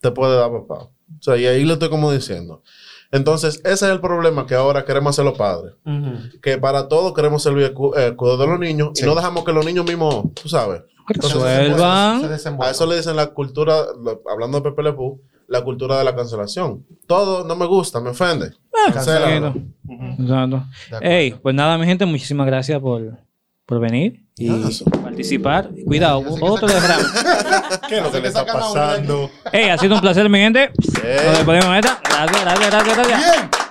te 0.00 0.10
puede 0.10 0.36
dar 0.36 0.50
papá. 0.50 0.74
O 0.84 1.22
sea, 1.22 1.36
y 1.36 1.46
ahí 1.46 1.64
le 1.64 1.74
estoy 1.74 1.88
como 1.90 2.12
diciendo. 2.12 2.62
Entonces, 3.12 3.56
ese 3.64 3.86
es 3.86 3.92
el 3.92 4.00
problema 4.00 4.46
que 4.46 4.54
ahora 4.54 4.84
queremos 4.84 5.14
hacer 5.14 5.24
los 5.24 5.36
padres. 5.36 5.74
Que 6.42 6.58
para 6.58 6.88
todo 6.88 7.12
queremos 7.12 7.42
servir 7.42 7.64
el 7.64 7.72
cu- 7.74 7.94
eh, 7.96 8.14
cuidado 8.14 8.38
de 8.38 8.46
los 8.46 8.58
niños 8.60 8.90
Sí. 8.94 9.04
y 9.04 9.08
no 9.08 9.14
dejamos 9.14 9.44
que 9.44 9.52
los 9.52 9.64
niños 9.66 9.84
mismos, 9.84 10.26
tú 10.34 10.48
sabes. 10.48 10.82
Entonces, 11.08 11.40
se. 12.42 12.48
A 12.68 12.70
eso 12.70 12.86
le 12.86 12.96
dicen 12.96 13.16
la 13.16 13.26
cultura, 13.28 13.74
lo- 14.00 14.22
hablando 14.30 14.60
de 14.60 14.70
Pepe 14.70 14.82
Le 14.84 14.92
Pew, 14.92 15.20
la 15.48 15.62
cultura 15.64 15.98
de 15.98 16.04
la 16.04 16.14
cancelación. 16.14 16.86
Todo 17.08 17.42
no 17.44 17.56
me 17.56 17.66
gusta, 17.66 18.00
me 18.00 18.10
ofende. 18.10 18.52
Exacto. 18.86 19.10
De 19.10 19.18
acuerdo. 19.36 19.54
Ey, 21.02 21.32
pues 21.32 21.54
nada, 21.54 21.76
mi 21.78 21.86
gente, 21.86 22.06
muchísimas 22.06 22.46
gracias 22.46 22.80
por, 22.80 23.18
por 23.70 23.78
venir 23.78 24.24
y 24.36 24.68
eso. 24.68 24.84
participar. 24.84 25.70
Cuidado, 25.86 26.24
otro 26.40 26.66
desgrano. 26.66 27.06
¿Qué 27.88 27.98
es 27.98 28.02
lo 28.02 28.10
que 28.10 28.20
le 28.20 28.26
está 28.26 28.44
pasando? 28.44 29.30
Ey, 29.52 29.68
ha 29.68 29.78
sido 29.78 29.94
un 29.94 30.00
placer, 30.00 30.28
mi 30.28 30.40
gente. 30.40 30.72
Eh. 31.04 31.22
Nos 31.24 31.38
despedimos. 31.38 31.66
Gracias, 31.66 32.00
gracias, 32.02 32.70
gracias, 32.70 32.96
gracias. 32.96 33.18
Bien. 33.18 33.69